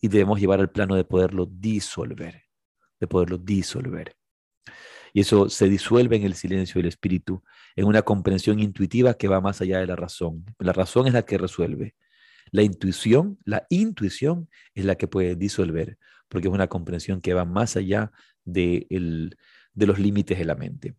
Y 0.00 0.06
debemos 0.06 0.38
llevar 0.38 0.60
al 0.60 0.70
plano 0.70 0.94
de 0.94 1.02
poderlo 1.02 1.46
disolver, 1.50 2.44
de 3.00 3.08
poderlo 3.08 3.38
disolver. 3.38 4.14
Y 5.12 5.22
eso 5.22 5.48
se 5.48 5.68
disuelve 5.68 6.14
en 6.14 6.22
el 6.22 6.34
silencio 6.34 6.78
del 6.78 6.86
espíritu, 6.86 7.42
en 7.74 7.86
una 7.86 8.02
comprensión 8.02 8.60
intuitiva 8.60 9.14
que 9.14 9.26
va 9.26 9.40
más 9.40 9.60
allá 9.60 9.80
de 9.80 9.88
la 9.88 9.96
razón. 9.96 10.44
La 10.60 10.72
razón 10.72 11.08
es 11.08 11.12
la 11.12 11.22
que 11.22 11.38
resuelve. 11.38 11.96
La 12.52 12.62
intuición, 12.62 13.40
la 13.44 13.66
intuición 13.68 14.48
es 14.74 14.84
la 14.84 14.94
que 14.94 15.08
puede 15.08 15.34
disolver, 15.34 15.98
porque 16.28 16.48
es 16.48 16.54
una 16.54 16.68
comprensión 16.68 17.20
que 17.20 17.34
va 17.34 17.44
más 17.44 17.76
allá 17.76 18.12
de, 18.44 18.86
de 19.72 19.86
los 19.86 19.98
límites 19.98 20.38
de 20.38 20.44
la 20.44 20.54
mente. 20.54 20.96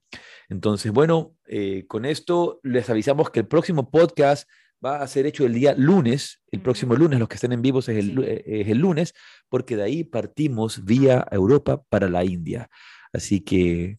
Entonces, 0.50 0.92
bueno, 0.92 1.36
eh, 1.48 1.86
con 1.88 2.06
esto 2.06 2.60
les 2.64 2.90
avisamos 2.90 3.30
que 3.30 3.42
el 3.42 3.48
próximo 3.48 3.90
podcast 3.90 4.50
va 4.84 5.02
a 5.02 5.08
ser 5.08 5.26
hecho 5.26 5.46
el 5.46 5.54
día 5.54 5.74
lunes, 5.76 6.42
el 6.52 6.62
próximo 6.62 6.96
lunes, 6.96 7.20
los 7.20 7.28
que 7.28 7.36
estén 7.36 7.52
en 7.52 7.62
vivos 7.62 7.90
es 7.90 7.98
el, 7.98 8.24
eh, 8.24 8.44
es 8.46 8.68
el 8.68 8.78
lunes, 8.78 9.14
porque 9.50 9.76
de 9.76 9.84
ahí 9.84 10.04
partimos 10.04 10.86
vía 10.86 11.26
Europa 11.32 11.84
para 11.90 12.10
la 12.10 12.24
India. 12.24 12.70
Así 13.12 13.42
que 13.42 13.98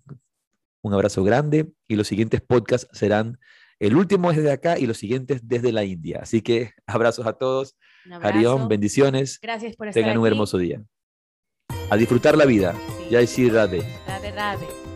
un 0.82 0.94
abrazo 0.94 1.24
grande 1.24 1.72
y 1.88 1.96
los 1.96 2.06
siguientes 2.06 2.40
podcasts 2.40 2.88
serán, 2.92 3.38
el 3.80 3.96
último 3.96 4.30
es 4.30 4.36
desde 4.36 4.52
acá 4.52 4.78
y 4.78 4.86
los 4.86 4.98
siguientes 4.98 5.40
desde 5.46 5.72
la 5.72 5.84
India. 5.84 6.20
Así 6.22 6.42
que 6.42 6.72
abrazos 6.86 7.26
a 7.26 7.34
todos. 7.34 7.76
Harión, 8.22 8.68
bendiciones. 8.68 9.38
Gracias 9.42 9.76
por 9.76 9.88
estar 9.88 10.02
Tengan 10.02 10.18
un 10.18 10.26
hermoso 10.26 10.58
día. 10.58 10.82
A 11.90 11.96
disfrutar 11.96 12.36
la 12.36 12.44
vida. 12.44 12.74
Sí. 12.98 13.06
Ya 13.10 13.20
Rade. 13.48 13.82
Rade, 14.06 14.30
Rade. 14.32 14.87